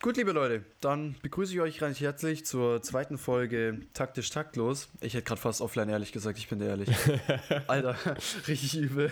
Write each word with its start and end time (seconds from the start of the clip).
Gut, 0.00 0.16
liebe 0.16 0.30
Leute, 0.30 0.64
dann 0.80 1.16
begrüße 1.22 1.52
ich 1.52 1.60
euch 1.60 1.82
recht 1.82 2.00
herzlich 2.00 2.46
zur 2.46 2.80
zweiten 2.82 3.18
Folge 3.18 3.80
Taktisch 3.94 4.30
Taktlos. 4.30 4.88
Ich 5.00 5.14
hätte 5.14 5.24
gerade 5.24 5.40
fast 5.40 5.60
offline 5.60 5.88
ehrlich 5.88 6.12
gesagt, 6.12 6.38
ich 6.38 6.46
bin 6.46 6.60
dir 6.60 6.66
ehrlich. 6.66 6.88
Alter, 7.66 7.96
richtig 8.46 8.76
übel. 8.76 9.10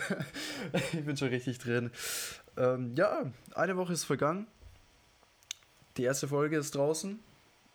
ich 0.93 1.05
bin 1.05 1.17
schon 1.17 1.31
richtig 1.31 1.59
drin. 1.59 1.91
Ähm, 2.57 2.95
ja, 2.95 3.33
eine 3.57 3.77
Woche 3.77 3.95
ist 3.95 4.05
vergangen. 4.05 4.47
Die 5.97 6.05
erste 6.05 6.29
Folge 6.29 6.57
ist 6.57 6.77
draußen. 6.77 7.19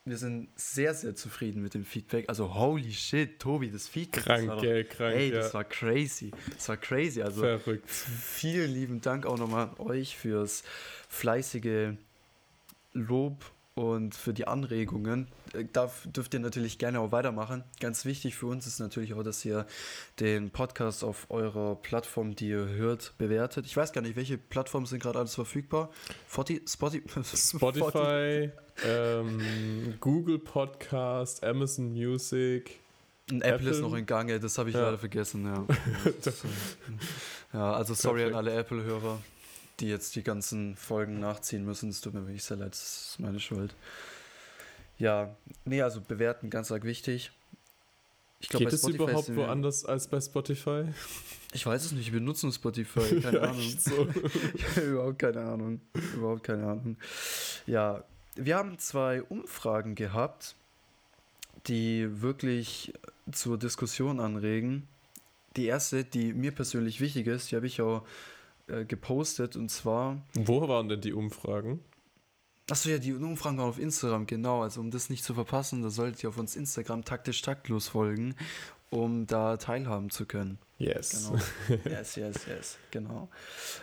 Wir 0.06 0.18
sind 0.18 0.48
sehr, 0.56 0.94
sehr 0.94 1.14
zufrieden 1.14 1.62
mit 1.62 1.74
dem 1.74 1.84
Feedback. 1.84 2.30
Also, 2.30 2.56
holy 2.56 2.94
shit, 2.94 3.40
Tobi, 3.40 3.72
das 3.72 3.90
Feedback. 3.90 4.24
Krank, 4.24 4.48
das 4.48 4.56
war 4.56 4.62
gell, 4.62 4.86
krank. 4.86 5.16
Ey, 5.18 5.32
ja. 5.32 5.40
das 5.40 5.54
war 5.54 5.66
crazy. 5.66 6.32
Das 6.56 6.70
war 6.70 6.78
crazy. 6.78 7.22
Also, 7.22 7.42
Verrückt. 7.42 7.90
vielen 7.90 8.72
lieben 8.72 9.02
Dank 9.02 9.26
auch 9.26 9.38
nochmal 9.38 9.68
an 9.68 9.86
euch 9.86 10.16
fürs 10.16 10.64
fleißige 11.10 11.98
Lob 12.94 13.44
und 13.74 14.14
für 14.16 14.34
die 14.34 14.48
Anregungen. 14.48 15.28
Äh, 15.54 15.66
Da 15.72 15.90
dürft 16.06 16.34
ihr 16.34 16.40
natürlich 16.42 16.78
gerne 16.78 17.00
auch 17.00 17.12
weitermachen. 17.14 17.64
Ganz 17.80 18.04
wichtig 18.06 18.36
für 18.36 18.48
uns 18.48 18.68
ist 18.68 18.80
natürlich 18.80 19.14
auch, 19.14 19.24
dass 19.24 19.44
ihr 19.46 19.66
den 20.20 20.50
Podcast 20.52 21.04
auf 21.06 21.28
eurer 21.30 21.76
Plattform, 21.76 22.36
die 22.36 22.50
ihr 22.50 22.68
hört, 22.68 23.14
bewertet. 23.18 23.66
Ich 23.66 23.78
weiß 23.78 23.94
gar 23.94 24.02
nicht, 24.02 24.16
welche 24.18 24.38
Plattformen 24.38 24.86
sind 24.86 25.02
gerade 25.02 25.20
alles 25.20 25.36
verfügbar. 25.36 25.90
Forti, 26.28 26.62
Spotify, 26.68 27.10
Spotify, 27.24 28.50
ähm, 28.86 29.94
Google 30.02 30.40
Podcast, 30.40 31.44
Amazon 31.44 31.94
Music. 31.94 32.78
Und 33.32 33.42
Apple, 33.44 33.70
ist 33.70 33.78
Apple. 33.78 33.90
noch 33.90 33.96
in 33.98 34.06
Gange, 34.06 34.40
das 34.42 34.58
habe 34.58 34.70
ich 34.70 34.76
Ja. 34.76 34.82
leider 34.82 34.98
vergessen, 34.98 35.46
ja. 35.46 35.66
ja, 37.54 37.74
also 37.74 37.94
sorry 37.94 38.24
an 38.26 38.32
Perfekt. 38.32 38.36
alle 38.50 38.60
Apple-Hörer, 38.60 39.20
die 39.80 39.88
jetzt 39.88 40.16
die 40.16 40.24
ganzen 40.24 40.76
Folgen 40.76 41.20
nachziehen 41.20 41.66
müssen. 41.66 41.90
Es 41.90 42.02
tut 42.02 42.14
mir 42.14 42.22
wirklich 42.22 42.44
sehr 42.44 42.58
leid, 42.58 42.72
das 42.72 43.12
ist 43.12 43.20
meine 43.20 43.40
Schuld. 43.40 43.76
Ja, 44.98 45.36
nee, 45.66 45.82
also 45.82 46.02
bewerten, 46.02 46.50
ganz 46.50 46.72
arg 46.72 46.84
wichtig. 46.84 47.32
Ich 48.40 48.50
glaub, 48.50 48.62
Geht 48.62 48.74
es 48.74 48.88
überhaupt 48.88 49.36
woanders 49.36 49.86
als 49.86 50.08
bei 50.08 50.20
Spotify? 50.20 50.86
Ich 51.54 51.66
weiß 51.66 51.86
es 51.86 51.92
nicht, 51.92 52.12
wir 52.12 52.20
benutzen 52.20 52.52
Spotify, 52.52 53.20
keine 53.22 53.42
Ahnung. 53.42 53.76
So. 53.78 54.08
Ich 54.54 54.68
habe 54.68 54.82
überhaupt 54.82 55.20
keine 55.20 55.42
Ahnung. 55.42 55.82
Überhaupt 56.16 56.44
keine 56.44 56.66
Ahnung. 56.66 56.98
Ja, 57.68 58.04
wir 58.36 58.56
haben 58.58 58.80
zwei 58.80 59.22
Umfragen 59.24 59.96
gehabt, 59.96 60.56
die 61.68 62.22
wirklich 62.22 62.94
zur 63.32 63.58
Diskussion 63.58 64.20
anregen. 64.20 64.88
Die 65.56 65.66
erste, 65.66 66.04
die 66.04 66.34
mir 66.34 66.52
persönlich 66.52 67.02
wichtig 67.02 67.28
ist, 67.28 67.52
die 67.52 67.56
habe 67.56 67.68
ich 67.68 67.82
auch 67.82 68.06
äh, 68.72 68.86
gepostet 68.86 69.56
und 69.56 69.70
zwar. 69.70 70.22
Wo 70.34 70.68
waren 70.68 70.90
denn 70.90 71.02
die 71.02 71.14
Umfragen? 71.14 71.80
Achso, 72.70 72.90
ja, 72.90 73.00
die 73.00 73.14
Umfragen 73.14 73.58
waren 73.58 73.70
auf 73.70 73.80
Instagram, 73.80 74.26
genau. 74.28 74.62
Also, 74.62 74.80
um 74.80 74.92
das 74.92 75.10
nicht 75.10 75.24
zu 75.24 75.34
verpassen, 75.34 75.82
da 75.82 75.90
solltet 75.90 76.24
ihr 76.24 76.30
auf 76.30 76.38
uns 76.38 76.56
Instagram 76.56 77.04
taktisch 77.04 77.42
taktlos 77.42 77.90
folgen, 77.90 78.36
um 78.90 79.28
da 79.28 79.58
teilhaben 79.58 80.10
zu 80.10 80.26
können. 80.26 80.58
Yes. 80.78 81.30
Genau. 81.30 81.42
Yes, 81.86 82.16
yes, 82.16 82.46
yes, 82.48 82.78
genau. 82.92 83.30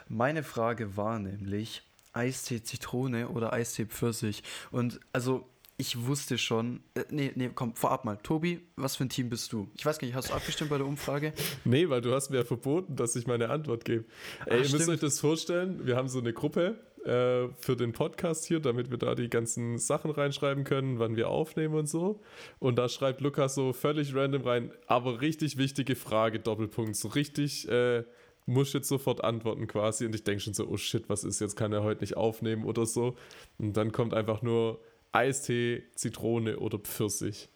Meine 0.09 0.43
Frage 0.43 0.97
war 0.97 1.19
nämlich 1.19 1.83
Eistee 2.13 2.63
Zitrone 2.63 3.29
oder 3.29 3.53
Eistee 3.53 3.87
Pfirsich. 3.87 4.43
Und 4.71 5.01
also 5.13 5.47
ich 5.81 6.07
wusste 6.07 6.39
schon, 6.39 6.81
äh, 6.95 7.05
nee, 7.09 7.31
nee, 7.37 7.51
komm, 7.55 7.75
vorab 7.77 8.05
mal. 8.05 8.17
Tobi, 8.17 8.61
was 8.75 8.97
für 8.97 9.05
ein 9.05 9.09
Team 9.09 9.31
bist 9.31 9.53
du? 9.53 9.71
Ich 9.77 9.87
weiß 9.87 9.99
gar 9.99 10.07
nicht, 10.07 10.15
hast 10.17 10.31
du 10.31 10.35
abgestimmt 10.35 10.71
bei 10.71 10.77
der 10.77 10.87
Umfrage? 10.87 11.33
Nee, 11.65 11.89
weil 11.89 12.01
du 12.01 12.13
hast 12.13 12.31
mir 12.31 12.39
ja 12.39 12.45
verboten, 12.45 12.97
dass 12.97 13.15
ich 13.15 13.27
meine 13.27 13.51
Antwort 13.51 13.85
gebe. 13.85 14.05
Ey, 14.47 14.63
ihr 14.63 14.71
müsst 14.71 14.89
euch 14.89 15.01
das 15.01 15.21
vorstellen, 15.21 15.87
wir 15.87 15.97
haben 15.97 16.09
so 16.09 16.19
eine 16.19 16.33
Gruppe 16.33 16.79
äh, 17.05 17.49
für 17.59 17.77
den 17.77 17.93
Podcast 17.93 18.47
hier, 18.47 18.59
damit 18.59 18.91
wir 18.91 18.99
da 18.99 19.15
die 19.15 19.31
ganzen 19.31 19.79
Sachen 19.79 20.11
reinschreiben 20.11 20.65
können, 20.65 20.99
wann 20.99 21.15
wir 21.15 21.29
aufnehmen 21.29 21.75
und 21.75 21.89
so. 21.89 22.21
Und 22.59 22.77
da 22.77 22.89
schreibt 22.89 23.21
Lukas 23.21 23.55
so 23.55 23.73
völlig 23.73 24.15
random 24.15 24.43
rein, 24.43 24.73
aber 24.87 25.21
richtig 25.21 25.59
wichtige 25.59 25.95
Frage, 25.95 26.41
Doppelpunkt. 26.41 26.97
So 26.97 27.09
richtig, 27.09 27.69
äh, 27.69 28.03
muss 28.47 28.73
jetzt 28.73 28.89
sofort 28.89 29.23
antworten 29.23 29.67
quasi. 29.69 30.07
Und 30.07 30.15
ich 30.15 30.25
denke 30.25 30.41
schon 30.41 30.55
so, 30.55 30.67
oh 30.67 30.77
shit, 30.77 31.09
was 31.09 31.23
ist 31.23 31.41
jetzt, 31.41 31.55
kann 31.55 31.73
er 31.73 31.85
heute 31.85 32.01
nicht 32.01 32.17
aufnehmen 32.17 32.65
oder 32.65 32.87
so. 32.87 33.15
Und 33.59 33.77
dann 33.77 33.93
kommt 33.93 34.15
einfach 34.15 34.43
nur 34.43 34.81
Eistee, 35.13 35.85
Zitrone 35.95 36.59
oder 36.59 36.79
Pfirsich. 36.79 37.49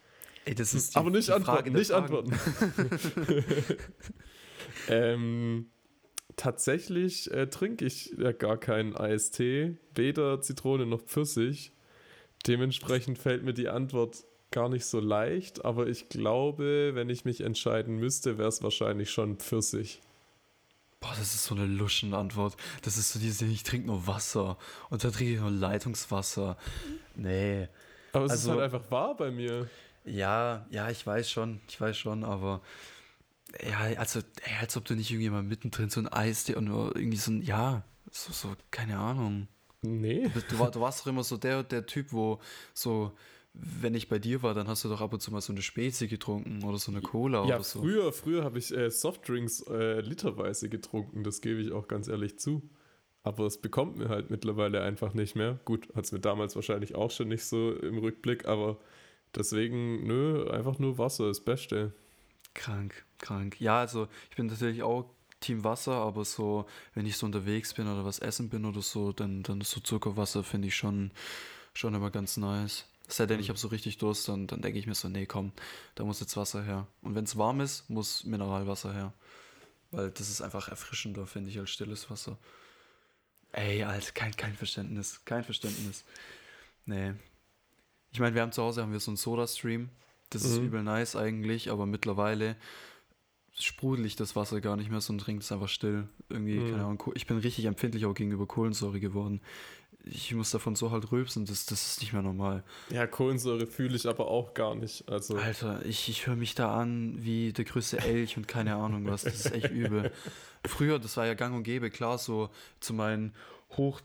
Ey, 0.45 0.55
das 0.55 0.75
ist 0.75 0.97
Aber 0.97 1.11
nicht 1.11 1.31
antworten, 1.31 1.73
nicht 1.73 1.91
Fragen. 1.93 2.05
antworten. 2.05 2.33
ähm, 4.89 5.71
tatsächlich 6.37 7.31
äh, 7.31 7.47
trinke 7.49 7.85
ich 7.85 8.15
ja 8.19 8.33
gar 8.33 8.59
keinen 8.59 8.97
Eistee, 8.97 9.77
weder 9.95 10.41
Zitrone 10.41 10.87
noch 10.87 11.03
Pfirsich. 11.03 11.73
Dementsprechend 12.47 13.19
fällt 13.19 13.45
mir 13.45 13.55
die 13.55 13.69
Antwort 13.69 14.25
gar 14.51 14.69
nicht 14.69 14.85
so 14.85 14.99
leicht, 14.99 15.65
aber 15.65 15.87
ich 15.87 16.09
glaube, 16.09 16.91
wenn 16.95 17.09
ich 17.09 17.25
mich 17.25 17.41
entscheiden 17.41 17.97
müsste, 17.97 18.37
wäre 18.37 18.49
es 18.49 18.63
wahrscheinlich 18.63 19.11
schon 19.11 19.37
Pfirsich. 19.37 20.01
Boah, 21.03 21.11
das 21.19 21.35
ist 21.35 21.45
so 21.45 21.55
eine 21.55 21.67
luschende 21.67 22.17
Antwort. 22.17 22.57
Das 22.83 22.97
ist 22.97 23.13
so 23.13 23.19
diese, 23.19 23.45
ich 23.45 23.65
trinke 23.65 23.89
nur 23.89 24.07
Wasser. 24.07 24.57
Und 24.89 25.05
da 25.05 25.11
trinke 25.11 25.35
ich 25.35 25.41
nur 25.41 25.51
Leitungswasser. 25.51 26.57
Nee. 27.17 27.69
Aber 28.15 28.25
es 28.25 28.31
Also- 28.33 28.53
ist 28.53 28.59
halt 28.59 28.73
einfach 28.73 28.91
wahr 28.91 29.15
bei 29.17 29.31
mir. 29.31 29.69
Ja, 30.05 30.67
ja, 30.71 30.89
ich 30.91 31.07
weiß 31.07 31.31
schon, 31.31 31.61
ich 31.69 31.81
weiß 31.81 31.97
schon, 31.97 32.25
aber 32.25 32.61
ja, 33.63 33.79
also, 33.99 34.21
ey, 34.45 34.57
als 34.61 34.77
ob 34.77 34.85
du 34.85 34.95
nicht 34.95 35.11
irgendwie 35.11 35.31
mal 35.31 35.43
mittendrin 35.43 35.91
so 35.91 36.01
ein 36.01 36.09
Eistee 36.09 36.55
und 36.57 36.67
irgendwie 36.69 37.19
so 37.19 37.31
ein, 37.31 37.43
ja, 37.43 37.83
so, 38.11 38.33
so, 38.33 38.57
keine 38.71 38.99
Ahnung. 38.99 39.47
Nee. 39.83 40.29
Du, 40.49 40.65
du 40.71 40.81
warst 40.81 41.01
doch 41.01 41.07
immer 41.09 41.23
so 41.25 41.37
der, 41.37 41.63
der 41.63 41.87
Typ, 41.87 42.13
wo 42.13 42.41
so, 42.75 43.13
wenn 43.55 43.95
ich 43.95 44.09
bei 44.09 44.19
dir 44.19 44.43
war, 44.43 44.55
dann 44.55 44.67
hast 44.69 44.85
du 44.85 44.89
doch 44.89 45.01
ab 45.01 45.13
und 45.13 45.21
zu 45.21 45.31
mal 45.31 45.41
so 45.41 45.53
eine 45.53 45.63
Spezi 45.63 46.09
getrunken 46.09 46.65
oder 46.65 46.79
so 46.79 46.91
eine 46.91 47.01
Cola 47.03 47.47
Ja, 47.47 47.57
oder 47.57 47.65
so. 47.65 47.81
früher, 47.81 48.13
früher 48.13 48.45
habe 48.45 48.59
ich 48.59 48.75
äh, 48.75 48.91
Softdrinks 48.91 49.63
äh, 49.69 50.01
literweise 50.01 50.69
getrunken, 50.69 51.23
das 51.23 51.41
gebe 51.41 51.61
ich 51.61 51.73
auch 51.73 51.87
ganz 51.89 52.09
ehrlich 52.09 52.39
zu. 52.39 52.63
Aber 53.25 53.47
es 53.47 53.59
bekommt 53.59 53.97
mir 53.99 54.09
halt 54.09 54.31
mittlerweile 54.31 54.83
einfach 54.83 55.15
nicht 55.15 55.37
mehr. 55.37 55.61
Gut, 55.65 55.89
hat 55.95 56.05
es 56.07 56.13
mir 56.13 56.19
damals 56.19 56.57
wahrscheinlich 56.57 56.95
auch 56.97 57.11
schon 57.11 57.29
nicht 57.29 57.45
so 57.45 57.73
im 57.73 57.99
Rückblick, 57.99 58.47
aber 58.47 58.79
deswegen, 59.37 60.07
nö, 60.07 60.51
einfach 60.51 60.79
nur 60.79 60.99
Wasser, 60.99 61.29
das 61.29 61.41
Beste. 61.41 61.93
Krank, 62.55 63.05
krank. 63.19 63.61
Ja, 63.61 63.79
also 63.79 64.09
ich 64.31 64.37
bin 64.37 64.47
natürlich 64.47 64.83
auch 64.83 65.05
Team 65.41 65.63
Wasser, 65.63 65.93
aber 65.93 66.25
so, 66.25 66.67
wenn 66.95 67.07
ich 67.07 67.17
so 67.17 67.27
unterwegs 67.27 67.75
bin 67.75 67.87
oder 67.87 68.05
was 68.05 68.19
essen 68.19 68.49
bin 68.49 68.65
oder 68.65 68.83
so, 68.83 69.13
dann, 69.13 69.43
dann 69.43 69.61
ist 69.61 69.71
so 69.71 69.81
Zuckerwasser, 69.81 70.43
finde 70.43 70.69
ich 70.69 70.75
schon, 70.77 71.11
schon 71.75 71.95
immer 71.95 72.11
ganz 72.11 72.37
nice. 72.37 72.87
Es 73.13 73.19
sei 73.19 73.27
denn, 73.27 73.41
ich 73.41 73.51
habe 73.51 73.59
so 73.59 73.69
richtig 73.69 73.99
Durst, 73.99 74.27
dann, 74.29 74.47
dann 74.47 74.63
denke 74.63 74.79
ich 74.79 74.87
mir 74.87 74.95
so, 74.95 75.07
nee, 75.07 75.27
komm, 75.27 75.53
da 75.97 76.05
muss 76.05 76.21
jetzt 76.21 76.35
Wasser 76.39 76.63
her. 76.63 76.87
Und 77.03 77.15
wenn 77.15 77.25
es 77.25 77.37
warm 77.37 77.61
ist, 77.61 77.91
muss 77.91 78.25
Mineralwasser 78.25 78.95
her. 78.95 79.13
Weil 79.91 80.11
das 80.13 80.31
ist 80.31 80.41
einfach 80.41 80.69
erfrischender, 80.69 81.27
finde 81.27 81.51
ich, 81.51 81.59
als 81.59 81.69
stilles 81.69 82.09
Wasser. 82.09 82.39
Ey, 83.53 83.85
Alter, 83.85 84.13
kein, 84.13 84.35
kein 84.35 84.55
Verständnis, 84.55 85.27
kein 85.27 85.45
Verständnis. 85.45 86.05
Nee. 86.87 87.13
Ich 88.13 88.19
meine, 88.19 88.35
wir 88.35 88.41
haben 88.41 88.53
zu 88.53 88.63
Hause 88.63 88.81
haben 88.81 88.93
wir 88.93 89.01
so 89.01 89.11
einen 89.11 89.19
Soda-Stream. 89.19 89.91
Das 90.31 90.43
ist 90.45 90.59
Mhm. 90.59 90.65
übel 90.69 90.83
nice 90.83 91.15
eigentlich, 91.15 91.71
aber 91.71 91.85
mittlerweile 91.85 92.57
sprudel 93.59 94.07
ich 94.07 94.17
das 94.17 94.35
Wasser 94.37 94.63
gar 94.63 94.77
nicht 94.79 94.91
mehr, 94.91 95.03
sondern 95.03 95.27
trinke 95.27 95.43
es 95.43 95.53
einfach 95.53 95.69
still. 95.69 96.09
Irgendwie, 96.31 96.55
Mhm. 96.61 96.71
keine 96.71 96.85
Ahnung. 96.85 97.13
Ich 97.15 97.27
bin 97.27 97.37
richtig 97.37 97.67
empfindlich 97.67 98.07
auch 98.07 98.15
gegenüber 98.15 98.47
Kohlensäure 98.47 99.01
geworden. 99.01 99.43
Ich 100.05 100.35
muss 100.35 100.51
davon 100.51 100.75
so 100.75 100.91
halt 100.91 101.13
rülpsen, 101.13 101.45
das, 101.47 101.65
das 101.67 101.87
ist 101.93 102.01
nicht 102.01 102.13
mehr 102.13 102.23
normal. 102.23 102.65
Ja, 102.91 103.07
Kohlensäure 103.07 103.67
fühle 103.67 103.95
ich 103.95 104.09
aber 104.09 104.27
auch 104.29 104.53
gar 104.53 104.75
nicht. 104.75 105.09
Also, 105.09 105.37
Alter, 105.37 105.85
ich, 105.87 106.09
ich 106.09 106.27
höre 106.27 106.35
mich 106.35 106.55
da 106.57 106.75
an 106.77 107.15
wie 107.23 107.53
der 107.53 107.65
größte 107.65 107.99
Elch 107.99 108.37
und 108.37 108.49
keine 108.49 108.75
Ahnung 108.75 109.07
was. 109.07 109.23
Das 109.23 109.35
ist 109.35 109.53
echt 109.53 109.71
übel. 109.71 110.11
Früher, 110.67 110.99
das 110.99 111.17
war 111.17 111.27
ja 111.27 111.35
gang 111.35 111.55
und 111.55 111.63
gäbe, 111.63 111.89
klar, 111.91 112.19
so 112.19 112.51
zu 112.81 112.95
meinen 112.95 113.33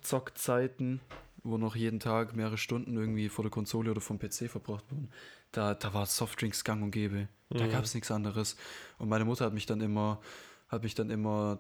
Hochzockzeiten, 0.02 1.02
wo 1.44 1.58
noch 1.58 1.76
jeden 1.76 2.00
Tag 2.00 2.36
mehrere 2.36 2.58
Stunden 2.58 2.96
irgendwie 2.98 3.30
vor 3.30 3.44
der 3.44 3.52
Konsole 3.52 3.92
oder 3.92 4.02
vom 4.02 4.20
PC 4.20 4.50
verbracht 4.50 4.86
wurden, 4.92 5.10
da, 5.52 5.74
da 5.74 5.94
war 5.94 6.06
Softdrinks 6.06 6.64
gang 6.64 6.84
und 6.84 6.92
gäbe. 6.92 7.28
Da 7.50 7.66
Mhm. 7.66 7.72
gab 7.72 7.84
es 7.86 7.94
nichts 7.94 8.12
anderes. 8.12 8.58
Und 8.98 9.10
meine 9.10 9.26
Mutter 9.26 9.46
hat 9.46 9.54
mich 9.54 9.66
dann 9.66 9.80
immer, 9.82 10.20
hat 10.68 10.84
mich 10.84 10.94
dann 10.96 11.10
immer, 11.10 11.60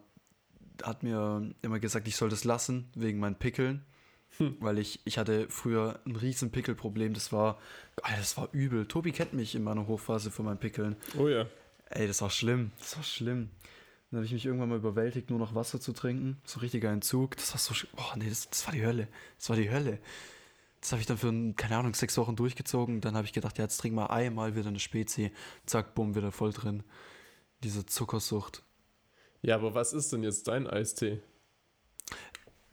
hat 0.84 1.04
mir 1.04 1.54
immer 1.62 1.80
gesagt, 1.80 2.08
ich 2.08 2.16
soll 2.18 2.30
das 2.30 2.44
lassen, 2.44 2.90
wegen 2.96 3.20
meinen 3.20 3.36
Pickeln. 3.36 3.86
Weil 4.60 4.80
ich, 4.80 5.00
ich 5.06 5.18
hatte 5.18 5.48
früher 5.50 6.00
ein 6.06 6.16
riesen 6.16 6.52
Pickelproblem. 6.52 7.14
Das 7.14 7.32
war, 7.32 7.60
Alter, 8.02 8.20
das 8.20 8.38
war 8.38 8.50
übel. 8.52 8.88
Tobi 8.88 9.12
kennt 9.12 9.34
mich 9.34 9.56
in 9.56 9.64
meiner 9.64 9.88
Hochphase 9.88 10.32
von 10.32 10.46
meinen 10.46 10.60
Pickeln. 10.60 10.96
oh 11.18 11.28
ja. 11.28 11.48
Ey, 11.90 12.08
das 12.08 12.22
war 12.22 12.30
schlimm. 12.30 12.72
Das 12.80 12.98
war 12.98 13.04
schlimm. 13.04 13.50
Dann 14.12 14.20
habe 14.20 14.26
ich 14.26 14.34
mich 14.34 14.46
irgendwann 14.46 14.70
mal 14.70 14.78
überwältigt, 14.78 15.30
nur 15.30 15.40
noch 15.40 15.56
Wasser 15.56 15.80
zu 15.80 15.94
trinken. 15.94 16.38
So 16.46 16.60
richtiger 16.60 16.92
Entzug. 16.92 17.36
Das 17.38 17.54
war 17.54 17.60
so. 17.60 17.74
Oh, 17.98 18.18
nee, 18.18 18.30
das, 18.30 18.50
das 18.50 18.66
war 18.66 18.74
die 18.74 18.86
Hölle. 18.86 19.08
Das 19.38 19.50
war 19.50 19.56
die 19.56 19.70
Hölle. 19.70 20.00
Das 20.80 20.92
habe 20.92 21.02
ich 21.02 21.08
dann 21.08 21.18
für, 21.18 21.54
keine 21.56 21.78
Ahnung, 21.78 21.94
sechs 21.94 22.18
Wochen 22.18 22.36
durchgezogen. 22.36 23.02
Dann 23.02 23.16
habe 23.16 23.26
ich 23.26 23.34
gedacht, 23.34 23.58
ja, 23.58 23.64
jetzt 23.64 23.78
trink 23.78 23.96
mal 23.96 24.08
einmal 24.08 24.56
wieder 24.56 24.68
eine 24.68 24.80
Spezi. 24.80 25.32
Zack, 25.66 25.96
bumm, 25.96 26.16
wieder 26.16 26.32
voll 26.32 26.54
drin. 26.54 26.84
Diese 27.64 27.86
Zuckersucht. 27.86 28.64
Ja, 29.42 29.56
aber 29.56 29.74
was 29.74 29.94
ist 29.94 30.14
denn 30.14 30.24
jetzt 30.24 30.48
dein 30.48 30.68
Eistee? 30.68 31.22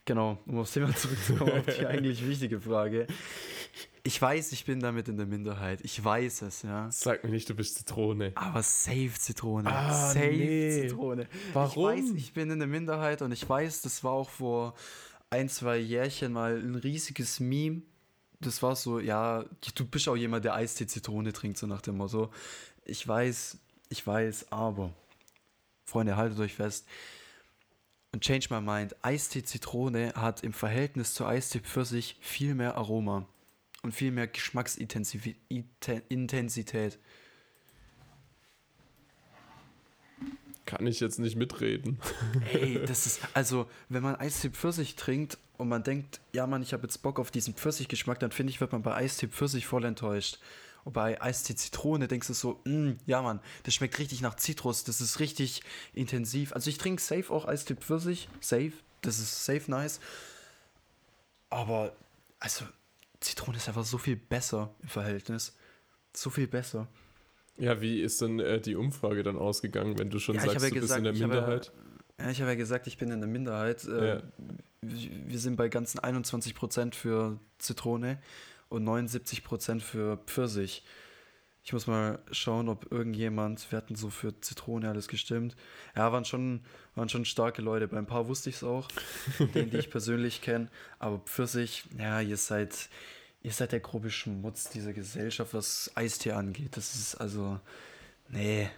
Genau, 0.07 0.39
um 0.47 0.59
aufs 0.59 0.73
Thema 0.73 0.95
zurückzukommen, 0.95 1.53
auf 1.53 1.77
die 1.77 1.87
eigentlich 1.87 2.27
wichtige 2.27 2.61
Frage. 2.61 3.07
Ich 4.03 4.21
weiß, 4.21 4.53
ich 4.53 4.67
bin 4.67 4.81
damit 4.81 5.09
in 5.09 5.17
der 5.17 5.25
Minderheit. 5.25 5.81
Ich 5.83 6.03
weiß 6.05 6.43
es, 6.43 6.61
ja. 6.61 6.91
Sag 6.91 7.25
mir 7.25 7.31
nicht, 7.31 7.49
du 7.49 7.55
bist 7.55 7.77
Zitrone. 7.77 8.33
Aber 8.35 8.63
safe 8.63 9.15
Zitrone. 9.19 9.67
Ah, 9.67 10.11
safe 10.13 10.29
nee. 10.29 10.83
Zitrone. 10.83 11.27
Warum? 11.55 11.71
Ich 11.71 12.05
weiß, 12.05 12.11
ich 12.17 12.33
bin 12.35 12.51
in 12.51 12.59
der 12.59 12.69
Minderheit 12.69 13.23
und 13.23 13.33
ich 13.33 13.49
weiß, 13.49 13.81
das 13.81 14.05
war 14.05 14.13
auch 14.13 14.29
vor 14.29 14.75
ein, 15.31 15.49
zwei 15.49 15.79
Jährchen 15.79 16.35
mal 16.35 16.59
ein 16.59 16.75
riesiges 16.75 17.41
Meme. 17.41 17.81
Das 18.41 18.63
war 18.63 18.77
so, 18.77 19.01
ja, 19.01 19.47
du 19.75 19.87
bist 19.87 20.07
auch 20.07 20.17
jemand, 20.17 20.45
der 20.45 20.55
Eistee 20.55 20.87
Zitrone 20.87 21.33
trinkt, 21.33 21.57
so 21.57 21.67
nach 21.67 21.81
dem 21.81 21.97
Motto. 21.97 22.31
Ich 22.85 23.09
weiß, 23.09 23.57
ich 23.89 24.07
weiß, 24.07 24.53
aber, 24.53 24.93
Freunde, 25.87 26.17
haltet 26.17 26.39
euch 26.41 26.55
fest. 26.55 26.87
Und 28.15 28.23
change 28.23 28.47
my 28.49 28.61
mind. 28.61 28.95
Eistee 29.03 29.43
Zitrone 29.43 30.13
hat 30.15 30.45
im 30.45 30.53
Verhältnis 30.53 31.15
zu 31.15 31.27
Eistee 31.27 31.59
Pfirsich 31.59 32.17
viel 32.21 32.55
mehr 32.55 32.77
Aroma 32.77 33.27
und 33.83 33.93
viel 33.93 34.13
mehr 34.13 34.29
Geschmacksintensität. 34.29 35.37
Kann 40.65 40.87
ich 40.87 41.01
jetzt 41.01 41.19
nicht 41.19 41.35
mitreden. 41.35 41.99
Ey, 42.53 42.85
das 42.87 43.07
ist, 43.07 43.21
also, 43.35 43.69
wenn 43.89 44.05
man 44.05 44.15
Eistee 44.15 44.51
Pfirsich 44.51 44.95
trinkt 44.95 45.37
und 45.59 45.69
man 45.69 45.83
denkt, 45.83 46.21
ja 46.33 46.47
Mann, 46.47 46.63
ich 46.63 46.73
habe 46.73 46.85
jetzt 46.85 46.99
Bock 46.99 47.19
auf 47.19 47.33
diesen 47.33 47.55
Pfirsichgeschmack, 47.55 48.21
dann 48.21 48.31
finde 48.31 48.53
ich, 48.53 48.61
wird 48.61 48.71
man 48.71 48.83
bei 48.83 48.95
Eistee 48.95 49.27
Pfirsich 49.27 49.67
voll 49.67 49.85
enttäuscht. 49.85 50.39
Und 50.85 50.93
bei 50.93 51.21
Eistee 51.21 51.55
Zitrone 51.55 52.09
denkst 52.09 52.27
du 52.29 52.35
so, 52.35 52.61
mm, 52.65 52.99
ja 53.07 53.23
Mann, 53.23 53.41
das 53.63 53.75
schmeckt 53.75 53.99
richtig 53.99 54.21
nach 54.21 54.37
Zitrus, 54.37 54.85
das 54.85 55.01
ist 55.01 55.19
richtig 55.19 55.63
intensiv. 55.95 56.53
Also 56.53 56.69
ich 56.71 56.79
trinke 56.79 57.01
safe 57.03 57.33
auch 57.33 57.47
Eistee 57.47 57.75
Pfirsich, 57.75 58.29
safe, 58.41 58.73
das 59.01 59.19
ist 59.19 59.45
safe 59.45 59.71
nice. 59.71 60.01
Aber, 61.51 61.95
also, 62.41 62.65
Zitrone 63.21 63.57
ist 63.57 63.69
einfach 63.69 63.85
so 63.85 63.99
viel 63.99 64.17
besser 64.17 64.75
im 64.83 64.89
Verhältnis. 64.89 65.57
So 66.15 66.31
viel 66.31 66.47
besser. 66.47 66.89
Ja, 67.57 67.81
wie 67.81 68.01
ist 68.01 68.21
denn 68.21 68.41
äh, 68.41 68.61
die 68.61 68.75
Umfrage 68.75 69.23
dann 69.23 69.37
ausgegangen, 69.37 69.99
wenn 69.99 70.11
du 70.11 70.19
schon 70.19 70.35
Ja, 70.35 70.45
ich 70.45 70.51
sagst, 70.51 70.65
ja 70.65 70.69
du 70.71 70.81
bist 70.81 70.97
in 70.97 71.05
der 71.05 71.13
gesagt, 71.13 71.31
Minderheit? 71.31 71.73
Ja, 72.19 72.31
ich 72.31 72.41
habe 72.41 72.51
ja 72.51 72.57
gesagt, 72.57 72.87
ich 72.87 72.99
bin 72.99 73.11
in 73.11 73.21
der 73.21 73.29
Minderheit. 73.29 73.85
Äh, 73.85 74.17
Ja. 74.17 74.23
wir 74.83 75.11
wir 75.27 75.39
sind 75.39 75.57
bei 75.57 75.69
ganzen 75.69 75.99
21% 76.01 76.95
für 76.95 77.39
Zitrone 77.59 78.21
und 78.75 78.85
79% 78.85 79.81
für 79.81 80.19
Pfirsich. 80.27 80.85
Ich 81.65 81.73
muss 81.73 81.87
mal 81.87 82.19
schauen, 82.31 82.69
ob 82.69 82.93
irgendjemand, 82.93 83.71
wir 83.73 83.79
hatten 83.79 83.97
so 83.97 84.11
für 84.11 84.39
Zitrone 84.43 84.89
alles 84.89 85.09
gestimmt. 85.09 85.57
Ja, 85.97 86.13
waren 86.13 86.27
schon, 86.27 86.61
waren 86.95 87.09
schon 87.09 87.25
starke 87.25 87.63
Leute. 87.63 87.89
Bei 87.89 87.97
ein 87.97 88.07
paar 88.07 88.29
wusste 88.29 88.51
ich 88.51 88.57
es 88.57 88.65
auch, 88.65 88.89
denen, 89.55 89.71
die 89.71 89.79
ich 89.79 89.91
persönlich 89.91 90.43
kenne. 90.43 90.69
Aber 90.99 91.21
Pfirsich, 91.21 91.85
ja, 91.99 92.21
ihr 92.21 92.37
seid, 92.37 92.91
ihr 93.43 93.53
seid 93.53 93.73
der 93.73 93.81
grobe 93.81 94.11
Schmutz 94.11 94.69
dieser 94.69 94.93
Gesellschaft, 94.93 95.55
was 95.55 95.91
Eistee 95.95 96.33
angeht. 96.33 96.77
Das 96.77 96.95
ist 96.97 97.15
also, 97.15 97.59
nee, 98.29 98.69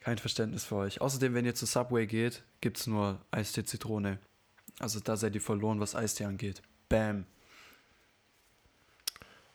kein 0.00 0.18
Verständnis 0.18 0.64
für 0.64 0.76
euch. 0.76 1.00
Außerdem, 1.00 1.32
wenn 1.32 1.46
ihr 1.46 1.54
zu 1.54 1.64
Subway 1.64 2.06
geht, 2.06 2.42
gibt 2.60 2.76
es 2.76 2.86
nur 2.86 3.18
Eistee 3.30 3.64
Zitrone. 3.64 4.18
Also 4.78 5.00
da 5.00 5.16
seid 5.16 5.34
ihr 5.34 5.40
verloren, 5.40 5.80
was 5.80 5.94
Eistee 5.94 6.24
angeht. 6.24 6.60
Bam. 6.90 7.24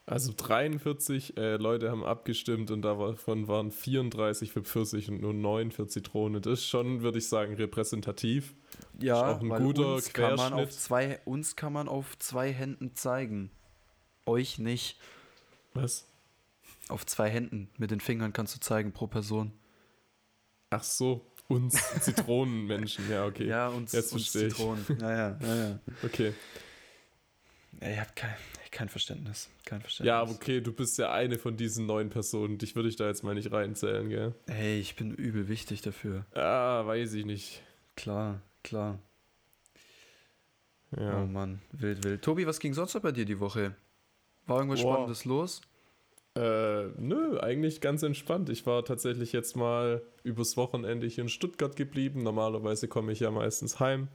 Also 0.10 0.34
43 0.36 1.38
äh, 1.38 1.58
Leute 1.58 1.92
haben 1.92 2.04
abgestimmt 2.04 2.72
und 2.72 2.82
davon 2.82 3.48
waren 3.48 3.70
34 3.70 4.52
für 4.52 4.64
Pfirsich 4.64 5.08
und 5.08 5.22
nur 5.22 5.36
9 5.36 5.70
für 5.70 5.86
Zitrone. 5.86 6.42
Das 6.42 6.62
ist 6.62 6.66
schon, 6.66 7.04
würde 7.04 7.20
ich 7.20 7.28
sagen, 7.28 7.54
repräsentativ. 7.54 8.56
Ja, 9.00 9.14
Ist 9.16 9.38
auch 9.38 9.42
ein 9.44 9.50
weil 9.52 9.62
guter 9.62 9.94
uns 9.94 10.12
kann, 10.12 10.36
man 10.36 10.54
auf 10.54 10.72
zwei, 10.72 11.20
uns 11.26 11.56
kann 11.56 11.74
man 11.74 11.88
auf 11.88 12.18
zwei 12.18 12.52
Händen 12.52 12.96
zeigen. 12.96 13.52
Euch 14.26 14.58
nicht. 14.58 15.00
Was? 15.76 16.08
Auf 16.88 17.06
zwei 17.06 17.30
Händen 17.30 17.70
mit 17.78 17.92
den 17.92 18.00
Fingern 18.00 18.34
kannst 18.34 18.56
du 18.56 18.60
zeigen 18.60 18.92
pro 18.92 19.06
Person. 19.06 19.52
Ach 20.72 20.84
so, 20.84 21.24
uns 21.48 21.76
Zitronenmenschen. 22.02 23.08
Ja, 23.12 23.28
okay. 23.28 23.46
Ja, 23.46 23.68
uns, 23.68 23.92
Jetzt 23.92 24.12
uns 24.14 24.24
ich. 24.24 24.32
Zitronen. 24.32 24.84
Ja, 25.00 25.12
ja, 25.12 25.40
ja, 25.40 25.56
ja. 25.56 25.80
Okay. 26.02 26.34
ja 27.80 27.90
ihr 27.90 28.02
habt 28.02 28.16
kein, 28.16 28.34
kein 28.80 28.88
Verständnis. 28.88 29.50
Kein 29.66 29.82
Verständnis. 29.82 30.08
Ja, 30.08 30.24
okay, 30.24 30.62
du 30.62 30.72
bist 30.72 30.98
ja 30.98 31.12
eine 31.12 31.38
von 31.38 31.58
diesen 31.58 31.86
neun 31.86 32.10
Personen. 32.10 32.58
Dich 32.58 32.78
würde 32.78 32.88
ich 32.88 32.96
da 32.96 33.08
jetzt 33.08 33.26
mal 33.26 33.36
nicht 33.36 33.52
reinzählen, 33.52 34.08
gell? 34.08 34.34
Hey, 34.48 34.80
ich 34.80 34.96
bin 34.96 35.14
übel 35.14 35.50
wichtig 35.50 35.82
dafür. 35.82 36.26
Ah, 36.34 36.86
weiß 36.86 37.14
ich 37.16 37.26
nicht. 37.26 37.62
Klar, 37.98 38.42
klar. 38.64 38.98
Ja. 40.98 41.22
Oh 41.22 41.26
Mann, 41.26 41.62
wild, 41.74 42.06
wild. 42.06 42.22
Tobi, 42.22 42.48
was 42.48 42.62
ging 42.62 42.74
sonst 42.74 42.94
noch 42.94 43.02
bei 43.02 43.12
dir 43.12 43.26
die 43.26 43.42
Woche? 43.42 43.76
War 44.48 44.60
irgendwas 44.60 44.82
Boah. 44.82 44.94
Spannendes 44.94 45.26
los? 45.26 45.60
Äh, 46.38 46.86
nö, 46.98 47.38
eigentlich 47.42 47.82
ganz 47.82 48.02
entspannt. 48.02 48.50
Ich 48.50 48.66
war 48.66 48.86
tatsächlich 48.86 49.34
jetzt 49.34 49.58
mal 49.58 50.02
übers 50.24 50.56
Wochenende 50.56 51.06
hier 51.06 51.26
in 51.26 51.30
Stuttgart 51.30 51.76
geblieben. 51.76 52.24
Normalerweise 52.24 52.88
komme 52.88 53.12
ich 53.12 53.20
ja 53.20 53.30
meistens 53.30 53.82
heim. 53.82 54.08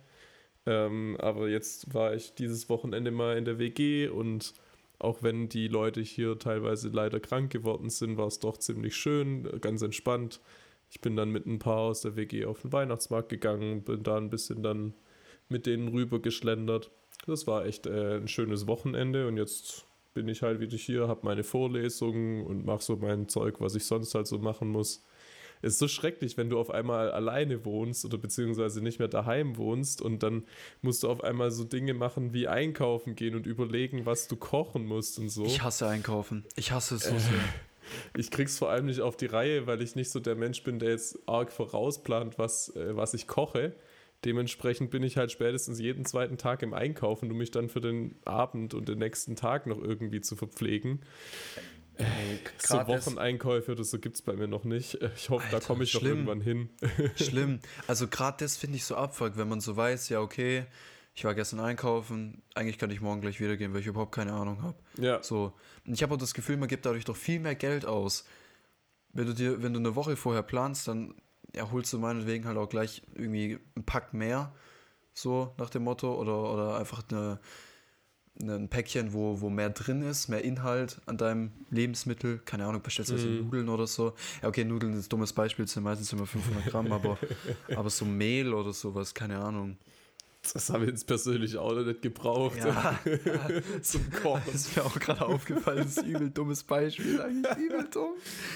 Ähm, 0.66 1.16
aber 1.18 1.48
jetzt 1.48 1.92
war 1.94 2.14
ich 2.14 2.34
dieses 2.34 2.68
Wochenende 2.68 3.10
mal 3.10 3.36
in 3.36 3.44
der 3.44 3.58
WG 3.58 4.08
und 4.08 4.54
auch 4.98 5.22
wenn 5.22 5.48
die 5.48 5.68
Leute 5.68 6.00
hier 6.00 6.38
teilweise 6.38 6.88
leider 6.88 7.20
krank 7.20 7.52
geworden 7.52 7.90
sind, 7.90 8.16
war 8.16 8.26
es 8.26 8.38
doch 8.38 8.56
ziemlich 8.56 8.96
schön, 8.96 9.60
ganz 9.60 9.82
entspannt. 9.82 10.40
Ich 10.90 11.00
bin 11.00 11.16
dann 11.16 11.30
mit 11.30 11.46
ein 11.46 11.58
paar 11.58 11.80
aus 11.80 12.00
der 12.00 12.16
WG 12.16 12.46
auf 12.46 12.62
den 12.62 12.72
Weihnachtsmarkt 12.72 13.28
gegangen, 13.28 13.82
bin 13.82 14.02
da 14.02 14.16
ein 14.16 14.30
bisschen 14.30 14.62
dann 14.62 14.94
mit 15.48 15.66
denen 15.66 15.88
rüber 15.88 16.20
geschlendert. 16.20 16.90
Das 17.26 17.46
war 17.46 17.66
echt 17.66 17.86
äh, 17.86 18.16
ein 18.16 18.28
schönes 18.28 18.66
Wochenende 18.66 19.28
und 19.28 19.36
jetzt 19.36 19.86
bin 20.14 20.28
ich 20.28 20.42
halt 20.42 20.60
wieder 20.60 20.76
hier, 20.76 21.08
habe 21.08 21.20
meine 21.24 21.42
Vorlesungen 21.42 22.46
und 22.46 22.64
mache 22.64 22.82
so 22.82 22.96
mein 22.96 23.28
Zeug, 23.28 23.60
was 23.60 23.74
ich 23.74 23.84
sonst 23.84 24.14
halt 24.14 24.26
so 24.26 24.38
machen 24.38 24.68
muss. 24.68 25.04
Es 25.64 25.74
ist 25.74 25.78
so 25.78 25.88
schrecklich, 25.88 26.36
wenn 26.36 26.50
du 26.50 26.58
auf 26.58 26.70
einmal 26.70 27.10
alleine 27.10 27.64
wohnst 27.64 28.04
oder 28.04 28.18
beziehungsweise 28.18 28.82
nicht 28.82 28.98
mehr 28.98 29.08
daheim 29.08 29.56
wohnst 29.56 30.02
und 30.02 30.22
dann 30.22 30.44
musst 30.82 31.02
du 31.02 31.08
auf 31.08 31.24
einmal 31.24 31.50
so 31.50 31.64
Dinge 31.64 31.94
machen 31.94 32.34
wie 32.34 32.48
einkaufen 32.48 33.14
gehen 33.14 33.34
und 33.34 33.46
überlegen, 33.46 34.04
was 34.04 34.28
du 34.28 34.36
kochen 34.36 34.84
musst 34.84 35.18
und 35.18 35.30
so. 35.30 35.46
Ich 35.46 35.62
hasse 35.62 35.88
Einkaufen. 35.88 36.44
Ich 36.56 36.70
hasse 36.72 36.96
es 36.96 37.04
so 37.04 37.18
sehr. 37.18 37.32
Ich 38.16 38.30
krieg's 38.30 38.58
vor 38.58 38.70
allem 38.70 38.86
nicht 38.86 39.02
auf 39.02 39.14
die 39.14 39.26
Reihe, 39.26 39.66
weil 39.66 39.82
ich 39.82 39.94
nicht 39.94 40.10
so 40.10 40.18
der 40.18 40.34
Mensch 40.36 40.62
bin, 40.62 40.78
der 40.78 40.88
jetzt 40.90 41.18
arg 41.26 41.52
vorausplant, 41.52 42.38
was, 42.38 42.74
äh, 42.74 42.96
was 42.96 43.12
ich 43.12 43.26
koche. 43.26 43.74
Dementsprechend 44.24 44.90
bin 44.90 45.02
ich 45.02 45.18
halt 45.18 45.30
spätestens 45.30 45.78
jeden 45.78 46.06
zweiten 46.06 46.38
Tag 46.38 46.62
im 46.62 46.72
Einkaufen, 46.72 47.30
um 47.30 47.36
mich 47.36 47.50
dann 47.50 47.68
für 47.68 47.82
den 47.82 48.16
Abend 48.24 48.72
und 48.72 48.88
den 48.88 48.98
nächsten 48.98 49.36
Tag 49.36 49.66
noch 49.66 49.82
irgendwie 49.82 50.22
zu 50.22 50.34
verpflegen. 50.34 51.02
So 52.58 52.76
grad 52.76 52.88
das- 52.88 53.06
Wocheneinkäufe 53.06 53.72
oder 53.72 53.84
so 53.84 53.98
gibt's 53.98 54.22
bei 54.22 54.32
mir 54.34 54.48
noch 54.48 54.64
nicht. 54.64 54.94
Ich 55.16 55.30
hoffe, 55.30 55.46
da 55.50 55.56
Alter, 55.56 55.66
komme 55.66 55.84
ich 55.84 55.94
noch 55.94 56.00
schlimm. 56.00 56.26
irgendwann 56.26 56.40
hin. 56.40 56.68
Schlimm. 57.16 57.60
Also 57.86 58.08
gerade 58.08 58.36
das 58.40 58.56
finde 58.56 58.76
ich 58.76 58.84
so 58.84 58.96
abfuck, 58.96 59.36
wenn 59.36 59.48
man 59.48 59.60
so 59.60 59.76
weiß, 59.76 60.08
ja 60.08 60.20
okay, 60.20 60.66
ich 61.14 61.24
war 61.24 61.34
gestern 61.34 61.60
einkaufen, 61.60 62.42
eigentlich 62.54 62.78
kann 62.78 62.90
ich 62.90 63.00
morgen 63.00 63.20
gleich 63.20 63.38
wieder 63.40 63.56
gehen, 63.56 63.72
weil 63.72 63.80
ich 63.80 63.86
überhaupt 63.86 64.12
keine 64.12 64.32
Ahnung 64.32 64.62
habe. 64.62 64.76
Ja, 64.98 65.22
So. 65.22 65.52
Und 65.86 65.92
ich 65.94 66.02
habe 66.02 66.14
auch 66.14 66.18
das 66.18 66.34
Gefühl, 66.34 66.56
man 66.56 66.68
gibt 66.68 66.84
dadurch 66.86 67.04
doch 67.04 67.16
viel 67.16 67.38
mehr 67.38 67.54
Geld 67.54 67.84
aus. 67.86 68.24
Wenn 69.12 69.26
du 69.26 69.32
dir, 69.32 69.62
wenn 69.62 69.72
du 69.72 69.78
eine 69.78 69.94
Woche 69.94 70.16
vorher 70.16 70.42
planst, 70.42 70.88
dann 70.88 71.14
ja, 71.54 71.70
holst 71.70 71.92
du 71.92 72.00
meinetwegen 72.00 72.46
halt 72.46 72.56
auch 72.58 72.68
gleich 72.68 73.02
irgendwie 73.14 73.60
einen 73.76 73.84
Pack 73.84 74.12
mehr, 74.12 74.52
so 75.12 75.54
nach 75.56 75.70
dem 75.70 75.84
Motto, 75.84 76.12
oder, 76.20 76.52
oder 76.52 76.76
einfach 76.78 77.04
eine, 77.08 77.38
ein 78.42 78.68
Päckchen, 78.68 79.12
wo, 79.12 79.40
wo 79.40 79.48
mehr 79.48 79.70
drin 79.70 80.02
ist, 80.02 80.28
mehr 80.28 80.42
Inhalt 80.42 81.00
an 81.06 81.16
deinem 81.18 81.52
Lebensmittel. 81.70 82.40
Keine 82.44 82.66
Ahnung, 82.66 82.82
beispielsweise 82.82 83.28
Mhm. 83.28 83.44
Nudeln 83.44 83.68
oder 83.68 83.86
so. 83.86 84.14
Ja, 84.42 84.48
okay, 84.48 84.64
Nudeln 84.64 84.92
ist 84.94 85.06
ein 85.06 85.08
dummes 85.08 85.32
Beispiel, 85.32 85.66
sind 85.68 85.84
meistens 85.84 86.12
immer 86.12 86.26
500 86.26 86.66
Gramm, 86.66 86.90
aber, 86.92 87.16
aber 87.76 87.90
so 87.90 88.04
Mehl 88.04 88.52
oder 88.52 88.72
sowas, 88.72 89.14
keine 89.14 89.38
Ahnung. 89.38 89.76
das 90.52 90.68
habe 90.70 90.84
ich 90.84 90.90
jetzt 90.90 91.06
persönlich 91.06 91.56
auch 91.56 91.72
noch 91.72 91.84
nicht 91.84 92.02
gebraucht. 92.02 92.58
Ja, 92.58 92.98
Zum 93.82 94.10
Kochen. 94.10 94.42
Das 94.46 94.54
ist 94.66 94.76
mir 94.76 94.84
auch 94.84 94.98
gerade 94.98 95.24
aufgefallen, 95.26 95.78
das 95.78 95.86
ist 95.96 95.98
ein 96.00 96.10
übel 96.10 96.30
dummes 96.30 96.64
Beispiel, 96.64 97.20
eigentlich 97.22 97.56
übel 97.56 97.88
dumm. 97.90 98.14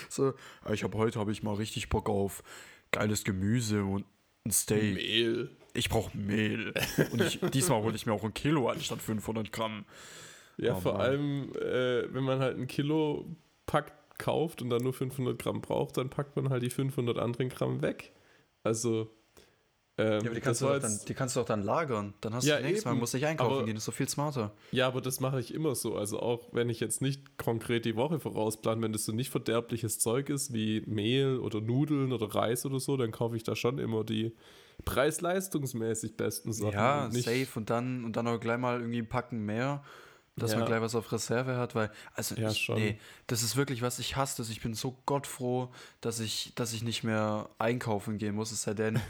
So, 0.09 0.35
ich 0.73 0.83
habe 0.83 0.99
heute 0.99 1.19
habe 1.21 1.31
ich 1.33 1.43
mal 1.45 1.55
richtig 1.55 1.89
Bock 1.89 2.09
auf 2.11 2.43
geiles 2.91 3.23
Gemüse 3.25 3.85
und 3.85 4.05
ein 4.45 4.51
Steak. 4.51 4.95
Mehl. 4.97 5.51
Ich 5.79 5.89
brauche 5.89 6.17
Mehl. 6.17 6.73
Und 7.13 7.23
ich, 7.23 7.39
diesmal 7.53 7.83
hole 7.83 7.95
ich 7.95 8.05
mir 8.07 8.13
auch 8.13 8.25
ein 8.25 8.35
Kilo 8.35 8.69
anstatt 8.69 9.01
500 9.01 9.53
Gramm. 9.53 9.85
Ja, 10.57 10.75
Oh 10.77 10.81
vor 10.81 10.93
Mann. 10.95 11.01
allem, 11.03 11.53
äh, 11.55 12.13
wenn 12.13 12.25
man 12.25 12.41
halt 12.41 12.59
ein 12.59 12.67
Kilo 12.67 13.27
Pack 13.67 13.93
kauft 14.19 14.61
und 14.61 14.71
dann 14.71 14.83
nur 14.83 14.93
500 14.93 15.39
Gramm 15.39 15.61
braucht, 15.61 15.97
dann 15.97 16.11
packt 16.11 16.35
man 16.35 16.51
halt 16.51 16.63
die 16.65 16.71
500 16.71 17.17
anderen 17.19 17.49
Gramm 17.49 17.81
weg. 17.81 18.13
Also, 18.65 19.09
ähm, 19.97 20.11
Ja, 20.15 20.19
aber 20.19 20.35
die 20.35 20.41
kannst, 20.41 20.63
du 20.63 20.67
dann, 20.67 21.01
die 21.07 21.15
kannst 21.15 21.37
du 21.37 21.41
doch 21.41 21.47
dann 21.47 21.63
lagern. 21.63 22.15
Dann 22.23 22.35
hast 22.35 22.45
Ja, 22.45 22.57
du 22.57 22.63
nächstes 22.65 22.85
Mal, 22.85 22.91
eben. 22.93 23.01
musst 23.01 23.15
nicht 23.15 23.27
einkaufen 23.27 23.53
Aber- 23.59 23.65
gehen, 23.65 23.75
das 23.77 23.83
ist 23.83 23.89
doch 23.89 23.95
viel 23.95 24.09
smarter. 24.09 24.53
ja, 24.73 24.89
aber 24.89 25.01
das 25.01 25.21
mache 25.21 25.39
ich 25.39 25.55
immer 25.55 25.77
so. 25.77 25.95
Also 25.97 26.19
auch 26.19 26.49
wenn 26.53 26.69
ich 26.71 26.81
jetzt 26.81 27.03
nicht 27.03 27.39
konkret 27.39 27.85
die 27.85 27.95
Woche 27.95 28.19
vorausplan, 28.19 28.83
wenn 28.83 28.93
das 28.93 29.05
so 29.05 29.13
nicht 29.13 29.31
verderbliches 29.31 30.01
Zeug 30.01 30.29
ist 30.29 30.53
wie 30.53 30.81
Mehl 30.87 31.39
oder 31.39 31.61
Nudeln 31.61 32.13
oder 32.13 32.35
Reis 32.35 32.67
oder 32.67 32.81
so, 32.81 32.97
dann 32.97 33.13
kaufe 33.13 33.37
ich 33.37 33.45
da 33.45 33.55
schon 33.55 33.79
immer 33.79 34.03
die 34.03 34.35
preis-leistungsmäßig 34.85 36.17
besten 36.17 36.53
Sachen. 36.53 36.73
Ja, 36.73 37.11
safe 37.11 37.49
und 37.57 37.71
dann 37.71 38.05
und 38.05 38.17
dann 38.17 38.27
auch 38.29 38.39
gleich 38.39 38.59
mal 38.59 38.81
irgendwie 38.81 38.99
ein 38.99 39.09
Packen 39.09 39.45
mehr, 39.45 39.83
dass 40.37 40.53
Ja. 40.53 40.59
man 40.59 40.67
gleich 40.67 40.81
was 40.81 40.95
auf 40.95 41.11
Reserve 41.13 41.57
hat, 41.57 41.75
weil 41.75 41.91
also 42.15 42.35
Ja, 42.37 42.51
ich, 42.51 42.69
nee, 42.69 42.99
das 43.27 43.43
ist 43.43 43.57
wirklich 43.57 43.83
was 43.83 43.99
ich 43.99 44.17
hasse, 44.17 44.37
das. 44.39 44.51
Ich 44.51 44.61
bin 44.61 44.75
so 44.75 44.97
gottfroh, 45.07 45.71
dass 46.01 46.21
ich 46.21 46.53
dass 46.55 46.73
ich 46.73 46.83
nicht 46.83 47.05
mehr 47.05 47.49
einkaufen 47.59 48.19
gehen 48.19 48.35
muss, 48.35 48.53
es 48.53 48.63
sei 48.63 48.75
denn 48.75 49.01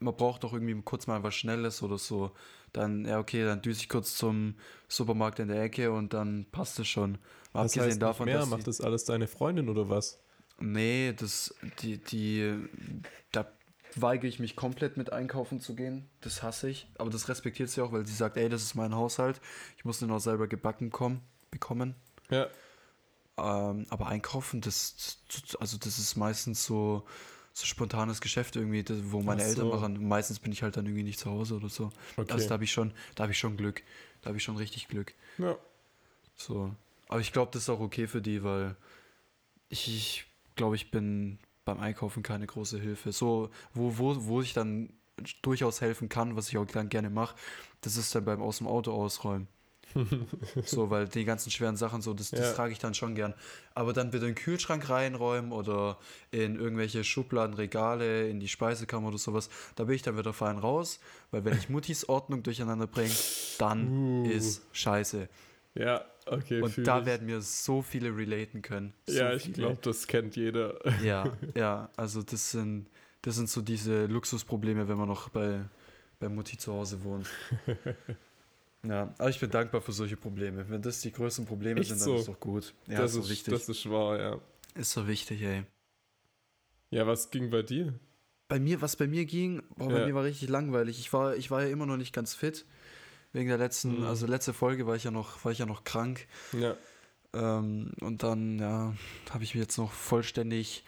man 0.00 0.16
braucht 0.16 0.42
doch 0.44 0.52
irgendwie 0.52 0.80
kurz 0.82 1.06
mal 1.06 1.22
was 1.22 1.34
Schnelles 1.34 1.82
oder 1.82 1.96
so. 1.96 2.32
Dann, 2.72 3.04
ja, 3.04 3.18
okay, 3.18 3.44
dann 3.44 3.62
düse 3.62 3.80
ich 3.80 3.88
kurz 3.88 4.16
zum 4.16 4.54
Supermarkt 4.88 5.38
in 5.38 5.48
der 5.48 5.62
Ecke 5.62 5.92
und 5.92 6.12
dann 6.12 6.46
passt 6.50 6.78
es 6.80 6.88
schon. 6.88 7.18
Mal 7.52 7.64
Was 7.64 7.76
heißt 7.76 8.02
davon, 8.02 8.26
mehr? 8.26 8.46
Macht 8.46 8.66
das 8.66 8.80
alles 8.80 9.04
deine 9.04 9.28
Freundin 9.28 9.68
oder 9.68 9.88
was? 9.88 10.18
Nee, 10.58 11.14
das, 11.16 11.54
die, 11.82 11.98
die, 11.98 12.54
da 13.32 13.50
weigere 13.96 14.28
ich 14.28 14.38
mich 14.38 14.56
komplett 14.56 14.96
mit 14.96 15.12
einkaufen 15.12 15.60
zu 15.60 15.74
gehen. 15.74 16.08
Das 16.20 16.42
hasse 16.42 16.68
ich. 16.68 16.86
Aber 16.98 17.10
das 17.10 17.28
respektiert 17.28 17.70
sie 17.70 17.80
auch, 17.82 17.92
weil 17.92 18.06
sie 18.06 18.14
sagt, 18.14 18.36
ey, 18.36 18.48
das 18.48 18.62
ist 18.62 18.74
mein 18.74 18.94
Haushalt. 18.94 19.40
Ich 19.76 19.84
muss 19.84 19.98
den 20.00 20.10
auch 20.10 20.18
selber 20.20 20.46
gebacken 20.48 20.90
kommen, 20.90 21.20
bekommen. 21.50 21.94
Ja, 22.30 22.46
Ähm, 23.38 23.86
aber 23.88 24.06
einkaufen, 24.08 24.60
das, 24.60 25.18
also 25.58 25.78
das 25.78 25.98
ist 25.98 26.16
meistens 26.16 26.64
so, 26.64 27.04
so 27.52 27.66
spontanes 27.66 28.20
Geschäft 28.20 28.54
irgendwie, 28.56 28.82
das, 28.84 28.98
wo 29.04 29.20
meine 29.22 29.42
Ach 29.42 29.46
Eltern 29.46 29.70
so. 29.70 29.74
machen. 29.76 30.06
Meistens 30.08 30.38
bin 30.38 30.52
ich 30.52 30.62
halt 30.62 30.76
dann 30.76 30.86
irgendwie 30.86 31.02
nicht 31.04 31.18
zu 31.18 31.30
Hause 31.30 31.56
oder 31.56 31.68
so. 31.68 31.90
okay. 32.16 32.32
Also 32.32 32.46
da 32.48 32.54
habe 32.54 32.64
ich 32.64 32.70
schon, 32.72 32.92
da 33.14 33.22
habe 33.24 33.32
ich 33.32 33.38
schon 33.38 33.56
Glück. 33.56 33.82
Da 34.22 34.28
habe 34.28 34.36
ich 34.38 34.44
schon 34.44 34.56
richtig 34.56 34.88
Glück. 34.88 35.14
ja. 35.38 35.56
So. 36.36 36.74
Aber 37.08 37.20
ich 37.20 37.32
glaube, 37.32 37.50
das 37.52 37.62
ist 37.64 37.68
auch 37.68 37.80
okay 37.80 38.06
für 38.06 38.22
die, 38.22 38.44
weil 38.44 38.76
ich, 39.68 39.88
ich 39.88 40.26
glaube, 40.54 40.76
ich 40.76 40.90
bin 40.92 41.38
beim 41.74 41.80
Einkaufen 41.82 42.22
keine 42.22 42.46
große 42.46 42.78
Hilfe. 42.78 43.12
So, 43.12 43.50
wo, 43.74 43.98
wo, 43.98 44.16
wo 44.26 44.40
ich 44.42 44.52
dann 44.52 44.92
durchaus 45.42 45.80
helfen 45.80 46.08
kann, 46.08 46.36
was 46.36 46.48
ich 46.48 46.58
auch 46.58 46.66
dann 46.66 46.88
gerne 46.88 47.10
mache, 47.10 47.36
das 47.82 47.96
ist 47.96 48.14
dann 48.14 48.24
beim 48.24 48.40
aus 48.42 48.58
dem 48.58 48.66
Auto 48.66 48.92
ausräumen. 48.92 49.48
so, 50.64 50.88
weil 50.88 51.08
die 51.08 51.24
ganzen 51.24 51.50
schweren 51.50 51.76
Sachen 51.76 52.00
so, 52.00 52.14
das, 52.14 52.30
das 52.30 52.40
Ja. 52.40 52.52
trage 52.52 52.72
ich 52.72 52.78
dann 52.78 52.94
schon 52.94 53.14
gern. 53.16 53.34
Aber 53.74 53.92
dann 53.92 54.12
wieder 54.12 54.26
in 54.28 54.34
den 54.34 54.42
Kühlschrank 54.42 54.88
reinräumen 54.88 55.50
oder 55.50 55.98
in 56.30 56.54
irgendwelche 56.54 57.02
Schubladen, 57.02 57.54
Regale, 57.54 58.28
in 58.28 58.38
die 58.38 58.46
Speisekammer 58.48 59.08
oder 59.08 59.18
sowas, 59.18 59.50
da 59.74 59.84
bin 59.84 59.96
ich 59.96 60.02
dann 60.02 60.16
wieder 60.16 60.32
fein 60.32 60.58
raus, 60.58 61.00
weil 61.32 61.44
wenn 61.44 61.58
ich 61.58 61.68
Muttis 61.68 62.08
Ordnung 62.08 62.42
durcheinander 62.44 62.86
bringe, 62.86 63.10
dann 63.58 63.88
Uh. 64.22 64.26
ist 64.26 64.62
scheiße. 64.72 65.28
Ja, 65.74 66.04
okay. 66.26 66.60
Und 66.62 66.86
da 66.86 67.00
ich. 67.00 67.06
werden 67.06 67.26
mir 67.26 67.40
so 67.40 67.82
viele 67.82 68.16
relaten 68.16 68.62
können. 68.62 68.92
So 69.06 69.18
Ja, 69.18 69.34
ich 69.34 69.52
glaube, 69.52 69.78
das 69.82 70.06
kennt 70.06 70.36
jeder. 70.36 70.78
Ja, 71.02 71.36
ja, 71.54 71.90
also 71.96 72.22
das 72.22 72.50
sind, 72.50 72.88
das 73.22 73.36
sind 73.36 73.48
so 73.48 73.60
diese 73.62 74.06
Luxusprobleme, 74.06 74.88
wenn 74.88 74.98
man 74.98 75.08
noch 75.08 75.28
bei, 75.28 75.64
bei 76.18 76.28
Mutti 76.28 76.58
zu 76.58 76.72
Hause 76.72 77.02
wohnt. 77.04 77.26
Ja, 78.82 79.14
aber 79.18 79.28
ich 79.28 79.38
bin 79.38 79.50
dankbar 79.50 79.82
für 79.82 79.92
solche 79.92 80.16
Probleme. 80.16 80.64
Wenn 80.70 80.80
das 80.80 81.02
die 81.02 81.12
größten 81.12 81.44
Probleme 81.44 81.80
Echt 81.80 81.90
sind, 81.90 82.00
dann 82.00 82.06
so? 82.06 82.16
ist 82.16 82.28
doch 82.28 82.40
gut. 82.40 82.72
Ja, 82.86 83.02
das, 83.02 83.14
ist 83.14 83.24
so 83.24 83.30
wichtig. 83.30 83.52
das 83.52 83.68
ist 83.68 83.90
wahr, 83.90 84.18
ja. 84.18 84.40
ist 84.74 84.92
so 84.92 85.06
wichtig, 85.06 85.42
ey. 85.42 85.64
Ja, 86.88 87.06
was 87.06 87.30
ging 87.30 87.50
bei 87.50 87.62
dir? 87.62 87.92
Bei 88.48 88.58
mir, 88.58 88.80
was 88.80 88.96
bei 88.96 89.06
mir 89.06 89.26
ging, 89.26 89.62
boah, 89.76 89.90
bei 89.90 89.98
Ja. 90.00 90.06
mir 90.06 90.14
war 90.14 90.24
richtig 90.24 90.48
langweilig. 90.48 90.98
Ich 90.98 91.12
war, 91.12 91.36
ich 91.36 91.50
war 91.50 91.62
ja 91.62 91.68
immer 91.68 91.84
noch 91.86 91.98
nicht 91.98 92.14
ganz 92.14 92.34
fit. 92.34 92.64
Wegen 93.32 93.48
der 93.48 93.58
letzten, 93.58 94.00
Mhm. 94.00 94.06
also 94.06 94.26
letzte 94.26 94.52
Folge 94.52 94.86
war 94.86 94.96
ich 94.96 95.04
ja 95.04 95.10
noch, 95.10 95.44
war 95.44 95.52
ich 95.52 95.58
ja 95.58 95.66
noch 95.66 95.84
krank. 95.84 96.26
Ja. 96.52 96.74
Ähm, 97.32 97.92
und 98.00 98.22
dann, 98.24 98.58
ja, 98.58 98.94
habe 99.30 99.44
ich 99.44 99.54
mich 99.54 99.62
jetzt 99.62 99.78
noch 99.78 99.92
vollständig 99.92 100.84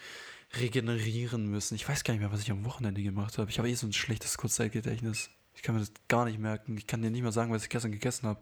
regenerieren 0.58 1.46
müssen. 1.46 1.74
Ich 1.74 1.88
weiß 1.88 2.04
gar 2.04 2.14
nicht 2.14 2.20
mehr, 2.20 2.32
was 2.32 2.40
ich 2.42 2.50
am 2.50 2.64
Wochenende 2.64 3.02
gemacht 3.02 3.38
habe. 3.38 3.50
Ich 3.50 3.58
habe 3.58 3.70
eh 3.70 3.74
so 3.74 3.86
ein 3.86 3.92
schlechtes 3.92 4.36
Kurzzeitgedächtnis. 4.38 5.30
Ich 5.54 5.62
kann 5.62 5.74
mir 5.74 5.80
das 5.80 5.92
gar 6.08 6.24
nicht 6.24 6.38
merken. 6.38 6.76
Ich 6.76 6.86
kann 6.86 7.00
dir 7.02 7.10
nicht 7.10 7.22
mal 7.22 7.32
sagen, 7.32 7.52
was 7.52 7.62
ich 7.62 7.68
gestern 7.70 7.92
gegessen 7.92 8.26
habe. 8.26 8.40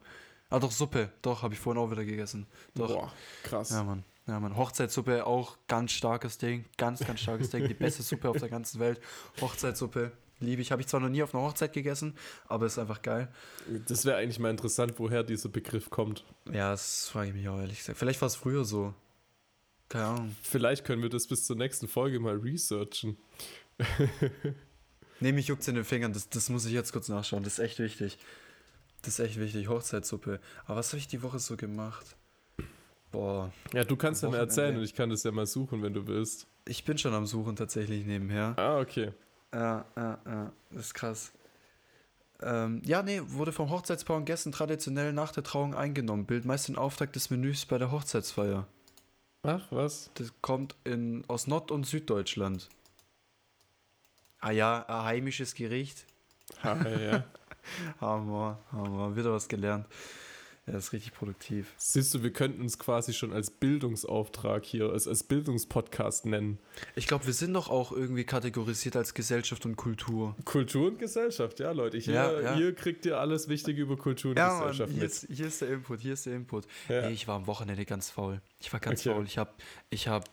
Ah, 0.48 0.58
doch, 0.58 0.72
Suppe. 0.72 1.10
Doch, 1.22 1.42
habe 1.42 1.54
ich 1.54 1.60
vorhin 1.60 1.80
auch 1.82 1.90
wieder 1.90 2.04
gegessen. 2.04 2.46
Doch. 2.74 2.88
Boah, 2.88 3.12
krass. 3.44 3.70
Ja, 3.70 3.84
Mann. 3.84 4.04
Ja, 4.26 4.40
Mann. 4.40 4.56
Hochzeitssuppe, 4.56 5.26
auch 5.26 5.56
ganz 5.68 5.92
starkes 5.92 6.38
Ding. 6.38 6.64
Ganz, 6.76 7.00
ganz 7.00 7.20
starkes 7.20 7.50
Ding. 7.50 7.68
Die 7.68 7.74
beste 7.74 8.02
Suppe 8.02 8.28
auf 8.30 8.38
der 8.38 8.48
ganzen 8.48 8.80
Welt. 8.80 9.00
Hochzeitssuppe. 9.40 10.12
Liebe 10.40 10.62
ich. 10.62 10.72
Habe 10.72 10.82
ich 10.82 10.88
zwar 10.88 11.00
noch 11.00 11.08
nie 11.08 11.22
auf 11.22 11.34
einer 11.34 11.44
Hochzeit 11.44 11.72
gegessen, 11.72 12.14
aber 12.48 12.66
ist 12.66 12.78
einfach 12.78 13.02
geil. 13.02 13.28
Das 13.86 14.04
wäre 14.04 14.16
eigentlich 14.16 14.38
mal 14.38 14.50
interessant, 14.50 14.94
woher 14.96 15.22
dieser 15.22 15.48
Begriff 15.50 15.90
kommt. 15.90 16.24
Ja, 16.50 16.70
das 16.70 17.08
frage 17.08 17.28
ich 17.28 17.34
mich 17.34 17.48
auch 17.48 17.58
ehrlich 17.60 17.78
gesagt. 17.78 17.98
Vielleicht 17.98 18.20
war 18.20 18.26
es 18.26 18.36
früher 18.36 18.64
so. 18.64 18.94
Keine 19.88 20.04
Ahnung. 20.06 20.36
Vielleicht 20.42 20.84
können 20.84 21.02
wir 21.02 21.08
das 21.10 21.26
bis 21.26 21.44
zur 21.46 21.56
nächsten 21.56 21.88
Folge 21.88 22.20
mal 22.20 22.36
researchen. 22.36 23.16
Nee, 25.20 25.32
mich 25.32 25.48
juckt's 25.48 25.68
in 25.68 25.74
den 25.74 25.84
Fingern. 25.84 26.12
Das, 26.12 26.28
das 26.30 26.48
muss 26.48 26.64
ich 26.64 26.72
jetzt 26.72 26.92
kurz 26.92 27.08
nachschauen. 27.08 27.42
Das 27.42 27.54
ist 27.54 27.58
echt 27.58 27.78
wichtig. 27.78 28.18
Das 29.02 29.18
ist 29.18 29.26
echt 29.26 29.38
wichtig. 29.38 29.68
Hochzeitssuppe. 29.68 30.40
Aber 30.64 30.76
was 30.76 30.88
habe 30.92 30.98
ich 30.98 31.08
die 31.08 31.22
Woche 31.22 31.38
so 31.38 31.56
gemacht? 31.56 32.16
Boah, 33.10 33.52
Ja, 33.74 33.82
du 33.84 33.96
kannst 33.96 34.22
ja 34.22 34.30
mal 34.30 34.38
erzählen 34.38 34.76
und 34.76 34.84
ich 34.84 34.94
kann 34.94 35.10
das 35.10 35.24
ja 35.24 35.32
mal 35.32 35.46
suchen, 35.46 35.82
wenn 35.82 35.92
du 35.92 36.06
willst. 36.06 36.46
ich 36.66 36.84
bin 36.84 36.96
schon 36.96 37.12
am 37.12 37.26
Suchen 37.26 37.56
tatsächlich 37.56 38.06
nebenher. 38.06 38.54
Ah, 38.56 38.78
okay. 38.78 39.10
Ja, 39.52 39.84
ja, 39.96 40.18
ja. 40.24 40.52
Das 40.70 40.86
ist 40.86 40.94
krass. 40.94 41.32
Ähm, 42.42 42.80
ja, 42.84 43.02
nee, 43.02 43.20
wurde 43.24 43.52
vom 43.52 43.70
Hochzeitspaar 43.70 44.16
und 44.16 44.24
Gästen 44.24 44.52
traditionell 44.52 45.12
nach 45.12 45.32
der 45.32 45.42
Trauung 45.42 45.74
eingenommen. 45.74 46.24
Bild 46.24 46.44
meist 46.44 46.68
den 46.68 46.76
Auftakt 46.76 47.16
des 47.16 47.30
Menüs 47.30 47.66
bei 47.66 47.78
der 47.78 47.90
Hochzeitsfeier. 47.90 48.66
Ach, 49.42 49.66
was? 49.70 50.10
Das 50.14 50.32
kommt 50.40 50.76
in, 50.84 51.24
aus 51.28 51.46
Nord- 51.46 51.70
und 51.70 51.84
Süddeutschland. 51.84 52.68
Ah 54.38 54.50
ja, 54.52 54.86
ein 54.86 55.04
heimisches 55.04 55.54
Gericht. 55.54 56.06
Ah, 56.62 56.76
ja. 56.88 57.24
Hammer, 58.00 58.58
Hammer. 58.72 59.16
Wieder 59.16 59.32
was 59.32 59.48
gelernt. 59.48 59.86
Ja, 60.66 60.76
ist 60.76 60.92
richtig 60.92 61.14
produktiv. 61.14 61.72
Siehst 61.78 62.14
du, 62.14 62.22
wir 62.22 62.32
könnten 62.32 62.60
uns 62.60 62.78
quasi 62.78 63.12
schon 63.12 63.32
als 63.32 63.50
Bildungsauftrag 63.50 64.64
hier, 64.64 64.90
als, 64.90 65.08
als 65.08 65.24
Bildungspodcast 65.24 66.26
nennen. 66.26 66.58
Ich 66.94 67.06
glaube, 67.06 67.26
wir 67.26 67.32
sind 67.32 67.54
doch 67.54 67.68
auch 67.70 67.92
irgendwie 67.92 68.24
kategorisiert 68.24 68.94
als 68.94 69.14
Gesellschaft 69.14 69.64
und 69.66 69.76
Kultur. 69.76 70.36
Kultur 70.44 70.88
und 70.88 70.98
Gesellschaft, 70.98 71.58
ja, 71.60 71.72
Leute. 71.72 71.98
Hier, 71.98 72.14
Ja, 72.14 72.40
ja. 72.40 72.54
hier 72.56 72.74
kriegt 72.74 73.04
ihr 73.06 73.18
alles 73.18 73.48
Wichtige 73.48 73.82
über 73.82 73.96
Kultur 73.96 74.32
und 74.32 74.36
Ja, 74.38 74.48
Mann, 74.48 74.58
Gesellschaft 74.68 74.92
hier 74.92 75.02
mit. 75.02 75.10
ist, 75.10 75.26
hier 75.30 75.46
ist 75.46 75.60
der 75.62 75.70
Input, 75.70 76.00
hier 76.00 76.12
ist 76.12 76.26
der 76.26 76.36
Input. 76.36 76.66
Ja. 76.88 77.06
Nee, 77.08 77.14
ich 77.14 77.26
war 77.26 77.36
am 77.36 77.46
Wochenende 77.46 77.84
ganz 77.84 78.10
faul. 78.10 78.40
Ich 78.60 78.72
war 78.72 78.80
ganz 78.80 79.00
Okay. 79.00 79.14
faul. 79.14 79.24
Ich 79.24 79.38
hab, 79.38 79.54
ich 79.88 80.08
hab, 80.08 80.28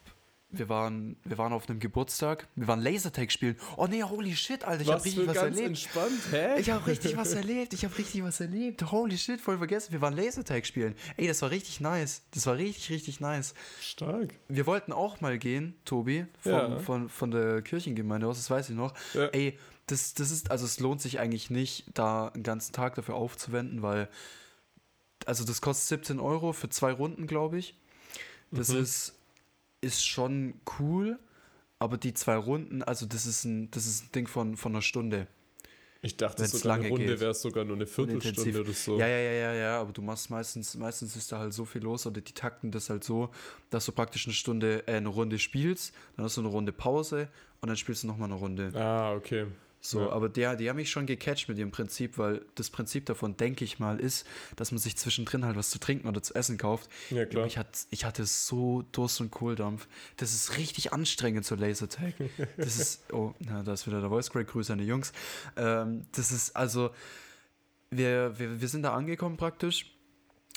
wir 0.50 0.70
waren, 0.70 1.18
wir 1.26 1.38
waren 1.38 1.52
auf 1.52 1.70
einem 1.70 1.80
Geburtstag. 1.80 2.48
Wir 2.56 2.68
waren 2.68 2.82
Lasertag 2.82 3.32
spielen. 3.34 3.58
Oh 3.76 3.86
nee, 3.88 4.02
holy 4.02 4.34
shit, 4.36 4.64
Alter, 4.64 4.82
ich 4.82 4.88
hab 4.88 4.96
was 4.96 5.06
richtig 5.06 5.22
für 5.24 5.28
was 5.28 5.36
ganz 5.36 5.46
erlebt. 5.58 5.68
entspannt, 5.68 6.22
hä? 6.32 6.60
Ich 6.60 6.70
habe 6.70 6.88
richtig 6.88 7.18
was 7.18 7.34
erlebt. 7.34 7.74
Ich 7.74 7.84
habe 7.84 7.98
richtig 7.98 8.24
was 8.24 8.40
erlebt. 8.40 8.92
Holy 8.92 9.18
shit, 9.18 9.42
voll 9.42 9.58
vergessen. 9.58 9.92
Wir 9.92 10.00
waren 10.02 10.16
Lasertag 10.16 10.66
spielen. 10.66 10.96
Ey, 11.18 11.28
das 11.28 11.42
war 11.42 11.52
richtig 11.52 11.82
nice. 11.82 12.22
Das 12.32 12.46
war 12.46 12.56
richtig, 12.56 12.90
richtig 12.92 13.20
nice. 13.20 13.54
Stark. 13.82 14.36
Wir 14.48 14.66
wollten 14.66 14.94
auch 14.94 15.20
mal 15.20 15.38
gehen, 15.38 15.76
Tobi, 15.84 16.26
von, 16.40 16.52
Ja. 16.52 16.80
von, 16.80 17.10
von 17.10 17.32
der 17.32 17.62
Kirchengemeinde 17.62 18.26
aus, 18.28 18.38
das 18.38 18.50
weiß 18.50 18.70
ich 18.70 18.76
noch. 18.76 18.94
Ja. 19.14 19.26
Ey, 19.28 19.60
das, 19.88 20.14
das 20.14 20.32
ist, 20.32 20.50
also 20.50 20.66
es 20.66 20.80
lohnt 20.80 21.02
sich 21.02 21.20
eigentlich 21.20 21.50
nicht, 21.50 21.86
da 21.94 22.30
einen 22.30 22.44
ganzen 22.44 22.72
Tag 22.74 22.96
dafür 22.96 23.16
aufzuwenden, 23.16 23.82
weil, 23.82 24.08
also 25.26 25.44
das 25.44 25.60
kostet 25.62 25.88
17 25.90 26.20
Euro 26.22 26.54
für 26.54 26.70
zwei 26.70 26.92
Runden, 26.94 27.28
glaube 27.28 27.58
ich. 27.58 27.76
Das 28.52 28.70
Mhm. 28.70 28.78
ist, 28.80 29.14
ist 29.88 30.06
schon 30.06 30.56
cool, 30.80 31.18
aber 31.80 31.98
die 31.98 32.14
zwei 32.14 32.36
Runden, 32.36 32.84
also 32.84 33.06
das 33.06 33.26
ist 33.26 33.46
ein, 33.46 33.72
das 33.72 33.86
ist 33.86 34.04
ein 34.04 34.12
Ding 34.12 34.28
von, 34.28 34.58
von 34.58 34.74
einer 34.74 34.82
Stunde. 34.82 35.28
Ich 36.02 36.16
dachte, 36.16 36.44
Wenn's 36.44 36.52
sogar 36.52 36.76
eine 36.76 36.84
lange 36.84 36.94
Runde 36.94 37.20
wäre 37.20 37.34
sogar 37.34 37.66
nur 37.66 37.76
eine 37.76 37.88
Viertelstunde 37.88 38.62
oder 38.62 38.72
so. 38.72 39.00
Ja, 39.00 39.08
ja, 39.08 39.18
ja, 39.18 39.32
ja, 39.32 39.54
ja, 39.54 39.82
aber 39.82 39.92
du 39.92 40.02
machst 40.02 40.30
meistens, 40.30 40.76
meistens 40.76 41.16
ist 41.16 41.32
da 41.32 41.40
halt 41.40 41.54
so 41.54 41.66
viel 41.66 41.82
los 41.82 42.06
oder 42.06 42.22
die 42.22 42.34
takten 42.34 42.70
das 42.72 42.90
halt 42.90 43.04
so, 43.04 43.30
dass 43.72 43.86
du 43.86 43.92
praktisch 43.92 44.28
eine 44.28 44.34
Stunde, 44.34 44.88
äh, 44.88 44.98
eine 44.98 45.10
Runde 45.10 45.40
spielst, 45.40 45.94
dann 46.16 46.26
hast 46.26 46.38
du 46.38 46.42
eine 46.42 46.50
Runde 46.50 46.72
Pause 46.72 47.30
und 47.62 47.70
dann 47.70 47.78
spielst 47.78 48.04
du 48.04 48.08
nochmal 48.08 48.30
eine 48.30 48.40
Runde. 48.40 48.72
Ah, 48.76 49.14
okay. 49.16 49.48
So, 49.90 50.02
Ja. 50.02 50.10
aber 50.12 50.28
der, 50.28 50.58
die 50.58 50.70
haben 50.70 50.76
mich 50.76 50.92
schon 50.92 51.06
gecatcht 51.06 51.48
mit 51.48 51.58
ihrem 51.58 51.72
Prinzip, 51.72 52.18
weil 52.18 52.46
das 52.56 52.70
Prinzip 52.70 53.06
davon, 53.06 53.38
denke 53.38 53.64
ich 53.64 53.80
mal, 53.80 54.00
ist, 54.02 54.28
dass 54.58 54.72
man 54.72 54.80
sich 54.80 54.98
zwischendrin 54.98 55.46
halt 55.46 55.56
was 55.56 55.70
zu 55.70 55.80
trinken 55.80 56.10
oder 56.10 56.22
zu 56.22 56.36
essen 56.36 56.58
kauft. 56.58 56.90
Ja, 57.10 57.26
klar. 57.26 57.46
Ich, 57.46 57.58
hat, 57.58 57.86
ich 57.90 58.04
hatte 58.04 58.26
so 58.26 58.84
Durst 58.92 59.22
und 59.22 59.32
Kohldampf. 59.32 59.88
Das 60.18 60.34
ist 60.34 60.58
richtig 60.58 60.92
anstrengend, 60.92 61.46
so 61.46 61.56
Lasertag. 61.56 62.14
Das 62.58 62.78
ist, 62.78 63.14
oh, 63.14 63.34
na, 63.40 63.64
da 63.64 63.72
ist 63.74 63.88
wieder 63.88 64.02
der 64.02 64.10
Voice 64.10 64.30
Crack, 64.30 64.48
Grüße 64.48 64.74
an 64.74 64.80
die 64.80 64.86
Jungs. 64.86 65.14
Ähm, 65.56 66.06
das 66.12 66.32
ist 66.34 66.56
also, 66.56 66.90
wir, 67.90 68.38
wir, 68.38 68.60
wir 68.60 68.68
sind 68.68 68.84
da 68.84 68.94
angekommen 68.94 69.38
praktisch. 69.38 69.96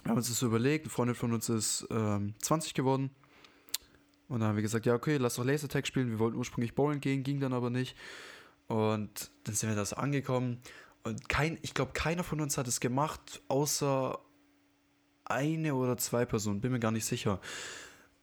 Wir 0.03 0.11
haben 0.11 0.17
uns 0.17 0.29
das 0.29 0.39
so 0.41 0.47
überlegt, 0.47 0.87
eine 0.87 0.91
Freundin 0.91 1.15
von 1.15 1.33
uns 1.33 1.49
ist 1.49 1.87
ähm, 1.91 2.35
20 2.41 2.75
geworden. 2.75 3.11
Und 4.29 4.41
dann 4.41 4.49
haben 4.51 4.57
wir 4.57 4.63
gesagt, 4.63 4.87
ja, 4.87 4.95
okay, 4.95 5.19
lass 5.19 5.35
doch 5.37 5.45
Lasertag 5.45 5.87
spielen. 5.87 6.11
Wir 6.11 6.19
wollten 6.19 6.37
ursprünglich 6.37 6.75
bowlen 6.75 7.01
gehen, 7.01 7.23
ging 7.23 7.39
dann 7.41 7.53
aber 7.53 7.71
nicht. 7.71 7.97
Und 8.71 9.33
dann 9.43 9.55
sind 9.57 9.69
wir 9.69 9.75
da 9.75 9.85
so 9.85 9.97
angekommen. 9.97 10.63
Und 11.03 11.29
kein, 11.29 11.59
ich 11.63 11.75
glaube, 11.75 11.91
keiner 11.93 12.23
von 12.23 12.41
uns 12.41 12.57
hat 12.57 12.69
es 12.69 12.79
gemacht, 12.79 13.43
außer 13.49 14.17
eine 15.25 15.75
oder 15.75 15.97
zwei 15.97 16.25
Personen, 16.25 16.61
bin 16.61 16.71
mir 16.71 16.79
gar 16.79 16.93
nicht 16.93 17.05
sicher. 17.05 17.41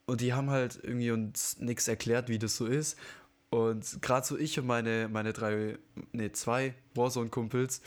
Und 0.06 0.22
die 0.22 0.32
haben 0.32 0.50
halt 0.50 0.80
irgendwie 0.82 1.12
uns 1.12 1.60
nichts 1.60 1.90
erklärt, 1.90 2.30
wie 2.30 2.40
das 2.40 2.56
so 2.56 2.66
ist. 2.66 2.98
Und 3.50 4.02
gerade 4.02 4.26
so 4.26 4.38
ich 4.38 4.58
und 4.58 4.68
meine, 4.68 5.10
meine 5.10 5.34
drei, 5.34 5.78
nee, 6.14 6.32
zwei 6.32 6.76
Warzone-Kumpels, 6.96 7.82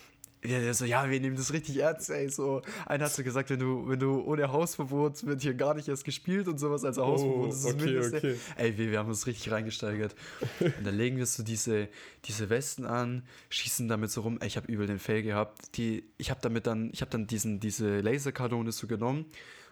ja, 0.44 0.72
so, 0.72 0.84
ja, 0.86 1.10
wir 1.10 1.20
nehmen 1.20 1.36
das 1.36 1.52
richtig 1.52 1.76
ernst, 1.78 2.08
ey. 2.10 2.28
So, 2.30 2.62
einer 2.86 3.04
hat 3.04 3.12
so 3.12 3.22
gesagt, 3.22 3.50
wenn 3.50 3.58
du, 3.58 3.88
wenn 3.88 3.98
du 3.98 4.20
ohne 4.22 4.50
Hausverbot 4.50 5.26
wird 5.26 5.42
hier 5.42 5.54
gar 5.54 5.74
nicht 5.74 5.88
erst 5.88 6.04
gespielt 6.04 6.48
und 6.48 6.58
sowas 6.58 6.84
als 6.84 6.96
Hausverbot. 6.96 7.44
Oh, 7.44 7.46
das 7.46 7.56
ist 7.56 7.64
das 7.64 7.74
okay, 7.74 7.84
Mindeste. 7.84 8.16
okay. 8.16 8.36
Ey, 8.56 8.78
wir, 8.78 8.90
wir 8.90 8.98
haben 8.98 9.08
uns 9.08 9.26
richtig 9.26 9.52
reingesteigert. 9.52 10.14
und 10.60 10.86
dann 10.86 10.96
legen 10.96 11.18
wir 11.18 11.26
so 11.26 11.42
diese, 11.42 11.88
diese 12.24 12.48
Westen 12.48 12.86
an, 12.86 13.22
schießen 13.50 13.86
damit 13.88 14.10
so 14.10 14.22
rum. 14.22 14.38
Ey, 14.40 14.46
ich 14.46 14.56
habe 14.56 14.70
übel 14.72 14.86
den 14.86 14.98
Fail 14.98 15.22
gehabt. 15.22 15.76
Die, 15.76 16.04
ich 16.16 16.30
habe 16.30 16.40
damit 16.42 16.66
dann, 16.66 16.90
ich 16.92 17.02
habe 17.02 17.10
dann 17.10 17.26
diesen, 17.26 17.60
diese 17.60 18.00
Laserkanone 18.00 18.72
so 18.72 18.86
genommen. 18.86 19.26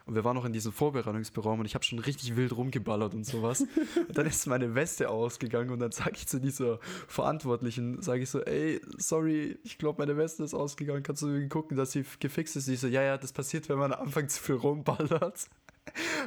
Und 0.09 0.15
wir 0.15 0.25
waren 0.25 0.35
noch 0.35 0.47
in 0.47 0.55
diesem 0.55 0.73
Vorbereitungsraum 0.73 1.61
und 1.61 1.67
ich 1.67 1.75
habe 1.75 1.85
schon 1.85 1.99
richtig 1.99 2.35
wild 2.35 2.57
rumgeballert 2.57 3.15
und 3.15 3.27
sowas. 3.27 3.61
und 4.09 4.17
dann 4.17 4.27
ist 4.27 4.47
meine 4.47 4.75
Weste 4.75 5.11
ausgegangen 5.11 5.69
und 5.69 5.81
dann 5.81 5.93
sage 5.93 6.13
ich 6.15 6.27
zu 6.27 6.41
dieser 6.41 6.79
Verantwortlichen, 7.07 8.01
sage 8.01 8.23
ich 8.23 8.31
so, 8.31 8.41
ey, 8.41 8.81
sorry, 8.97 9.59
ich 9.65 9.77
glaube, 9.77 10.01
meine 10.01 10.17
Weste 10.17 10.45
ist 10.45 10.55
ausgegangen. 10.55 11.03
Kannst 11.03 11.21
du 11.21 11.49
gucken, 11.51 11.77
dass 11.77 11.93
sie 11.93 12.07
gefixt 12.21 12.57
ist? 12.57 12.69
Die 12.69 12.77
so, 12.77 12.87
ja, 12.87 13.03
ja, 13.03 13.19
das 13.19 13.33
passiert, 13.33 13.69
wenn 13.69 13.77
man 13.77 13.93
anfängt 13.93 14.31
zu 14.31 14.43
viel 14.43 14.55
rumballert. 14.55 15.47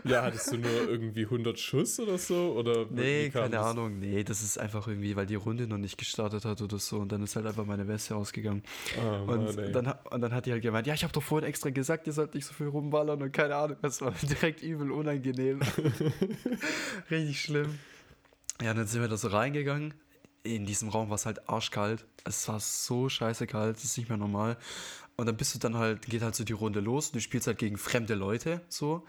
Ja, 0.04 0.24
hattest 0.24 0.52
du 0.52 0.58
nur 0.58 0.90
irgendwie 0.90 1.24
100 1.26 1.60
Schuss 1.60 2.00
oder 2.00 2.18
so? 2.18 2.54
Oder 2.58 2.86
Nee, 2.90 3.30
keine 3.30 3.50
das? 3.52 3.66
Ahnung. 3.68 4.00
Nee, 4.00 4.24
das 4.24 4.42
ist 4.42 4.58
einfach 4.58 4.88
irgendwie, 4.88 5.16
weil 5.16 5.26
die 5.26 5.36
Runde 5.36 5.68
noch 5.68 5.78
nicht 5.78 5.98
gestartet 5.98 6.46
hat 6.46 6.62
oder 6.62 6.80
so. 6.80 6.98
Und 6.98 7.12
dann 7.12 7.22
ist 7.24 7.36
halt 7.36 7.46
einfach 7.46 7.66
meine 7.66 7.88
Weste 7.88 8.16
ausgegangen. 8.16 8.64
Ah, 9.00 9.20
Und, 9.22 9.56
Mann, 9.56 9.74
dann, 9.74 9.94
und 10.10 10.22
dann 10.22 10.34
hat 10.34 10.46
die 10.46 10.52
halt 10.52 10.62
gemeint, 10.62 10.88
ja, 10.88 10.94
ich 10.94 11.04
habe 11.04 11.14
doch 11.14 11.24
vorhin 11.24 11.48
extra 11.48 11.70
gesagt, 11.70 12.08
ihr 12.08 12.14
sollt 12.14 12.34
nicht 12.34 12.46
so 12.46 12.54
viel 12.54 12.68
rumballern 12.68 13.22
und 13.22 13.32
keine 13.32 13.56
Ahnung. 13.56 13.78
Das 13.82 14.02
war 14.02 14.12
direkt 14.22 14.62
übel 14.64 14.92
unangenehm. 14.92 15.60
Richtig 17.12 17.42
schlimm. 17.42 17.80
Ja, 18.62 18.74
dann 18.74 18.88
sind 18.88 19.02
wir 19.02 19.08
da 19.08 19.18
so 19.18 19.30
reingegangen. 19.30 19.94
In 20.44 20.66
diesem 20.66 20.90
Raum 20.90 21.10
war 21.10 21.16
es 21.16 21.26
halt 21.26 21.48
arschkalt. 21.50 22.06
Es 22.24 22.48
war 22.48 22.60
so 22.60 23.10
scheiße 23.10 23.46
kalt, 23.48 23.76
das 23.78 23.84
ist 23.84 23.98
nicht 23.98 24.10
mehr 24.10 24.18
normal. 24.18 24.58
Und 25.18 25.28
dann 25.28 25.38
bist 25.38 25.54
du 25.54 25.60
dann 25.60 25.76
halt, 25.78 26.04
geht 26.08 26.22
halt 26.24 26.36
so 26.36 26.44
die 26.44 26.54
Runde 26.54 26.80
los 26.80 27.08
und 27.08 27.16
du 27.16 27.22
spielst 27.22 27.46
halt 27.48 27.60
gegen 27.60 27.78
fremde 27.78 28.16
Leute, 28.16 28.62
so. 28.70 29.04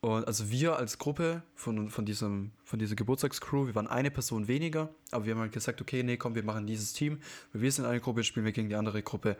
Und 0.00 0.26
also 0.28 0.50
wir 0.50 0.76
als 0.76 0.98
Gruppe 0.98 1.42
von, 1.56 1.90
von, 1.90 2.04
diesem, 2.06 2.52
von 2.62 2.78
dieser 2.78 2.94
Geburtstagscrew, 2.94 3.66
wir 3.66 3.74
waren 3.74 3.88
eine 3.88 4.12
Person 4.12 4.46
weniger, 4.46 4.90
aber 5.10 5.24
wir 5.26 5.34
haben 5.34 5.40
halt 5.40 5.52
gesagt, 5.52 5.80
okay, 5.80 6.04
nee, 6.04 6.16
komm, 6.16 6.36
wir 6.36 6.44
machen 6.44 6.66
dieses 6.68 6.92
Team. 6.92 7.18
Wir 7.52 7.72
sind 7.72 7.84
eine 7.84 8.00
Gruppe, 8.00 8.22
spielen 8.22 8.46
wir 8.46 8.52
gegen 8.52 8.68
die 8.68 8.76
andere 8.76 9.02
Gruppe. 9.02 9.36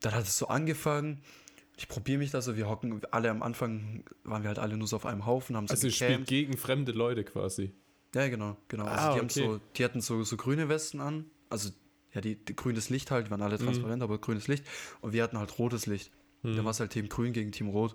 Dann 0.00 0.14
hat 0.14 0.24
es 0.24 0.36
so 0.36 0.48
angefangen. 0.48 1.20
Ich 1.76 1.86
probiere 1.86 2.18
mich 2.18 2.30
da 2.32 2.42
so, 2.42 2.56
wir 2.56 2.68
hocken 2.68 3.00
alle 3.12 3.30
am 3.30 3.42
Anfang, 3.42 4.02
waren 4.24 4.42
wir 4.42 4.48
halt 4.48 4.58
alle 4.58 4.76
nur 4.76 4.88
so 4.88 4.96
auf 4.96 5.06
einem 5.06 5.24
Haufen, 5.24 5.56
haben 5.56 5.68
so 5.68 5.72
Also 5.72 5.86
ihr 5.86 5.92
spielt 5.92 6.26
gegen 6.26 6.56
fremde 6.56 6.90
Leute 6.92 7.22
quasi. 7.24 7.72
Ja, 8.14 8.28
genau, 8.28 8.56
genau. 8.66 8.86
Also 8.86 8.96
Ah, 8.98 9.04
die, 9.04 9.10
okay. 9.10 9.18
haben 9.20 9.28
so, 9.28 9.60
die 9.76 9.84
hatten 9.84 10.00
so, 10.00 10.24
so 10.24 10.36
grüne 10.36 10.68
Westen 10.68 11.00
an. 11.00 11.26
Also, 11.48 11.70
ja, 12.12 12.20
die, 12.20 12.34
die 12.34 12.56
grünes 12.56 12.90
Licht 12.90 13.12
halt, 13.12 13.28
die 13.28 13.30
waren 13.30 13.40
alle 13.40 13.56
Mhm. 13.56 13.64
transparent, 13.66 14.02
aber 14.02 14.18
grünes 14.18 14.48
Licht. 14.48 14.64
Und 15.00 15.12
wir 15.12 15.22
hatten 15.22 15.38
halt 15.38 15.58
rotes 15.60 15.86
Licht. 15.86 16.10
Mhm. 16.42 16.56
Da 16.56 16.64
war 16.64 16.72
es 16.72 16.80
halt 16.80 16.90
Team 16.90 17.08
Grün 17.08 17.32
gegen 17.32 17.52
Team 17.52 17.68
Rot. 17.68 17.94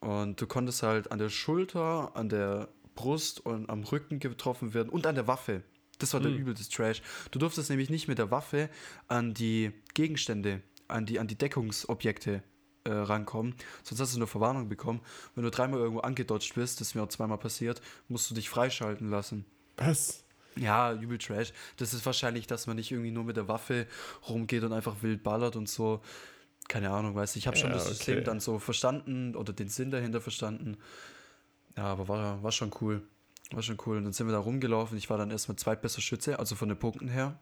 Und 0.00 0.40
du 0.40 0.46
konntest 0.46 0.82
halt 0.82 1.12
an 1.12 1.18
der 1.18 1.28
Schulter, 1.28 2.16
an 2.16 2.28
der 2.28 2.68
Brust 2.94 3.44
und 3.44 3.68
am 3.70 3.82
Rücken 3.84 4.18
getroffen 4.18 4.74
werden 4.74 4.88
und 4.88 5.06
an 5.06 5.14
der 5.14 5.26
Waffe. 5.26 5.62
Das 5.98 6.14
war 6.14 6.20
der 6.20 6.30
Mhm. 6.30 6.38
übelste 6.38 6.68
Trash. 6.74 7.02
Du 7.30 7.38
durftest 7.38 7.68
nämlich 7.70 7.90
nicht 7.90 8.08
mit 8.08 8.18
der 8.18 8.30
Waffe 8.30 8.70
an 9.08 9.34
die 9.34 9.72
Gegenstände, 9.94 10.62
an 10.88 11.04
die, 11.06 11.18
an 11.20 11.26
die 11.28 11.36
Deckungsobjekte 11.36 12.42
äh, 12.84 12.90
rankommen. 12.90 13.54
Sonst 13.82 14.00
hast 14.00 14.14
du 14.14 14.18
eine 14.18 14.26
Verwarnung 14.26 14.68
bekommen. 14.70 15.02
Wenn 15.34 15.44
du 15.44 15.50
dreimal 15.50 15.80
irgendwo 15.80 16.00
angedodged 16.00 16.54
bist, 16.54 16.80
das 16.80 16.88
ist 16.88 16.94
mir 16.94 17.02
auch 17.02 17.08
zweimal 17.08 17.36
passiert, 17.36 17.82
musst 18.08 18.30
du 18.30 18.34
dich 18.34 18.48
freischalten 18.48 19.10
lassen. 19.10 19.44
Was? 19.76 20.24
Ja, 20.56 20.92
übel 20.94 21.18
Trash. 21.18 21.52
Das 21.76 21.92
ist 21.92 22.04
wahrscheinlich, 22.06 22.46
dass 22.46 22.66
man 22.66 22.76
nicht 22.76 22.90
irgendwie 22.90 23.10
nur 23.10 23.24
mit 23.24 23.36
der 23.36 23.48
Waffe 23.48 23.86
rumgeht 24.28 24.64
und 24.64 24.72
einfach 24.72 25.02
wild 25.02 25.22
ballert 25.22 25.56
und 25.56 25.68
so. 25.68 26.00
Keine 26.68 26.90
Ahnung, 26.90 27.14
weiß 27.14 27.32
ich. 27.32 27.42
Ich 27.42 27.46
habe 27.46 27.56
schon 27.56 27.70
Ja, 27.70 27.76
das 27.76 27.88
System 27.88 28.16
okay. 28.16 28.24
dann 28.24 28.40
so 28.40 28.58
verstanden 28.58 29.34
oder 29.34 29.52
den 29.52 29.68
Sinn 29.68 29.90
dahinter 29.90 30.20
verstanden. 30.20 30.76
Ja, 31.76 31.84
aber 31.84 32.08
war, 32.08 32.42
war 32.42 32.52
schon 32.52 32.70
cool. 32.80 33.02
War 33.52 33.62
schon 33.62 33.78
cool. 33.86 33.96
Und 33.96 34.04
dann 34.04 34.12
sind 34.12 34.26
wir 34.26 34.32
da 34.32 34.38
rumgelaufen. 34.38 34.96
Ich 34.96 35.10
war 35.10 35.18
dann 35.18 35.30
erstmal 35.30 35.56
zweitbester 35.56 36.00
Schütze, 36.00 36.38
also 36.38 36.54
von 36.54 36.68
den 36.68 36.78
Punkten 36.78 37.08
her. 37.08 37.38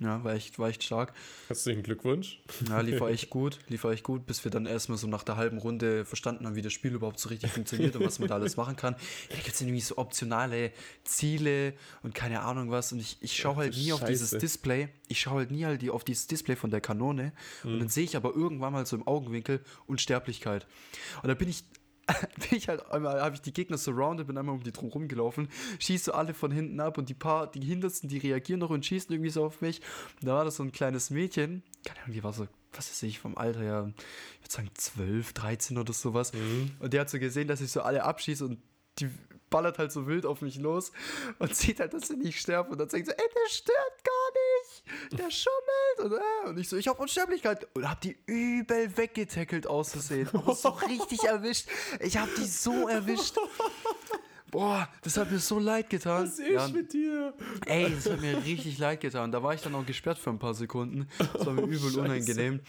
Ja, 0.00 0.24
war 0.24 0.34
echt, 0.34 0.58
war 0.58 0.68
echt 0.68 0.82
stark. 0.82 1.14
Herzlichen 1.46 1.84
Glückwunsch. 1.84 2.40
Ja, 2.68 2.80
lief 2.80 3.00
echt 3.00 3.30
gut, 3.30 3.60
lief 3.68 3.84
echt 3.84 4.02
gut, 4.02 4.26
bis 4.26 4.42
wir 4.42 4.50
dann 4.50 4.66
erstmal 4.66 4.98
so 4.98 5.06
nach 5.06 5.22
der 5.22 5.36
halben 5.36 5.58
Runde 5.58 6.04
verstanden 6.04 6.46
haben, 6.46 6.56
wie 6.56 6.62
das 6.62 6.72
Spiel 6.72 6.94
überhaupt 6.94 7.20
so 7.20 7.28
richtig 7.28 7.52
funktioniert 7.52 7.94
und 7.94 8.04
was 8.04 8.18
man 8.18 8.28
da 8.28 8.34
alles 8.34 8.56
machen 8.56 8.74
kann. 8.74 8.94
Ja, 8.94 9.36
da 9.36 9.42
gibt 9.42 9.54
es 9.54 9.60
irgendwie 9.60 9.80
so 9.80 9.96
optionale 9.96 10.72
Ziele 11.04 11.74
und 12.02 12.12
keine 12.12 12.40
Ahnung 12.40 12.72
was. 12.72 12.92
Und 12.92 12.98
ich, 12.98 13.18
ich 13.20 13.36
schaue 13.36 13.56
halt 13.56 13.76
nie 13.76 13.92
auf 13.92 14.04
dieses 14.04 14.30
Scheiße. 14.30 14.38
Display. 14.38 14.88
Ich 15.06 15.20
schaue 15.20 15.38
halt 15.38 15.52
nie 15.52 15.64
halt 15.64 15.80
die, 15.80 15.90
auf 15.90 16.02
dieses 16.02 16.26
Display 16.26 16.56
von 16.56 16.70
der 16.70 16.80
Kanone. 16.80 17.32
Und 17.62 17.78
dann 17.78 17.88
sehe 17.88 18.04
ich 18.04 18.16
aber 18.16 18.34
irgendwann 18.34 18.72
mal 18.72 18.86
so 18.86 18.96
im 18.96 19.06
Augenwinkel 19.06 19.60
Unsterblichkeit. 19.86 20.66
Und 21.22 21.28
da 21.28 21.34
bin 21.34 21.48
ich. 21.48 21.64
Bin 22.50 22.58
ich 22.58 22.68
halt 22.68 22.90
einmal, 22.90 23.20
habe 23.20 23.34
ich 23.34 23.42
die 23.42 23.52
Gegner 23.52 23.78
surrounded, 23.78 24.26
bin 24.26 24.36
einmal 24.36 24.54
um 24.54 24.62
die 24.62 24.72
drum 24.72 24.88
rumgelaufen, 24.88 25.48
schieße 25.78 26.04
so 26.04 26.12
alle 26.12 26.34
von 26.34 26.50
hinten 26.50 26.80
ab 26.80 26.98
und 26.98 27.08
die 27.08 27.14
paar, 27.14 27.50
die 27.50 27.60
Hintersten, 27.60 28.08
die 28.08 28.18
reagieren 28.18 28.60
noch 28.60 28.70
und 28.70 28.84
schießen 28.84 29.12
irgendwie 29.12 29.30
so 29.30 29.44
auf 29.44 29.60
mich. 29.60 29.80
Und 30.20 30.28
da 30.28 30.34
war 30.34 30.44
das 30.44 30.56
so 30.56 30.62
ein 30.62 30.72
kleines 30.72 31.10
Mädchen, 31.10 31.62
keine 31.84 32.00
Ahnung, 32.00 32.14
die 32.14 32.24
war 32.24 32.32
so, 32.32 32.46
was 32.72 32.90
weiß 32.90 33.02
ich, 33.04 33.18
vom 33.18 33.36
Alter 33.38 33.60
her, 33.60 33.92
ich 33.96 34.42
würde 34.42 34.52
sagen 34.52 34.70
12, 34.74 35.32
13 35.32 35.78
oder 35.78 35.92
sowas. 35.92 36.32
Und 36.78 36.92
die 36.92 37.00
hat 37.00 37.08
so 37.08 37.18
gesehen, 37.18 37.48
dass 37.48 37.60
ich 37.60 37.70
so 37.70 37.82
alle 37.82 38.04
abschieße 38.04 38.44
und 38.44 38.58
die 38.98 39.08
ballert 39.50 39.78
halt 39.78 39.92
so 39.92 40.06
wild 40.06 40.26
auf 40.26 40.40
mich 40.42 40.58
los 40.58 40.90
und 41.38 41.54
sieht 41.56 41.80
halt, 41.80 41.94
dass 41.94 42.10
ich 42.10 42.16
nicht 42.16 42.40
sterbe 42.40 42.70
und 42.70 42.78
dann 42.78 42.88
sagt 42.88 43.06
sie, 43.06 43.12
ey, 43.12 43.16
der 43.16 43.50
stirbt 43.50 44.04
gar 44.04 44.13
der 45.12 45.30
schummelt 45.30 46.12
und, 46.12 46.12
äh, 46.12 46.48
und 46.48 46.58
ich 46.58 46.68
so, 46.68 46.76
ich 46.76 46.88
hab 46.88 47.00
Unsterblichkeit. 47.00 47.66
Und 47.74 47.88
hab 47.88 48.00
die 48.00 48.16
übel 48.26 48.96
weggetackelt 48.96 49.66
auszusehen, 49.66 50.28
aber 50.32 50.54
so 50.54 50.68
richtig 50.88 51.22
erwischt, 51.24 51.68
ich 52.00 52.16
hab 52.16 52.28
die 52.34 52.46
so 52.46 52.88
erwischt. 52.88 53.36
Boah, 54.54 54.88
das 55.02 55.16
hat 55.16 55.32
mir 55.32 55.40
so 55.40 55.58
leid 55.58 55.90
getan. 55.90 56.22
Was 56.22 56.38
ist 56.38 56.48
Ja, 56.48 56.68
mit 56.68 56.92
dir? 56.92 57.34
Ey, 57.66 57.92
das 57.92 58.08
hat 58.08 58.20
mir 58.20 58.36
richtig 58.44 58.78
leid 58.78 59.00
getan. 59.00 59.32
Da 59.32 59.42
war 59.42 59.52
ich 59.52 59.60
dann 59.62 59.74
auch 59.74 59.84
gesperrt 59.84 60.16
für 60.16 60.30
ein 60.30 60.38
paar 60.38 60.54
Sekunden. 60.54 61.08
Das 61.18 61.44
war 61.44 61.54
mir 61.54 61.62
übel 61.62 61.78
Scheiße. 61.80 62.00
unangenehm. 62.00 62.60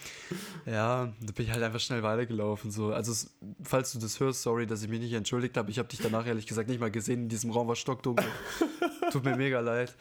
Ja, 0.66 1.12
da 1.20 1.32
bin 1.32 1.46
ich 1.46 1.52
halt 1.52 1.62
einfach 1.62 1.78
schnell 1.78 2.02
weitergelaufen. 2.02 2.72
So. 2.72 2.92
Also, 2.92 3.28
falls 3.62 3.92
du 3.92 4.00
das 4.00 4.18
hörst, 4.18 4.42
sorry, 4.42 4.66
dass 4.66 4.82
ich 4.82 4.88
mich 4.88 4.98
nicht 4.98 5.12
entschuldigt 5.12 5.56
habe. 5.56 5.70
Ich 5.70 5.78
habe 5.78 5.88
dich 5.88 6.00
danach 6.00 6.26
ehrlich 6.26 6.48
gesagt 6.48 6.68
nicht 6.68 6.80
mal 6.80 6.90
gesehen. 6.90 7.22
In 7.22 7.28
diesem 7.28 7.52
Raum 7.52 7.68
war 7.68 7.76
stockdunkel. 7.76 8.26
Tut 9.12 9.24
mir 9.24 9.36
mega 9.36 9.60
leid. 9.60 9.94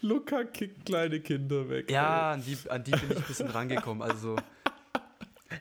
Luca 0.00 0.42
kickt 0.42 0.84
kleine 0.84 1.20
Kinder 1.20 1.68
weg. 1.70 1.88
Ja, 1.92 2.32
an 2.32 2.42
die, 2.44 2.58
an 2.68 2.82
die 2.82 2.90
bin 2.90 3.10
ich 3.12 3.16
ein 3.18 3.22
bisschen 3.22 3.48
rangekommen. 3.50 4.02
Also, 4.02 4.34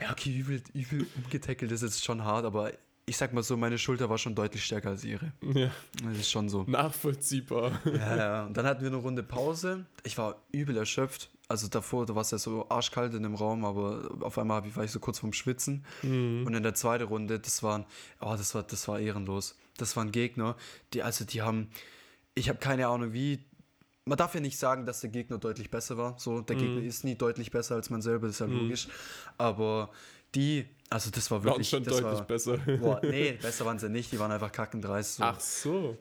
ja, 0.02 0.12
okay, 0.12 0.36
übel, 0.36 0.64
übel 0.74 1.06
umgetackelt 1.24 1.72
ist 1.72 1.84
jetzt 1.84 2.04
schon 2.04 2.24
hart, 2.24 2.44
aber 2.46 2.72
ich 3.06 3.18
sag 3.18 3.34
mal 3.34 3.44
so, 3.44 3.58
meine 3.58 3.78
Schulter 3.78 4.10
war 4.10 4.18
schon 4.18 4.34
deutlich 4.36 4.64
stärker 4.64 4.90
als 4.90 5.04
ihre. 5.04 5.34
Ja, 5.42 5.72
Das 6.04 6.18
ist 6.20 6.32
schon 6.32 6.48
so. 6.50 6.64
nachvollziehbar. 6.68 7.80
Ja, 7.86 8.16
ja. 8.18 8.46
Und 8.46 8.56
dann 8.56 8.66
hatten 8.66 8.82
wir 8.82 8.88
eine 8.88 8.98
Runde 8.98 9.24
Pause. 9.24 9.86
Ich 10.04 10.18
war 10.18 10.42
übel 10.52 10.78
erschöpft. 10.78 11.30
Also 11.50 11.68
davor, 11.68 12.06
da 12.06 12.16
war 12.16 12.22
es 12.22 12.32
ja 12.32 12.38
so 12.38 12.68
arschkalt 12.70 13.14
in 13.14 13.24
dem 13.24 13.36
Raum, 13.36 13.66
aber 13.66 14.10
auf 14.22 14.38
einmal 14.38 14.64
war 14.76 14.84
ich 14.86 14.92
so 14.92 15.00
kurz 15.00 15.20
vorm 15.20 15.34
Schwitzen. 15.34 15.86
Und 16.02 16.54
in 16.54 16.64
der 16.64 16.74
zweiten 16.74 17.04
Runde, 17.04 17.40
das 17.40 17.62
waren, 17.62 17.86
oh, 18.22 18.36
das 18.38 18.56
war, 18.56 18.64
das 18.64 18.88
war 18.88 19.00
ehrenlos. 19.00 19.58
Das 19.78 19.96
waren 19.98 20.12
Gegner, 20.12 20.56
die, 20.94 21.04
also 21.04 21.26
die 21.26 21.42
haben, 21.42 21.70
ich 22.36 22.48
habe 22.50 22.60
keine 22.60 22.88
Ahnung 22.88 23.12
wie. 23.14 23.44
Man 24.06 24.18
darf 24.18 24.34
ja 24.36 24.42
nicht 24.42 24.58
sagen, 24.60 24.86
dass 24.86 25.00
der 25.02 25.10
Gegner 25.10 25.38
deutlich 25.38 25.70
besser 25.72 25.98
war. 25.98 26.16
So, 26.20 26.42
der 26.42 26.56
Gegner 26.58 26.82
ist 26.82 27.04
nie 27.06 27.16
deutlich 27.16 27.52
besser 27.52 27.76
als 27.76 27.90
man 27.90 28.02
selber, 28.02 28.28
das 28.28 28.36
ist 28.36 28.40
ja 28.40 28.46
logisch. 28.48 28.88
Aber 29.38 29.92
die, 30.36 30.66
also 30.90 31.10
das 31.10 31.30
war 31.32 31.40
Waren 31.40 31.54
wirklich. 31.54 31.70
schon 31.70 31.84
das 31.84 31.98
deutlich 31.98 32.20
war, 32.20 32.26
besser. 32.26 32.58
Boah, 32.58 33.02
nee, 33.04 33.34
besser 33.34 33.66
waren 33.66 33.80
sie 33.80 33.90
nicht, 33.90 34.12
die 34.12 34.20
waren 34.20 34.32
einfach 34.32 34.52
kackendreist. 34.52 35.16
So. 35.16 35.24
Ach 35.24 35.40
so. 35.40 35.98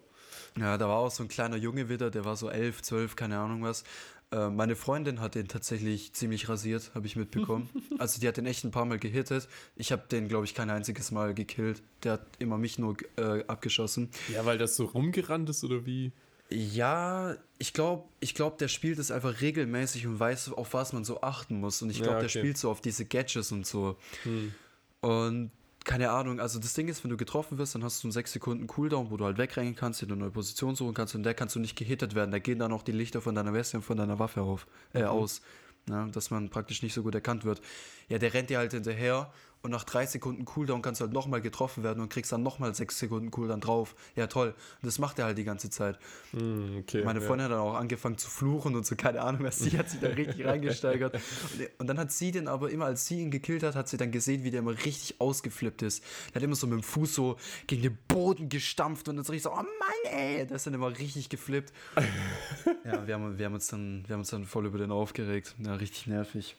Ja, 0.59 0.77
da 0.77 0.89
war 0.89 0.97
auch 0.97 1.11
so 1.11 1.23
ein 1.23 1.29
kleiner 1.29 1.57
Junge 1.57 1.89
wieder, 1.89 2.11
der 2.11 2.25
war 2.25 2.37
so 2.37 2.51
elf, 2.51 2.83
zwölf, 2.83 3.17
keine 3.17 3.39
Ahnung 3.39 3.63
was. 3.63 3.85
Äh, 4.33 4.49
meine 4.49 4.77
Freundin 4.77 5.21
hat 5.21 5.35
den 5.35 5.47
tatsächlich 5.47 6.13
ziemlich 6.15 6.49
rasiert, 6.49 6.91
habe 6.95 7.07
ich 7.07 7.17
mitbekommen. 7.17 7.69
also 7.99 8.21
die 8.21 8.27
hat 8.27 8.37
den 8.37 8.47
echt 8.47 8.65
ein 8.65 8.71
paar 8.71 8.87
Mal 8.87 8.99
gehittet. 8.99 9.49
Ich 9.77 9.93
habe 9.93 10.05
den, 10.11 10.29
glaube 10.29 10.45
ich, 10.45 10.55
kein 10.55 10.71
einziges 10.71 11.11
Mal 11.11 11.35
gekillt. 11.35 11.83
Der 12.03 12.13
hat 12.13 12.27
immer 12.39 12.59
mich 12.59 12.79
nur 12.79 12.97
äh, 13.17 13.45
abgeschossen. 13.47 14.11
Ja, 14.33 14.45
weil 14.45 14.59
das 14.59 14.77
so 14.77 14.87
rumgerannt 14.87 15.51
ist 15.51 15.65
oder 15.65 15.85
wie? 15.87 16.13
Ja, 16.53 17.35
ich 17.59 17.73
glaube, 17.73 18.05
ich 18.21 18.35
glaub, 18.35 18.59
der 18.59 18.69
spielt 18.69 18.99
es 18.99 19.11
einfach 19.11 19.41
regelmäßig 19.41 20.07
und 20.07 20.21
weiß, 20.21 20.53
auf 20.53 20.75
was 20.75 20.93
man 20.93 21.05
so 21.05 21.23
achten 21.23 21.61
muss. 21.61 21.83
Und 21.83 21.91
ich 21.91 21.99
glaube, 21.99 22.13
Ja, 22.15 22.19
der 22.21 22.29
okay. 22.29 22.39
spielt 22.41 22.59
so 22.59 22.71
auf 22.71 22.81
diese 22.81 23.05
Gadgets 23.05 23.53
und 23.53 23.67
so. 23.67 23.97
Hm. 24.25 24.55
Und 25.01 25.51
keine 25.85 26.11
Ahnung, 26.11 26.39
also 26.41 26.59
das 26.59 26.75
Ding 26.75 26.89
ist, 26.89 27.03
wenn 27.03 27.11
du 27.11 27.17
getroffen 27.17 27.59
wirst, 27.59 27.75
dann 27.75 27.83
hast 27.83 28.03
du 28.03 28.07
einen 28.09 28.13
6 28.13 28.33
Sekunden 28.33 28.67
Cooldown, 28.67 29.11
wo 29.11 29.17
du 29.17 29.25
halt 29.25 29.39
wegrennen 29.39 29.75
kannst, 29.75 30.01
dir 30.01 30.07
eine 30.07 30.17
neue 30.17 30.31
Position 30.31 30.77
suchen 30.77 30.95
kannst 30.95 31.15
und 31.15 31.25
der 31.25 31.35
kannst 31.35 31.57
du 31.57 31.61
nicht 31.61 31.77
gehittet 31.77 32.15
werden. 32.15 32.31
Da 32.31 32.39
gehen 32.39 32.59
dann 32.59 32.73
auch 32.73 32.83
die 32.83 32.93
Lichter 32.93 33.21
von 33.21 33.35
deiner 33.35 33.53
Weste 33.53 33.79
und 33.79 33.83
von 33.83 33.97
deiner 33.97 34.19
Waffe 34.19 34.43
auf, 34.43 34.67
äh, 34.93 35.05
aus. 35.05 35.43
Ja, 35.89 36.07
dass 36.07 36.31
man 36.31 36.49
praktisch 36.49 36.83
nicht 36.83 36.95
so 36.95 37.03
gut 37.03 37.15
erkannt 37.17 37.45
wird. 37.45 37.61
Ja, 38.09 38.19
der 38.19 38.33
rennt 38.35 38.51
dir 38.51 38.59
halt 38.59 38.71
hinterher 38.73 39.33
und 39.63 39.71
nach 39.71 39.85
drei 39.85 40.07
Sekunden 40.07 40.45
Cooldown 40.45 40.83
kannst 40.83 41.01
du 41.01 41.05
halt 41.05 41.13
nochmal 41.13 41.41
getroffen 41.41 41.85
werden 41.85 42.03
und 42.03 42.09
kriegst 42.09 42.33
dann 42.33 42.43
nochmal 42.43 42.75
sechs 42.75 42.99
Sekunden 42.99 43.31
Cooldown 43.31 43.61
drauf. 43.61 43.95
Ja, 44.17 44.27
toll. 44.27 44.49
Und 44.49 44.87
das 44.87 44.99
macht 44.99 45.21
er 45.21 45.27
halt 45.27 45.39
die 45.39 45.45
ganze 45.45 45.71
Zeit. 45.71 45.99
Hm, 46.33 46.79
okay, 46.81 47.05
Meine 47.05 47.21
ja. 47.21 47.27
Freundin 47.27 47.45
hat 47.45 47.53
dann 47.53 47.61
auch 47.61 47.75
angefangen 47.75 48.19
zu 48.19 48.29
fluchen 48.29 48.75
und 48.75 48.85
so, 48.85 48.97
keine 48.97 49.23
Ahnung, 49.23 49.45
was 49.45 49.61
sie 49.61 49.79
hat 49.79 49.89
sich 49.89 50.01
da 50.01 50.09
richtig 50.09 50.45
reingesteigert. 50.45 51.15
Und, 51.15 51.71
und 51.79 51.87
dann 51.87 51.99
hat 51.99 52.11
sie 52.11 52.33
den 52.33 52.49
aber 52.49 52.71
immer, 52.71 52.87
als 52.87 53.07
sie 53.07 53.21
ihn 53.21 53.31
gekillt 53.31 53.63
hat, 53.63 53.77
hat 53.77 53.89
sie 53.89 53.97
dann 53.97 54.11
gesehen, 54.11 54.43
wie 54.43 54.51
der 54.51 54.61
immer 54.61 54.73
richtig 54.73 55.21
ausgeflippt 55.21 55.83
ist. 55.83 56.03
Der 56.31 56.37
hat 56.37 56.43
immer 56.43 56.57
so 56.57 56.67
mit 56.67 56.79
dem 56.79 56.83
Fuß 56.83 57.15
so 57.15 57.37
gegen 57.69 57.83
den 57.83 57.99
Boden 58.09 58.49
gestampft 58.49 59.09
und 59.09 59.17
dann 59.17 59.25
so 59.25 59.33
richtig 59.33 59.45
so, 59.45 59.53
oh 59.53 59.63
Mann, 59.63 60.13
ey, 60.13 60.45
der 60.47 60.57
ist 60.57 60.67
dann 60.67 60.75
immer 60.75 60.99
richtig 60.99 61.29
geflippt. 61.29 61.73
ja, 62.85 63.07
wir 63.07 63.15
haben, 63.15 63.39
wir, 63.39 63.47
haben 63.47 63.55
uns 63.55 63.69
dann, 63.69 64.05
wir 64.09 64.15
haben 64.15 64.21
uns 64.21 64.31
dann 64.31 64.45
voll 64.45 64.67
über 64.67 64.79
den 64.79 64.91
aufgeregt. 64.91 65.55
Ja, 65.59 65.75
richtig 65.75 66.09
nervig. 66.09 66.57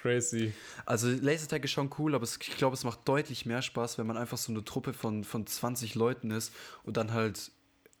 Crazy. 0.00 0.52
Also 0.86 1.08
Lasertag 1.08 1.64
ist 1.64 1.72
schon 1.72 1.90
cool, 1.98 2.14
aber 2.14 2.24
es, 2.24 2.38
ich 2.40 2.56
glaube, 2.56 2.74
es 2.74 2.84
macht 2.84 3.06
deutlich 3.06 3.46
mehr 3.46 3.62
Spaß, 3.62 3.98
wenn 3.98 4.06
man 4.06 4.16
einfach 4.16 4.38
so 4.38 4.52
eine 4.52 4.64
Truppe 4.64 4.92
von, 4.92 5.24
von 5.24 5.46
20 5.46 5.94
Leuten 5.94 6.30
ist 6.30 6.52
und 6.84 6.96
dann 6.96 7.12
halt, 7.12 7.50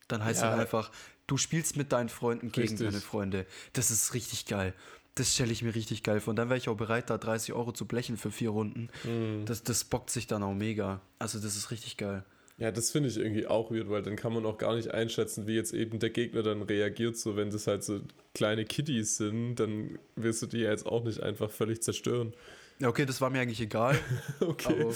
dann 0.08 0.24
heißt 0.24 0.42
Ja. 0.42 0.50
halt 0.50 0.60
einfach, 0.60 0.90
du 1.26 1.36
spielst 1.36 1.76
mit 1.76 1.92
deinen 1.92 2.08
Freunden 2.08 2.52
gegen 2.52 2.68
Richtig. 2.68 2.86
deine 2.86 3.00
Freunde. 3.00 3.46
Das 3.72 3.90
ist 3.90 4.14
richtig 4.14 4.46
geil. 4.46 4.74
Das 5.14 5.34
stelle 5.34 5.50
ich 5.52 5.62
mir 5.62 5.74
richtig 5.74 6.04
geil 6.04 6.20
vor. 6.20 6.30
Und 6.30 6.36
dann 6.36 6.48
wäre 6.48 6.58
ich 6.58 6.68
auch 6.68 6.76
bereit, 6.76 7.10
da 7.10 7.18
30 7.18 7.52
Euro 7.52 7.72
zu 7.72 7.86
blechen 7.86 8.16
für 8.16 8.30
vier 8.30 8.50
Runden. 8.50 8.88
Hm. 9.02 9.44
Das, 9.46 9.64
das 9.64 9.82
bockt 9.84 10.10
sich 10.10 10.28
dann 10.28 10.42
auch 10.44 10.54
mega. 10.54 11.00
Also 11.18 11.40
das 11.40 11.56
ist 11.56 11.70
richtig 11.72 11.96
geil. 11.96 12.24
Ja, 12.58 12.72
das 12.72 12.90
finde 12.90 13.08
ich 13.08 13.16
irgendwie 13.16 13.46
auch 13.46 13.70
weird, 13.70 13.88
weil 13.88 14.02
dann 14.02 14.16
kann 14.16 14.32
man 14.32 14.44
auch 14.44 14.58
gar 14.58 14.74
nicht 14.74 14.90
einschätzen, 14.92 15.46
wie 15.46 15.54
jetzt 15.54 15.72
eben 15.72 16.00
der 16.00 16.10
Gegner 16.10 16.42
dann 16.42 16.62
reagiert. 16.62 17.16
So, 17.16 17.36
wenn 17.36 17.50
das 17.50 17.68
halt 17.68 17.84
so 17.84 18.00
kleine 18.34 18.64
Kiddies 18.64 19.16
sind, 19.16 19.56
dann 19.56 19.98
wirst 20.16 20.42
du 20.42 20.46
die 20.46 20.58
ja 20.58 20.70
jetzt 20.70 20.84
auch 20.84 21.04
nicht 21.04 21.22
einfach 21.22 21.50
völlig 21.52 21.82
zerstören. 21.82 22.34
Ja, 22.80 22.88
okay, 22.88 23.06
das 23.06 23.20
war 23.20 23.30
mir 23.30 23.40
eigentlich 23.40 23.60
egal. 23.60 23.98
Okay. 24.40 24.74
Aber 24.80 24.94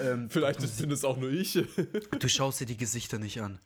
ähm, 0.00 0.28
Vielleicht 0.30 0.60
bin 0.78 0.90
es 0.90 1.04
auch 1.04 1.16
nur 1.18 1.30
ich. 1.30 1.58
Du 2.18 2.28
schaust 2.28 2.60
dir 2.60 2.66
die 2.66 2.76
Gesichter 2.76 3.18
nicht 3.18 3.40
an. 3.40 3.60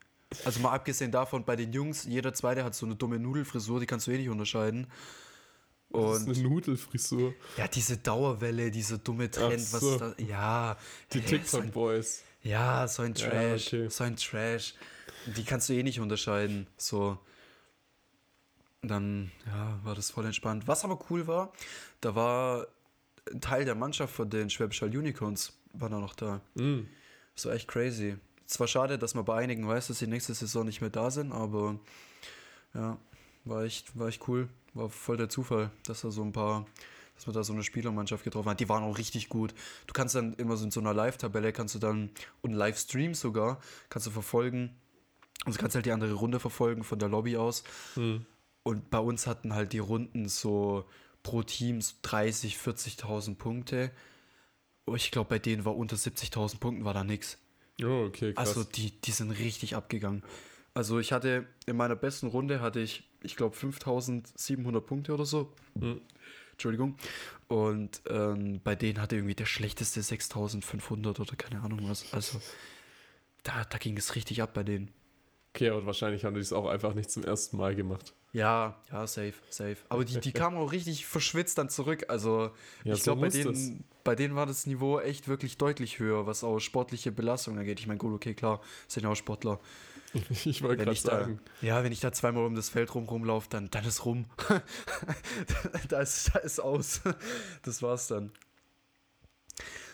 Also 0.44 0.60
mal 0.60 0.72
abgesehen 0.72 1.10
davon, 1.12 1.44
bei 1.44 1.56
den 1.56 1.72
Jungs, 1.72 2.04
jeder 2.04 2.32
zweite 2.34 2.64
hat 2.64 2.74
so 2.74 2.86
eine 2.86 2.96
dumme 2.96 3.18
Nudelfrisur, 3.18 3.80
die 3.80 3.86
kannst 3.86 4.06
du 4.06 4.10
eh 4.10 4.18
nicht 4.18 4.30
unterscheiden. 4.30 4.86
Das 5.90 6.22
ist 6.22 6.26
Und 6.28 6.36
eine 6.38 6.48
Nudelfrisur. 6.48 7.34
ja, 7.58 7.68
diese 7.68 7.98
Dauerwelle, 7.98 8.70
dieser 8.70 8.96
dumme 8.98 9.30
Trend, 9.30 9.72
was 9.72 9.80
so. 9.80 9.92
ist 9.92 10.00
da? 10.00 10.14
Ja, 10.18 10.78
Die 11.12 11.20
TikTok-Boys. 11.20 12.24
Ja, 12.42 12.86
so 12.88 13.02
ein 13.02 13.14
Ja, 13.14 13.28
Trash, 13.28 13.66
okay. 13.68 13.88
so 13.88 14.04
ein 14.04 14.16
Trash. 14.16 14.74
Die 15.36 15.44
kannst 15.44 15.68
du 15.68 15.74
eh 15.74 15.82
nicht 15.82 16.00
unterscheiden. 16.00 16.66
So. 16.76 17.18
Dann, 18.82 19.30
ja, 19.46 19.78
war 19.84 19.94
das 19.94 20.10
voll 20.10 20.26
entspannt. 20.26 20.66
Was 20.66 20.84
aber 20.84 20.98
cool 21.08 21.26
war, 21.28 21.52
da 22.00 22.14
war 22.16 22.66
ein 23.32 23.40
Teil 23.40 23.64
der 23.64 23.76
Mannschaft 23.76 24.12
von 24.14 24.28
den 24.28 24.50
Schwäbisch 24.50 24.82
Hall 24.82 24.96
Unicorns, 24.96 25.52
war 25.72 25.88
da 25.88 26.00
noch 26.00 26.14
da. 26.14 26.40
Mhm. 26.54 26.88
So 27.36 27.50
echt 27.50 27.68
crazy. 27.68 28.16
Zwar 28.46 28.66
schade, 28.66 28.98
dass 28.98 29.14
man 29.14 29.24
bei 29.24 29.36
einigen 29.36 29.66
weiß, 29.66 29.86
dass 29.86 30.00
sie 30.00 30.08
nächste 30.08 30.34
Saison 30.34 30.66
nicht 30.66 30.80
mehr 30.80 30.90
da 30.90 31.10
sind, 31.10 31.32
aber 31.32 31.78
ja, 32.74 32.98
war 33.44 33.62
echt, 33.62 33.96
war 33.96 34.08
echt 34.08 34.26
cool. 34.28 34.48
War 34.74 34.88
voll 34.88 35.16
der 35.16 35.28
Zufall, 35.28 35.70
dass 35.86 36.00
da 36.00 36.10
so 36.10 36.22
ein 36.22 36.32
paar, 36.32 36.66
dass 37.14 37.26
man 37.26 37.34
da 37.34 37.44
so 37.44 37.52
eine 37.52 37.62
Spielermannschaft 37.62 38.24
getroffen 38.24 38.50
hat. 38.50 38.60
Die 38.60 38.68
waren 38.68 38.82
auch 38.82 38.98
richtig 38.98 39.28
gut. 39.28 39.54
Du 39.86 39.92
kannst 39.92 40.14
dann 40.14 40.34
immer 40.34 40.56
so 40.56 40.64
in 40.64 40.70
so 40.70 40.80
einer 40.80 40.94
Live-Tabelle 40.94 41.52
kannst 41.52 41.74
du 41.74 41.78
dann 41.78 42.10
und 42.40 42.52
Livestream 42.52 43.14
sogar 43.14 43.60
kannst 43.88 44.06
du 44.06 44.10
verfolgen. 44.10 44.76
Also 45.44 45.58
kannst 45.58 45.74
halt 45.74 45.86
die 45.86 45.92
andere 45.92 46.14
Runde 46.14 46.40
verfolgen 46.40 46.84
von 46.84 46.98
der 46.98 47.08
Lobby 47.08 47.36
aus. 47.36 47.64
Mhm. 47.96 48.26
Und 48.62 48.90
bei 48.90 48.98
uns 48.98 49.26
hatten 49.26 49.54
halt 49.54 49.72
die 49.72 49.80
Runden 49.80 50.28
so 50.28 50.84
pro 51.22 51.42
Team 51.42 51.80
so 51.80 51.94
30, 52.02 52.56
40.000 52.56 53.36
Punkte. 53.36 53.90
Oh, 54.86 54.94
Ich 54.94 55.10
glaube, 55.10 55.30
bei 55.30 55.38
denen 55.38 55.64
war 55.64 55.76
unter 55.76 55.96
70.000 55.96 56.58
Punkten 56.58 56.84
war 56.84 56.94
da 56.94 57.04
nichts. 57.04 57.38
Oh, 57.82 58.04
okay, 58.06 58.32
krass. 58.34 58.48
Also 58.48 58.64
die, 58.64 58.90
die 59.00 59.10
sind 59.10 59.30
richtig 59.32 59.74
abgegangen. 59.76 60.22
Also 60.74 60.98
ich 60.98 61.12
hatte 61.12 61.46
in 61.66 61.76
meiner 61.76 61.96
besten 61.96 62.28
Runde 62.28 62.60
hatte 62.60 62.80
ich, 62.80 63.08
ich 63.22 63.36
glaube, 63.36 63.54
5700 63.54 64.84
Punkte 64.84 65.14
oder 65.14 65.26
so. 65.26 65.52
Mhm. 65.74 66.00
Entschuldigung. 66.62 66.96
Und 67.48 68.02
ähm, 68.08 68.60
bei 68.62 68.76
denen 68.76 69.00
hatte 69.00 69.16
irgendwie 69.16 69.34
der 69.34 69.46
schlechteste 69.46 70.00
6500 70.00 71.18
oder 71.18 71.34
keine 71.34 71.60
Ahnung 71.62 71.80
was. 71.88 72.12
Also 72.12 72.40
da, 73.42 73.64
da 73.64 73.78
ging 73.78 73.96
es 73.96 74.14
richtig 74.14 74.40
ab 74.42 74.54
bei 74.54 74.62
denen. 74.62 74.90
okay, 75.52 75.70
aber 75.70 75.84
wahrscheinlich 75.84 76.24
haben 76.24 76.34
die 76.34 76.40
es 76.40 76.52
auch 76.52 76.66
einfach 76.66 76.94
nicht 76.94 77.10
zum 77.10 77.24
ersten 77.24 77.56
Mal 77.56 77.74
gemacht. 77.74 78.14
Ja, 78.32 78.80
ja, 78.90 79.06
safe, 79.06 79.34
safe. 79.50 79.76
Aber 79.88 80.04
die, 80.04 80.20
die 80.20 80.32
kamen 80.32 80.56
auch 80.56 80.70
richtig 80.72 81.04
verschwitzt 81.04 81.58
dann 81.58 81.68
zurück. 81.68 82.04
Also 82.08 82.52
Ja, 82.84 82.94
ich 82.94 83.02
so 83.02 83.14
glaube, 83.14 83.22
bei, 83.22 83.28
denen, 83.28 83.84
bei 84.04 84.14
denen 84.14 84.36
war 84.36 84.46
das 84.46 84.64
Niveau 84.66 85.00
echt 85.00 85.26
wirklich 85.26 85.58
deutlich 85.58 85.98
höher, 85.98 86.26
was 86.26 86.44
auch 86.44 86.60
sportliche 86.60 87.10
Belastung 87.10 87.58
angeht. 87.58 87.80
Ich 87.80 87.88
meine, 87.88 87.98
gut, 87.98 88.14
okay, 88.14 88.34
klar, 88.34 88.60
sind 88.86 89.02
ja 89.02 89.10
auch 89.10 89.16
Sportler. 89.16 89.58
Ich 90.44 90.62
wollte 90.62 90.84
gerade 90.84 90.92
ich, 90.92 91.02
da, 91.02 91.20
sagen. 91.20 91.40
ja, 91.60 91.82
wenn 91.84 91.92
ich 91.92 92.00
da 92.00 92.12
zweimal 92.12 92.44
um 92.44 92.54
das 92.54 92.68
Feld 92.68 92.94
rum 92.94 93.04
rumlaufe, 93.08 93.48
dann, 93.50 93.70
dann 93.70 93.84
ist 93.84 94.04
rum. 94.04 94.26
da, 95.88 96.00
ist, 96.00 96.34
da 96.34 96.38
ist 96.40 96.60
aus. 96.60 97.00
Das 97.62 97.82
war's 97.82 98.08
dann. 98.08 98.30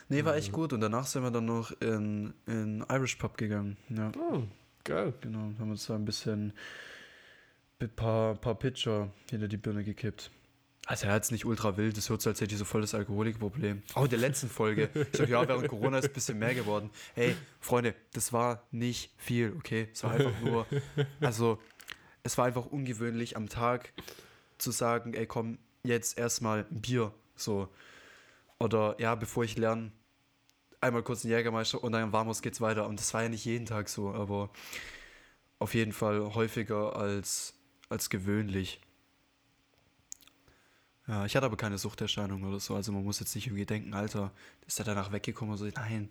Nee, 0.09 0.25
war 0.25 0.33
Mhm. 0.33 0.39
echt 0.39 0.53
gut. 0.53 0.73
Und 0.73 0.81
danach 0.81 1.07
sind 1.07 1.23
wir 1.23 1.31
dann 1.31 1.45
noch 1.45 1.71
in, 1.81 2.33
in 2.47 2.85
Irish 2.91 3.17
Pub 3.17 3.37
gegangen. 3.37 3.77
Ja, 3.91 4.11
Oh, 4.19 4.43
geil. 4.85 5.13
genau. 5.21 5.53
Haben 5.59 5.71
uns 5.71 5.87
da 5.87 5.95
ein 5.95 6.05
bisschen 6.05 6.53
ein 7.81 7.91
paar, 7.95 8.35
paar 8.35 8.55
Pitcher 8.57 9.11
hinter 9.31 9.47
die 9.49 9.57
Birne 9.59 9.85
gekippt. 9.85 10.31
Also 10.89 11.07
er 11.07 11.13
hat 11.13 11.25
es 11.25 11.31
nicht 11.31 11.45
ultra 11.45 11.77
wild, 11.77 11.99
das 11.99 12.09
hört 12.09 12.23
sich, 12.23 12.31
als 12.31 12.41
hätte 12.41 12.55
ich 12.55 12.59
so 12.59 12.65
voll 12.65 12.81
das 12.81 12.95
Alkoholikproblem. 12.95 13.83
Auch 13.93 14.05
in 14.05 14.11
der 14.11 14.19
letzten 14.19 14.49
Folge. 14.49 14.89
Ich 14.95 15.19
sag, 15.19 15.29
ja, 15.29 15.47
während 15.47 15.69
Corona 15.69 15.99
ist 15.99 16.07
ein 16.07 16.15
bisschen 16.15 16.39
mehr 16.39 16.55
geworden. 16.55 16.89
Hey, 17.15 17.37
Freunde, 17.61 17.95
das 18.15 18.33
war 18.33 18.67
nicht 18.71 19.13
viel, 19.19 19.53
okay? 19.59 19.89
Es 19.93 20.03
war 20.03 20.13
einfach 20.13 20.41
nur, 20.41 20.67
also 21.21 21.59
es 22.23 22.39
war 22.39 22.47
einfach 22.47 22.65
ungewöhnlich 22.65 23.37
am 23.37 23.51
Tag 23.51 23.93
zu 24.57 24.71
sagen, 24.71 25.13
ey 25.13 25.27
komm, 25.27 25.59
jetzt 25.83 26.17
erstmal 26.17 26.65
ein 26.71 26.81
Bier, 26.81 27.13
so. 27.37 27.69
Oder 28.59 28.97
ja, 28.99 29.15
bevor 29.15 29.45
ich 29.45 29.59
lerne, 29.59 29.93
einmal 30.81 31.03
kurz 31.03 31.23
einen 31.23 31.35
Jägermeister 31.35 31.85
und 31.85 31.93
dann 31.93 32.15
vamos 32.15 32.41
geht's 32.41 32.63
weiter. 32.63 32.87
Und 32.87 32.99
das 32.99 33.13
war 33.13 33.25
ja 33.25 33.29
nicht 33.29 33.45
jeden 33.45 33.67
Tag 33.67 33.91
so, 33.91 34.15
aber 34.15 34.49
auf 35.59 35.75
jeden 35.75 35.93
Fall 35.93 36.35
häufiger 36.35 36.97
als, 36.97 37.53
als 37.91 38.09
gewöhnlich. 38.09 38.81
Ja, 41.09 41.25
ich 41.25 41.35
hatte 41.35 41.47
aber 41.47 41.57
keine 41.57 41.79
Suchterscheinung 41.79 42.45
oder 42.45 42.61
so. 42.61 42.75
Also 42.75 42.93
man 42.93 43.03
muss 43.03 43.19
jetzt 43.19 43.35
nicht 43.35 43.47
irgendwie 43.47 43.65
denken, 43.65 43.95
Alter, 43.95 44.31
ist 44.67 44.79
er 44.79 44.85
danach 44.85 45.11
weggekommen 45.11 45.55
oder 45.55 45.65
so. 45.65 45.71
Nein. 45.75 46.11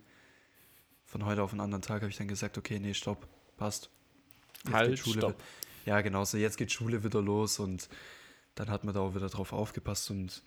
Von 1.05 1.23
heute 1.25 1.43
auf 1.43 1.51
den 1.51 1.61
anderen 1.61 1.83
Tag 1.83 2.01
habe 2.01 2.09
ich 2.09 2.17
dann 2.17 2.27
gesagt, 2.27 2.57
okay, 2.57 2.79
nee, 2.79 2.93
stopp, 2.93 3.27
passt. 3.57 3.91
Jetzt 4.65 4.73
Halt, 4.73 4.89
geht 4.89 4.99
Schule 4.99 5.19
stopp. 5.19 5.43
Ja, 5.85 6.01
genau, 6.01 6.25
so 6.25 6.37
jetzt 6.37 6.57
geht 6.57 6.71
Schule 6.71 7.03
wieder 7.03 7.21
los 7.21 7.59
und 7.59 7.87
dann 8.55 8.69
hat 8.69 8.83
man 8.83 8.93
da 8.93 9.01
auch 9.01 9.15
wieder 9.15 9.29
drauf 9.29 9.53
aufgepasst 9.53 10.09
und 10.09 10.43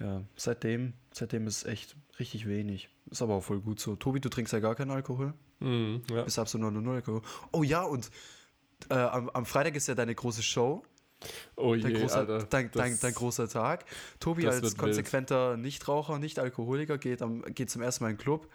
ja, 0.00 0.24
seitdem, 0.36 0.92
seitdem 1.12 1.46
ist 1.46 1.64
echt 1.64 1.96
richtig 2.18 2.46
wenig. 2.46 2.90
Ist 3.10 3.22
aber 3.22 3.34
auch 3.34 3.44
voll 3.44 3.60
gut 3.60 3.78
so. 3.78 3.94
Tobi, 3.94 4.20
du 4.20 4.28
trinkst 4.28 4.52
ja 4.52 4.58
gar 4.58 4.74
keinen 4.74 4.90
Alkohol. 4.90 5.32
Mhm, 5.60 6.02
ja. 6.10 6.24
Bist 6.24 6.38
absolut 6.38 6.72
nur 6.72 6.82
null 6.82 6.96
Alkohol. 6.96 7.22
Oh 7.52 7.62
ja, 7.62 7.82
und 7.82 8.10
äh, 8.90 8.94
am, 8.94 9.30
am 9.30 9.46
Freitag 9.46 9.76
ist 9.76 9.86
ja 9.86 9.94
deine 9.94 10.14
große 10.14 10.42
Show. 10.42 10.84
Oh 11.56 11.74
Dein, 11.74 11.94
je, 11.94 12.00
großer, 12.00 12.18
Alter. 12.18 12.38
dein, 12.50 12.70
dein, 12.72 12.98
dein 13.00 13.14
großer 13.14 13.48
Tag. 13.48 13.84
Tobi 14.20 14.46
als 14.46 14.56
wird 14.56 14.64
wild. 14.72 14.78
konsequenter 14.78 15.56
Nichtraucher, 15.56 16.18
Nicht-Alkoholiker 16.18 16.98
geht, 16.98 17.22
am, 17.22 17.42
geht 17.54 17.70
zum 17.70 17.82
ersten 17.82 18.04
Mal 18.04 18.10
in 18.10 18.16
den 18.16 18.22
Club. 18.22 18.48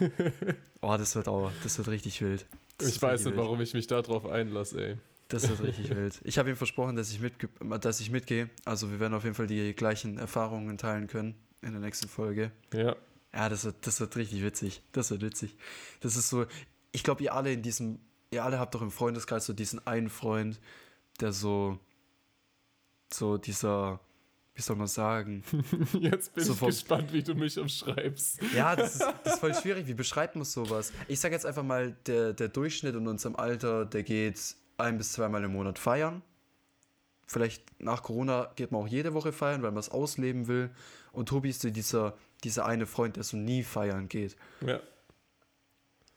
oh, 0.80 0.96
das 0.96 1.14
wird 1.16 1.28
auch, 1.28 1.50
das 1.62 1.78
wird 1.78 1.88
richtig 1.88 2.20
wild. 2.22 2.46
Das 2.78 2.88
Ich 2.88 3.00
weiß 3.00 3.20
nicht, 3.24 3.34
wild. 3.34 3.44
warum 3.44 3.60
ich 3.60 3.74
mich 3.74 3.86
darauf 3.86 4.26
einlasse, 4.26 4.84
ey. 4.84 4.96
Das 5.28 5.48
wird 5.48 5.62
richtig 5.62 5.90
wild. 5.90 6.20
Ich 6.24 6.38
habe 6.38 6.50
ihm 6.50 6.56
versprochen, 6.56 6.96
dass 6.96 7.10
ich, 7.10 7.20
mitge 7.20 7.48
dass 7.80 8.00
ich 8.00 8.10
mitgehe. 8.10 8.50
Also 8.64 8.90
wir 8.90 9.00
werden 9.00 9.14
auf 9.14 9.24
jeden 9.24 9.34
Fall 9.34 9.46
die 9.46 9.72
gleichen 9.74 10.18
Erfahrungen 10.18 10.76
teilen 10.78 11.06
können 11.06 11.34
in 11.62 11.72
der 11.72 11.80
nächsten 11.80 12.08
Folge. 12.08 12.52
Ja. 12.72 12.94
Ja, 13.34 13.48
das 13.48 13.64
wird, 13.64 13.76
das 13.86 13.98
wird 14.00 14.14
richtig 14.16 14.44
witzig. 14.44 14.82
Das 14.92 15.10
wird 15.10 15.22
witzig. 15.22 15.56
Das 16.00 16.14
ist 16.16 16.28
so, 16.28 16.46
ich 16.92 17.02
glaube, 17.02 17.22
ihr 17.24 17.34
alle 17.34 17.52
in 17.52 17.62
diesem, 17.62 17.98
ihr 18.30 18.44
alle 18.44 18.60
habt 18.60 18.74
doch 18.74 18.82
im 18.82 18.92
Freundeskreis 18.92 19.46
so 19.46 19.52
diesen 19.52 19.84
einen 19.86 20.08
Freund, 20.08 20.60
der 21.20 21.32
so, 21.32 21.78
so 23.12 23.38
dieser, 23.38 24.00
wie 24.54 24.62
soll 24.62 24.76
man 24.76 24.86
sagen? 24.86 25.42
Jetzt 26.00 26.34
bin 26.34 26.44
So 26.44 26.52
ich 26.52 26.58
vom- 26.58 26.68
gespannt, 26.68 27.12
wie 27.12 27.22
du 27.22 27.34
mich 27.34 27.58
umschreibst. 27.58 28.40
Ja, 28.54 28.74
das 28.76 28.96
ist, 28.96 29.00
das 29.24 29.34
ist 29.34 29.40
voll 29.40 29.54
schwierig. 29.54 29.86
Wie 29.86 29.94
beschreibt 29.94 30.36
man 30.36 30.44
sowas? 30.44 30.92
Ich 31.08 31.20
sage 31.20 31.34
jetzt 31.34 31.46
einfach 31.46 31.62
mal, 31.62 31.92
der, 32.06 32.32
der 32.32 32.48
Durchschnitt 32.48 32.94
in 32.94 33.06
unserem 33.08 33.36
Alter, 33.36 33.84
der 33.84 34.02
geht 34.02 34.56
ein 34.76 34.98
bis 34.98 35.12
zweimal 35.12 35.42
im 35.44 35.52
Monat 35.52 35.78
feiern. 35.78 36.22
Vielleicht 37.26 37.80
nach 37.80 38.02
Corona 38.02 38.52
geht 38.56 38.70
man 38.70 38.82
auch 38.82 38.86
jede 38.88 39.14
Woche 39.14 39.32
feiern, 39.32 39.62
weil 39.62 39.70
man 39.70 39.80
es 39.80 39.88
ausleben 39.88 40.46
will. 40.46 40.70
Und 41.12 41.28
Tobi 41.28 41.50
ist 41.50 41.62
so 41.62 41.70
dieser, 41.70 42.16
dieser 42.42 42.66
eine 42.66 42.86
Freund, 42.86 43.16
der 43.16 43.22
so 43.24 43.36
nie 43.36 43.62
feiern 43.64 44.08
geht. 44.08 44.36
Ja. 44.60 44.80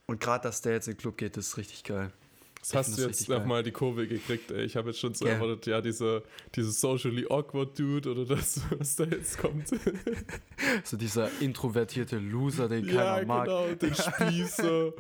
Und 0.06 0.20
gerade, 0.20 0.44
dass 0.44 0.62
der 0.62 0.74
jetzt 0.74 0.88
in 0.88 0.94
den 0.96 1.00
Club 1.00 1.18
geht, 1.18 1.38
ist 1.38 1.58
richtig 1.58 1.84
geil. 1.84 2.12
Das 2.60 2.74
hast 2.74 2.98
du 2.98 3.04
jetzt 3.04 3.30
nochmal 3.30 3.64
die 3.64 3.72
Kurve 3.72 4.08
gekriegt, 4.08 4.52
ey. 4.52 4.64
Ich 4.64 4.76
habe 4.76 4.90
jetzt 4.90 5.00
schon 5.00 5.14
so 5.14 5.26
yeah. 5.26 5.36
erwartet, 5.36 5.68
ja, 5.68 5.80
dieser, 5.80 6.22
dieser 6.54 6.72
socially 6.72 7.26
awkward 7.30 7.78
Dude 7.78 8.12
oder 8.12 8.26
das, 8.26 8.62
was 8.78 8.96
da 8.96 9.06
jetzt 9.06 9.38
kommt. 9.38 9.70
so 10.84 10.98
dieser 10.98 11.30
introvertierte 11.40 12.18
Loser, 12.18 12.68
den 12.68 12.88
keiner 12.88 13.20
ja, 13.20 13.26
mag. 13.26 13.48
Ja, 13.48 13.66
genau, 13.68 13.76
den 13.76 13.96
Spießer. 13.96 14.94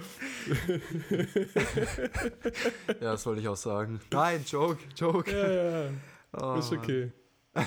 ja, 2.87 3.11
das 3.11 3.25
wollte 3.25 3.41
ich 3.41 3.47
auch 3.47 3.57
sagen. 3.57 3.99
Nein, 4.11 4.45
Joke, 4.47 4.79
Joke. 4.95 5.31
Ja, 5.31 5.83
ja. 5.83 5.89
Oh, 6.33 6.59
ist 6.59 6.71
okay. 6.71 7.11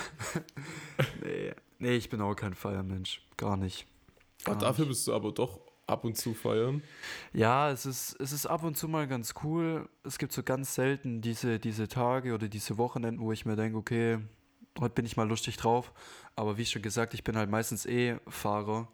nee. 1.24 1.52
nee, 1.78 1.96
ich 1.96 2.08
bin 2.08 2.20
auch 2.20 2.34
kein 2.34 2.54
Feiermensch. 2.54 3.22
Gar 3.36 3.56
nicht. 3.56 3.86
Gar 4.44 4.56
Ach, 4.56 4.60
dafür 4.60 4.84
nicht. 4.84 4.92
bist 4.92 5.08
du 5.08 5.14
aber 5.14 5.32
doch 5.32 5.60
ab 5.90 6.04
und 6.04 6.16
zu 6.16 6.34
feiern? 6.34 6.82
Ja, 7.32 7.70
es 7.70 7.86
ist, 7.86 8.16
es 8.20 8.32
ist 8.32 8.46
ab 8.46 8.62
und 8.62 8.76
zu 8.76 8.88
mal 8.88 9.06
ganz 9.06 9.34
cool. 9.42 9.88
Es 10.04 10.18
gibt 10.18 10.32
so 10.32 10.42
ganz 10.42 10.74
selten 10.74 11.20
diese, 11.20 11.58
diese 11.58 11.88
Tage 11.88 12.34
oder 12.34 12.48
diese 12.48 12.78
Wochenenden, 12.78 13.22
wo 13.22 13.32
ich 13.32 13.44
mir 13.44 13.56
denke, 13.56 13.76
okay, 13.76 14.18
heute 14.78 14.94
bin 14.94 15.04
ich 15.04 15.16
mal 15.16 15.28
lustig 15.28 15.56
drauf. 15.56 15.92
Aber 16.36 16.56
wie 16.58 16.64
schon 16.64 16.82
gesagt, 16.82 17.14
ich 17.14 17.24
bin 17.24 17.36
halt 17.36 17.50
meistens 17.50 17.86
eh 17.86 18.16
Fahrer, 18.28 18.88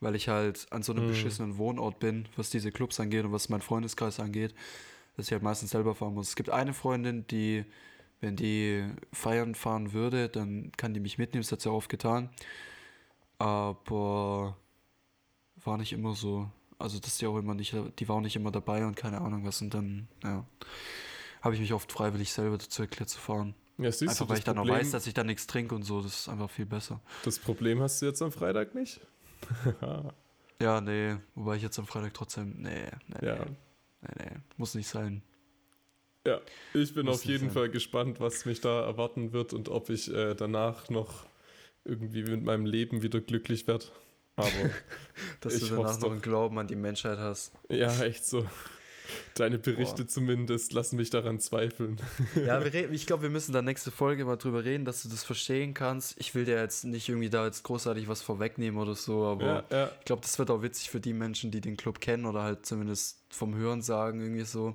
weil 0.00 0.14
ich 0.14 0.28
halt 0.28 0.66
an 0.70 0.82
so 0.82 0.92
einem 0.92 1.04
mhm. 1.04 1.08
beschissenen 1.08 1.58
Wohnort 1.58 1.98
bin, 1.98 2.26
was 2.36 2.50
diese 2.50 2.72
Clubs 2.72 2.98
angeht 3.00 3.24
und 3.24 3.32
was 3.32 3.48
mein 3.48 3.60
Freundeskreis 3.60 4.20
angeht, 4.20 4.54
dass 5.16 5.26
ich 5.26 5.32
halt 5.32 5.42
meistens 5.42 5.70
selber 5.70 5.94
fahren 5.94 6.14
muss. 6.14 6.28
Es 6.28 6.36
gibt 6.36 6.50
eine 6.50 6.74
Freundin, 6.74 7.26
die, 7.26 7.64
wenn 8.20 8.36
die 8.36 8.84
feiern 9.12 9.54
fahren 9.54 9.92
würde, 9.92 10.28
dann 10.28 10.72
kann 10.76 10.94
die 10.94 11.00
mich 11.00 11.18
mitnehmen, 11.18 11.42
das 11.42 11.52
hat 11.52 11.60
sie 11.60 11.70
auch 11.70 11.76
oft 11.76 11.88
getan. 11.88 12.30
Aber 13.38 14.56
war 15.66 15.76
nicht 15.76 15.92
immer 15.92 16.14
so. 16.14 16.50
Also, 16.78 16.98
dass 16.98 17.18
die 17.18 17.26
auch 17.26 17.38
immer 17.38 17.54
nicht, 17.54 17.74
die 17.98 18.08
war 18.08 18.16
auch 18.16 18.20
nicht 18.20 18.36
immer 18.36 18.50
dabei 18.50 18.86
und 18.86 18.96
keine 18.96 19.20
Ahnung 19.20 19.44
was. 19.44 19.62
Und 19.62 19.72
dann, 19.72 20.08
ja, 20.22 20.44
habe 21.40 21.54
ich 21.54 21.60
mich 21.60 21.72
oft 21.72 21.90
freiwillig 21.90 22.32
selber 22.32 22.58
dazu 22.58 22.82
erklärt 22.82 23.08
zu 23.08 23.18
fahren. 23.18 23.54
Ja, 23.78 23.90
siehst 23.92 24.10
einfach, 24.10 24.26
du, 24.26 24.30
weil 24.30 24.38
ich 24.38 24.44
dann 24.44 24.58
auch 24.58 24.68
weiß, 24.68 24.90
dass 24.90 25.06
ich 25.06 25.14
da 25.14 25.24
nichts 25.24 25.46
trinke 25.46 25.74
und 25.74 25.82
so. 25.82 26.02
Das 26.02 26.20
ist 26.20 26.28
einfach 26.28 26.50
viel 26.50 26.66
besser. 26.66 27.00
Das 27.24 27.38
Problem 27.38 27.80
hast 27.80 28.00
du 28.00 28.06
jetzt 28.06 28.22
am 28.22 28.32
Freitag 28.32 28.74
nicht? 28.74 29.00
ja, 30.60 30.80
nee. 30.80 31.16
Wobei 31.34 31.56
ich 31.56 31.62
jetzt 31.62 31.78
am 31.78 31.86
Freitag 31.86 32.14
trotzdem. 32.14 32.54
Nee, 32.58 32.86
nee, 33.08 33.26
ja. 33.26 33.44
nee. 33.44 33.56
Nee, 34.18 34.30
Muss 34.56 34.74
nicht 34.74 34.88
sein. 34.88 35.22
Ja, 36.26 36.40
ich 36.74 36.94
bin 36.94 37.06
Muss 37.06 37.16
auf 37.16 37.24
jeden 37.24 37.48
sein. 37.48 37.50
Fall 37.50 37.70
gespannt, 37.70 38.20
was 38.20 38.44
mich 38.46 38.60
da 38.60 38.84
erwarten 38.84 39.32
wird 39.32 39.52
und 39.52 39.68
ob 39.68 39.90
ich 39.90 40.12
äh, 40.12 40.34
danach 40.34 40.90
noch 40.90 41.26
irgendwie 41.84 42.22
mit 42.22 42.42
meinem 42.42 42.66
Leben 42.66 43.02
wieder 43.02 43.20
glücklich 43.20 43.66
werde. 43.66 43.86
Aber 44.36 44.50
dass 45.40 45.58
du 45.58 45.66
danach 45.66 45.98
noch 46.00 46.10
einen 46.10 46.22
Glauben 46.22 46.58
an 46.58 46.66
die 46.66 46.76
Menschheit 46.76 47.18
hast. 47.18 47.52
Ja, 47.68 48.04
echt 48.04 48.24
so. 48.24 48.46
Deine 49.34 49.58
Berichte 49.58 50.02
Boah. 50.02 50.08
zumindest 50.08 50.72
lassen 50.72 50.96
mich 50.96 51.10
daran 51.10 51.38
zweifeln. 51.40 51.98
Ja, 52.34 52.58
reden, 52.58 52.92
ich 52.92 53.06
glaube, 53.06 53.24
wir 53.24 53.30
müssen 53.30 53.52
da 53.52 53.62
nächste 53.62 53.90
Folge 53.90 54.24
mal 54.24 54.36
drüber 54.36 54.64
reden, 54.64 54.84
dass 54.84 55.02
du 55.02 55.08
das 55.08 55.24
verstehen 55.24 55.74
kannst. 55.74 56.18
Ich 56.18 56.34
will 56.34 56.44
dir 56.44 56.60
jetzt 56.60 56.84
nicht 56.84 57.08
irgendwie 57.08 57.30
da 57.30 57.44
jetzt 57.44 57.62
großartig 57.62 58.08
was 58.08 58.22
vorwegnehmen 58.22 58.80
oder 58.80 58.94
so, 58.94 59.24
aber 59.24 59.46
ja, 59.46 59.64
ja. 59.70 59.90
ich 59.98 60.04
glaube, 60.04 60.22
das 60.22 60.38
wird 60.38 60.50
auch 60.50 60.62
witzig 60.62 60.90
für 60.90 61.00
die 61.00 61.12
Menschen, 61.12 61.50
die 61.50 61.60
den 61.60 61.76
Club 61.76 62.00
kennen 62.00 62.26
oder 62.26 62.42
halt 62.42 62.66
zumindest 62.66 63.20
vom 63.30 63.54
Hören 63.54 63.82
sagen, 63.82 64.20
irgendwie 64.20 64.44
so. 64.44 64.74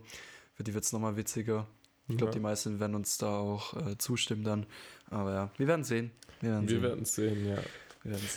Für 0.54 0.64
die 0.64 0.74
wird 0.74 0.84
es 0.84 0.94
nochmal 0.94 1.18
witziger. 1.18 1.68
Ich 2.08 2.18
glaube, 2.18 2.32
ja. 2.32 2.36
die 2.36 2.42
meisten 2.42 2.80
werden 2.80 2.96
uns 2.96 3.18
da 3.18 3.38
auch 3.38 3.76
äh, 3.76 3.98
zustimmen 3.98 4.44
dann. 4.44 4.66
Aber 5.10 5.34
ja, 5.34 5.52
wir 5.58 5.68
werden 5.68 5.84
sehen. 5.84 6.12
Wir 6.42 6.52
werden 6.52 6.68
wir 6.68 6.76
sehen. 6.76 6.84
werden 6.84 7.06
sehen, 7.06 7.48
ja. 7.48 7.58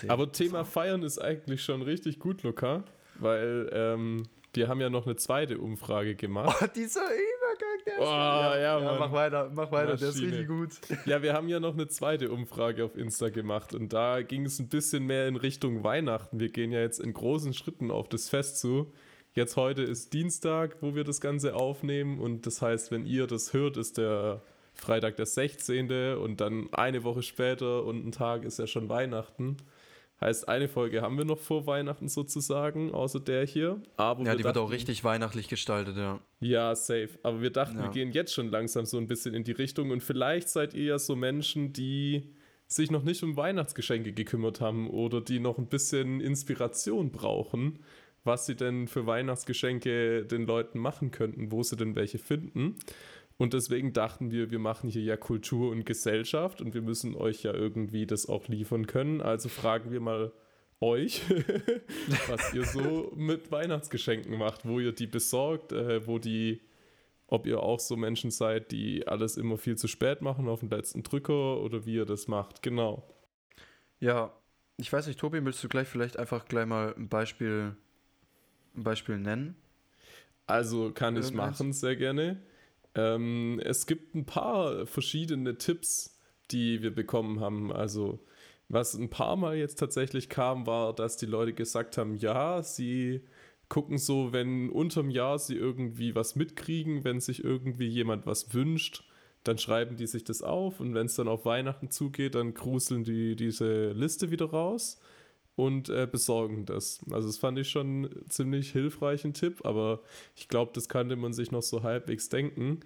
Aber 0.08 0.30
Thema 0.32 0.64
Feiern 0.64 1.02
ist 1.02 1.18
eigentlich 1.18 1.62
schon 1.62 1.82
richtig 1.82 2.18
gut, 2.18 2.42
Luca, 2.42 2.84
weil 3.18 3.70
ähm, 3.72 4.24
die 4.54 4.68
haben 4.68 4.80
ja 4.80 4.90
noch 4.90 5.06
eine 5.06 5.16
zweite 5.16 5.58
Umfrage 5.58 6.14
gemacht. 6.14 6.56
Oh, 6.62 6.66
dieser 6.74 7.02
Übergang, 7.02 7.84
der 7.86 7.94
ist 7.94 8.00
oh, 8.00 8.04
ja, 8.04 8.56
ja, 8.56 8.80
ja, 8.80 8.98
mach 8.98 9.12
weiter, 9.12 9.50
mach 9.52 9.72
weiter, 9.72 9.92
Maschine. 9.92 9.98
der 9.98 10.08
ist 10.08 10.22
richtig 10.22 10.46
gut. 10.46 11.06
Ja, 11.06 11.22
wir 11.22 11.32
haben 11.32 11.48
ja 11.48 11.60
noch 11.60 11.74
eine 11.74 11.88
zweite 11.88 12.30
Umfrage 12.30 12.84
auf 12.84 12.96
Insta 12.96 13.30
gemacht 13.30 13.74
und 13.74 13.92
da 13.92 14.22
ging 14.22 14.46
es 14.46 14.58
ein 14.58 14.68
bisschen 14.68 15.04
mehr 15.06 15.26
in 15.26 15.36
Richtung 15.36 15.82
Weihnachten. 15.82 16.38
Wir 16.38 16.50
gehen 16.50 16.72
ja 16.72 16.80
jetzt 16.80 17.00
in 17.00 17.12
großen 17.12 17.52
Schritten 17.52 17.90
auf 17.90 18.08
das 18.08 18.28
Fest 18.28 18.60
zu. 18.60 18.92
Jetzt 19.32 19.56
heute 19.56 19.82
ist 19.82 20.12
Dienstag, 20.12 20.76
wo 20.80 20.94
wir 20.94 21.02
das 21.02 21.20
Ganze 21.20 21.56
aufnehmen 21.56 22.20
und 22.20 22.46
das 22.46 22.62
heißt, 22.62 22.92
wenn 22.92 23.04
ihr 23.04 23.26
das 23.26 23.52
hört, 23.52 23.76
ist 23.76 23.98
der 23.98 24.42
Freitag 24.74 25.16
der 25.16 25.26
16. 25.26 26.16
und 26.16 26.40
dann 26.40 26.68
eine 26.72 27.04
Woche 27.04 27.22
später 27.22 27.84
und 27.84 28.06
ein 28.06 28.12
Tag 28.12 28.44
ist 28.44 28.58
ja 28.58 28.66
schon 28.66 28.88
Weihnachten. 28.88 29.56
Heißt, 30.20 30.48
eine 30.48 30.68
Folge 30.68 31.02
haben 31.02 31.18
wir 31.18 31.24
noch 31.24 31.38
vor 31.38 31.66
Weihnachten 31.66 32.08
sozusagen, 32.08 32.92
außer 32.92 33.20
der 33.20 33.44
hier. 33.46 33.82
Aber 33.96 34.24
ja, 34.24 34.34
die 34.34 34.42
dachten, 34.42 34.44
wird 34.44 34.58
auch 34.58 34.70
richtig 34.70 35.02
weihnachtlich 35.04 35.48
gestaltet, 35.48 35.96
ja. 35.96 36.20
Ja, 36.40 36.74
safe. 36.74 37.10
Aber 37.22 37.42
wir 37.42 37.50
dachten, 37.50 37.76
ja. 37.76 37.84
wir 37.84 37.90
gehen 37.90 38.12
jetzt 38.12 38.32
schon 38.32 38.48
langsam 38.48 38.86
so 38.86 38.96
ein 38.96 39.06
bisschen 39.08 39.34
in 39.34 39.44
die 39.44 39.52
Richtung 39.52 39.90
und 39.90 40.02
vielleicht 40.02 40.48
seid 40.48 40.72
ihr 40.74 40.84
ja 40.84 40.98
so 40.98 41.16
Menschen, 41.16 41.72
die 41.72 42.32
sich 42.66 42.90
noch 42.90 43.02
nicht 43.02 43.22
um 43.22 43.36
Weihnachtsgeschenke 43.36 44.12
gekümmert 44.12 44.60
haben 44.60 44.88
oder 44.88 45.20
die 45.20 45.40
noch 45.40 45.58
ein 45.58 45.66
bisschen 45.66 46.20
Inspiration 46.20 47.10
brauchen, 47.10 47.80
was 48.22 48.46
sie 48.46 48.54
denn 48.54 48.88
für 48.88 49.06
Weihnachtsgeschenke 49.06 50.24
den 50.24 50.46
Leuten 50.46 50.78
machen 50.78 51.10
könnten, 51.10 51.52
wo 51.52 51.62
sie 51.62 51.76
denn 51.76 51.94
welche 51.96 52.18
finden. 52.18 52.76
Und 53.44 53.52
deswegen 53.52 53.92
dachten 53.92 54.30
wir, 54.30 54.50
wir 54.50 54.58
machen 54.58 54.88
hier 54.88 55.02
ja 55.02 55.18
Kultur 55.18 55.70
und 55.70 55.84
Gesellschaft 55.84 56.62
und 56.62 56.72
wir 56.72 56.80
müssen 56.80 57.14
euch 57.14 57.42
ja 57.42 57.52
irgendwie 57.52 58.06
das 58.06 58.26
auch 58.26 58.48
liefern 58.48 58.86
können. 58.86 59.20
Also 59.20 59.50
fragen 59.50 59.92
wir 59.92 60.00
mal 60.00 60.32
euch, 60.80 61.20
was 62.26 62.54
ihr 62.54 62.64
so 62.64 63.12
mit 63.14 63.52
Weihnachtsgeschenken 63.52 64.38
macht, 64.38 64.64
wo 64.64 64.80
ihr 64.80 64.92
die 64.92 65.06
besorgt, 65.06 65.72
äh, 65.72 66.06
wo 66.06 66.18
die, 66.18 66.62
ob 67.26 67.46
ihr 67.46 67.60
auch 67.60 67.80
so 67.80 67.98
Menschen 67.98 68.30
seid, 68.30 68.72
die 68.72 69.06
alles 69.06 69.36
immer 69.36 69.58
viel 69.58 69.76
zu 69.76 69.88
spät 69.88 70.22
machen 70.22 70.48
auf 70.48 70.60
den 70.60 70.70
letzten 70.70 71.02
Drücker 71.02 71.60
oder 71.60 71.84
wie 71.84 71.96
ihr 71.96 72.06
das 72.06 72.28
macht. 72.28 72.62
Genau. 72.62 73.06
Ja, 74.00 74.32
ich 74.78 74.90
weiß 74.90 75.06
nicht, 75.06 75.20
Tobi, 75.20 75.44
willst 75.44 75.62
du 75.62 75.68
gleich 75.68 75.88
vielleicht 75.88 76.18
einfach 76.18 76.46
gleich 76.46 76.64
mal 76.64 76.94
ein 76.96 77.10
Beispiel, 77.10 77.76
ein 78.74 78.84
Beispiel 78.84 79.18
nennen? 79.18 79.54
Also 80.46 80.92
kann 80.92 81.16
Irgendwas? 81.16 81.30
ich 81.30 81.36
machen, 81.36 81.72
sehr 81.74 81.96
gerne. 81.96 82.40
Ähm, 82.94 83.60
es 83.64 83.86
gibt 83.86 84.14
ein 84.14 84.26
paar 84.26 84.86
verschiedene 84.86 85.58
Tipps, 85.58 86.20
die 86.50 86.82
wir 86.82 86.94
bekommen 86.94 87.40
haben. 87.40 87.72
Also, 87.72 88.20
was 88.68 88.94
ein 88.94 89.10
paar 89.10 89.36
Mal 89.36 89.56
jetzt 89.56 89.78
tatsächlich 89.78 90.28
kam, 90.28 90.66
war, 90.66 90.94
dass 90.94 91.16
die 91.16 91.26
Leute 91.26 91.52
gesagt 91.52 91.98
haben, 91.98 92.16
ja, 92.16 92.62
sie 92.62 93.22
gucken 93.68 93.98
so, 93.98 94.32
wenn 94.32 94.70
unterm 94.70 95.10
Jahr 95.10 95.38
sie 95.38 95.56
irgendwie 95.56 96.14
was 96.14 96.36
mitkriegen, 96.36 97.04
wenn 97.04 97.20
sich 97.20 97.42
irgendwie 97.44 97.88
jemand 97.88 98.26
was 98.26 98.54
wünscht, 98.54 99.04
dann 99.42 99.58
schreiben 99.58 99.96
die 99.96 100.06
sich 100.06 100.24
das 100.24 100.42
auf 100.42 100.80
und 100.80 100.94
wenn 100.94 101.06
es 101.06 101.16
dann 101.16 101.28
auf 101.28 101.44
Weihnachten 101.44 101.90
zugeht, 101.90 102.34
dann 102.34 102.54
gruseln 102.54 103.04
die 103.04 103.36
diese 103.36 103.92
Liste 103.92 104.30
wieder 104.30 104.46
raus 104.46 105.00
und 105.56 105.88
äh, 105.88 106.08
besorgen 106.10 106.66
das. 106.66 107.00
Also 107.10 107.28
das 107.28 107.38
fand 107.38 107.58
ich 107.58 107.68
schon 107.68 108.08
ziemlich 108.28 108.72
hilfreichen 108.72 109.34
Tipp, 109.34 109.64
aber 109.64 110.00
ich 110.36 110.48
glaube, 110.48 110.72
das 110.74 110.88
kannte 110.88 111.16
man 111.16 111.32
sich 111.32 111.50
noch 111.50 111.62
so 111.62 111.82
halbwegs 111.82 112.28
denken. 112.28 112.80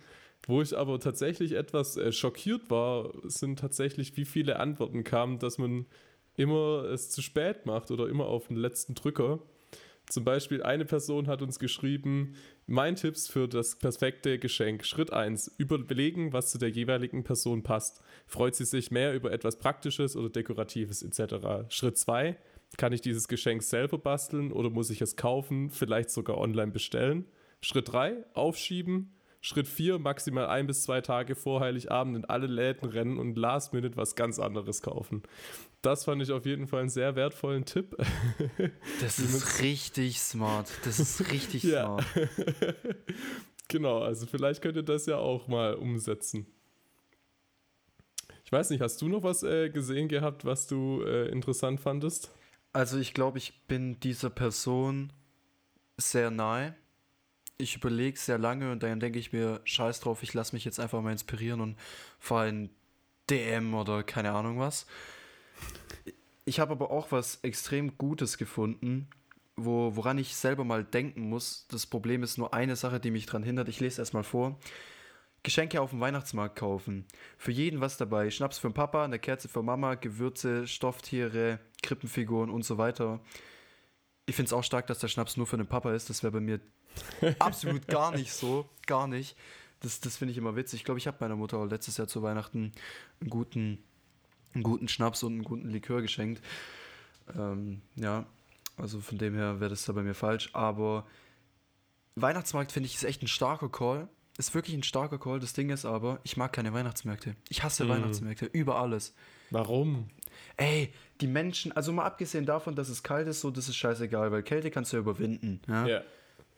Wo 0.47 0.63
ich 0.63 0.77
aber 0.77 1.01
tatsächlich 1.01 1.53
etwas 1.53 1.97
äh, 1.97 2.13
schockiert 2.13 2.71
war, 2.71 3.13
sind 3.25 3.59
tatsächlich, 3.59 4.17
wie 4.17 4.25
viele 4.25 4.61
Antworten 4.61 5.05
kamen, 5.05 5.39
dass 5.39 5.59
man 5.59 5.87
immer 6.37 6.85
es 6.85 7.11
zu 7.11 7.23
spät 7.23 7.67
macht 7.67 7.91
oder 7.91 8.09
immer 8.09 8.27
auf 8.27 8.49
den 8.49 8.57
letzten 8.57 8.95
Drücker. 8.95 9.41
Zum 10.09 10.25
Beispiel 10.25 10.63
eine 10.63 10.87
Person 10.87 11.27
hat 11.27 11.43
uns 11.43 11.59
geschrieben, 11.59 12.35
mein 12.67 12.97
Tipps 12.97 13.29
für 13.29 13.47
das 13.47 13.77
perfekte 13.77 14.39
Geschenk. 14.39 14.87
Schritt 14.87 15.13
1. 15.13 15.55
Überlegen, 15.59 16.33
was 16.33 16.51
zu 16.51 16.59
der 16.59 16.71
jeweiligen 16.71 17.25
Person 17.25 17.63
passt. 17.63 18.03
Freut 18.27 18.55
sie 18.55 18.65
sich 18.65 18.91
mehr 18.91 19.15
über 19.15 19.33
etwas 19.33 19.59
Praktisches 19.59 20.17
oder 20.17 20.31
Dekoratives 20.31 21.03
etc. 21.03 21.69
Schritt 21.69 21.99
2. 21.99 22.37
Kann 22.77 22.93
ich 22.93 23.01
dieses 23.01 23.29
Geschenk 23.29 23.63
selber 23.63 23.99
basteln 23.99 24.53
oder 24.53 24.71
muss 24.71 24.91
ich 24.91 25.01
es 25.01 25.17
kaufen, 25.17 25.71
vielleicht 25.71 26.11
sogar 26.11 26.39
online 26.39 26.71
bestellen? 26.71 27.25
Schritt 27.61 27.93
3, 27.93 28.25
aufschieben. 28.35 29.15
Schritt 29.41 29.69
4, 29.69 29.99
maximal 29.99 30.47
ein 30.47 30.67
bis 30.67 30.83
zwei 30.83 31.01
Tage 31.01 31.37
vor 31.37 31.61
Heiligabend 31.61 32.17
in 32.17 32.25
alle 32.25 32.49
Läden 32.49 32.89
rennen 32.89 33.19
und 33.19 33.39
last 33.39 33.73
minute 33.73 33.97
was 33.97 34.17
ganz 34.17 34.39
anderes 34.39 34.83
kaufen. 34.83 35.23
Das 35.81 36.05
fand 36.05 36.21
ich 36.23 36.33
auf 36.33 36.45
jeden 36.45 36.67
Fall 36.67 36.81
einen 36.81 36.89
sehr 36.89 37.15
wertvollen 37.15 37.65
Tipp. 37.65 37.97
Das 39.01 39.19
ist 39.21 39.63
richtig 39.63 40.21
smart. 40.21 40.69
Das 40.85 40.99
ist 40.99 41.31
richtig 41.33 41.63
smart. 41.71 42.05
genau, 43.69 44.01
also 44.01 44.27
vielleicht 44.27 44.61
könnt 44.61 44.77
ihr 44.77 44.83
das 44.83 45.07
ja 45.07 45.19
auch 45.19 45.47
mal 45.47 45.75
umsetzen. 45.75 46.47
Ich 48.45 48.51
weiß 48.51 48.71
nicht, 48.71 48.81
hast 48.81 49.01
du 49.03 49.09
noch 49.09 49.23
was 49.23 49.43
äh, 49.43 49.69
gesehen 49.69 50.09
gehabt, 50.09 50.45
was 50.45 50.67
du 50.67 51.03
äh, 51.03 51.29
interessant 51.29 51.81
fandest? 51.81 52.33
Also 52.73 52.99
ich 52.99 53.15
glaube, 53.15 53.39
ich 53.39 53.67
bin 53.67 53.99
dieser 54.01 54.31
Person 54.31 55.13
sehr 55.97 56.31
nahe. 56.31 56.75
Ich 57.57 57.77
überlege 57.77 58.19
sehr 58.19 58.39
lange 58.39 58.71
und 58.71 58.83
dann 58.83 59.01
denke 59.01 59.19
ich 59.19 59.33
mir, 59.33 59.61
scheiß 59.65 60.01
drauf, 60.01 60.23
ich 60.23 60.33
lasse 60.35 60.55
mich 60.55 60.65
jetzt 60.65 60.79
einfach 60.79 61.03
mal 61.03 61.11
inspirieren 61.13 61.61
und 61.61 61.77
fahre 62.21 62.49
ein 62.49 62.71
DM 63.31 63.75
oder 63.75 64.03
keine 64.05 64.33
Ahnung 64.33 64.59
was. 64.59 64.87
Ich 66.45 66.61
habe 66.61 66.73
aber 66.73 66.91
auch 66.91 67.11
was 67.11 67.41
extrem 67.43 67.99
Gutes 67.99 68.39
gefunden, 68.39 69.09
wo, 69.57 69.97
woran 69.97 70.19
ich 70.19 70.37
selber 70.37 70.65
mal 70.65 70.85
denken 70.85 71.29
muss. 71.29 71.67
Das 71.69 71.87
Problem 71.87 72.23
ist 72.23 72.39
nur 72.39 72.55
eine 72.55 72.77
Sache, 72.77 73.01
die 73.01 73.11
mich 73.11 73.27
daran 73.27 73.43
hindert. 73.43 73.69
Ich 73.69 73.81
lese 73.81 74.01
erstmal 74.01 74.25
vor. 74.25 74.59
Geschenke 75.43 75.81
auf 75.81 75.91
dem 75.91 76.01
Weihnachtsmarkt 76.01 76.57
kaufen. 76.57 77.07
Für 77.37 77.53
jeden 77.53 77.81
was 77.81 77.97
dabei. 77.97 78.31
Schnaps 78.31 78.59
für 78.59 78.69
den 78.69 78.75
Papa, 78.75 79.05
eine 79.05 79.19
Kerze 79.19 79.49
für 79.49 79.63
Mama, 79.63 79.95
Gewürze, 79.95 80.67
Stofftiere, 80.67 81.61
Krippenfiguren 81.83 82.51
und 82.51 82.65
so 82.65 82.79
weiter. 82.79 83.21
Ich 84.27 84.37
finde 84.37 84.49
es 84.49 84.53
auch 84.53 84.65
stark, 84.65 84.87
dass 84.89 84.99
der 84.99 85.09
Schnaps 85.09 85.37
nur 85.37 85.47
für 85.47 85.57
den 85.57 85.67
Papa 85.67 85.95
ist. 85.95 86.11
Das 86.11 86.23
wäre 86.23 86.33
bei 86.33 86.41
mir 86.41 86.61
absolut 87.39 87.87
gar 87.87 88.11
nicht 88.11 88.33
so. 88.33 88.69
Gar 88.87 89.07
nicht. 89.07 89.37
Das, 89.81 90.01
das 90.01 90.17
finde 90.17 90.33
ich 90.33 90.39
immer 90.39 90.57
witzig. 90.57 90.81
Ich 90.81 90.85
glaube, 90.85 90.99
ich 90.99 91.07
habe 91.07 91.19
meiner 91.21 91.37
Mutter 91.37 91.59
auch 91.59 91.67
letztes 91.67 91.97
Jahr 91.97 92.09
zu 92.09 92.23
Weihnachten 92.23 92.73
einen 93.21 93.31
guten, 93.31 93.79
einen 94.55 94.65
guten 94.65 94.89
Schnaps 94.89 95.23
und 95.23 95.35
einen 95.35 95.45
guten 95.45 95.71
Likör 95.71 96.03
geschenkt. 96.03 96.43
Ähm, 97.37 97.81
ja, 97.95 98.27
also 98.77 99.01
von 99.01 99.19
dem 99.19 99.35
her 99.35 99.61
wäre 99.61 99.71
das 99.71 99.85
da 99.85 99.93
bei 99.93 100.03
mir 100.03 100.15
falsch. 100.15 100.51
Aber 100.53 101.07
Weihnachtsmarkt 102.17 102.73
finde 102.73 102.89
ich 102.89 102.97
ist 102.97 103.05
echt 103.05 103.23
ein 103.23 103.29
starker 103.29 103.69
Call. 103.69 104.09
Ist 104.39 104.55
wirklich 104.55 104.75
ein 104.77 104.83
starker 104.85 105.19
Call. 105.19 105.41
Das 105.41 105.53
Ding 105.53 105.69
ist 105.71 105.85
aber, 105.85 106.21
ich 106.23 106.37
mag 106.37 106.53
keine 106.53 106.73
Weihnachtsmärkte. 106.73 107.35
Ich 107.49 107.63
hasse 107.65 107.85
Mhm. 107.85 107.89
Weihnachtsmärkte 107.91 108.47
über 108.47 108.79
alles. 108.81 109.15
Warum? 109.51 110.09
Ey, 110.57 110.93
die 111.21 111.27
Menschen, 111.27 111.73
also 111.73 111.93
mal 111.93 112.05
abgesehen 112.05 112.47
davon, 112.47 112.77
dass 112.77 112.89
es 112.89 113.03
kalt 113.03 113.27
ist, 113.27 113.41
so, 113.41 113.51
das 113.51 113.69
ist 113.69 113.77
scheißegal, 113.77 114.31
weil 114.31 114.43
Kälte 114.45 114.71
kannst 114.71 114.93
du 114.93 114.97
ja 114.97 115.01
überwinden. 115.01 115.61
Ja? 115.67 115.87
Ja. 115.87 116.03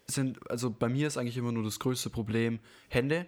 Sind, 0.06 0.38
also 0.50 0.70
bei 0.70 0.88
mir 0.88 1.06
ist 1.06 1.16
eigentlich 1.16 1.36
immer 1.38 1.52
nur 1.52 1.64
das 1.64 1.78
größte 1.78 2.10
Problem 2.10 2.58
Hände. 2.88 3.26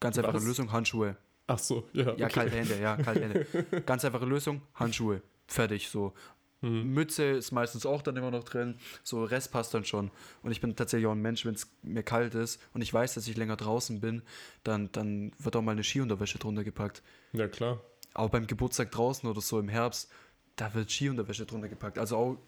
Ganz 0.00 0.18
einfache 0.18 0.36
Was? 0.36 0.44
Lösung, 0.44 0.70
Handschuhe. 0.72 1.16
Ach 1.46 1.58
so, 1.58 1.88
ja. 1.92 2.04
Ja, 2.04 2.12
okay. 2.12 2.28
kalte 2.28 2.56
Hände, 2.56 2.78
ja, 2.80 2.96
kalte 2.96 3.22
Hände. 3.22 3.46
Ganz 3.86 4.04
einfache 4.04 4.26
Lösung, 4.26 4.62
Handschuhe. 4.74 5.22
Fertig, 5.46 5.88
so. 5.88 6.12
Hm. 6.62 6.94
Mütze 6.94 7.24
ist 7.24 7.52
meistens 7.52 7.84
auch 7.84 8.02
dann 8.02 8.16
immer 8.16 8.30
noch 8.30 8.44
drin. 8.44 8.76
So, 9.02 9.24
Rest 9.24 9.52
passt 9.52 9.74
dann 9.74 9.84
schon. 9.84 10.10
Und 10.42 10.52
ich 10.52 10.60
bin 10.60 10.74
tatsächlich 10.74 11.06
auch 11.06 11.12
ein 11.12 11.20
Mensch, 11.20 11.44
wenn 11.44 11.54
es 11.54 11.70
mir 11.82 12.02
kalt 12.02 12.34
ist 12.34 12.60
und 12.72 12.82
ich 12.82 12.92
weiß, 12.92 13.14
dass 13.14 13.28
ich 13.28 13.36
länger 13.36 13.56
draußen 13.56 14.00
bin, 14.00 14.22
dann, 14.64 14.90
dann 14.92 15.32
wird 15.38 15.56
auch 15.56 15.62
mal 15.62 15.72
eine 15.72 15.84
Skiunterwäsche 15.84 16.38
drunter 16.38 16.64
gepackt. 16.64 17.02
Ja, 17.32 17.48
klar. 17.48 17.80
Auch 18.14 18.30
beim 18.30 18.46
Geburtstag 18.46 18.90
draußen 18.90 19.28
oder 19.28 19.40
so 19.40 19.58
im 19.58 19.68
Herbst, 19.68 20.10
da 20.56 20.72
wird 20.74 20.90
Skiunterwäsche 20.90 21.46
drunter 21.46 21.68
gepackt. 21.68 21.98
Also 21.98 22.16
auch 22.16 22.38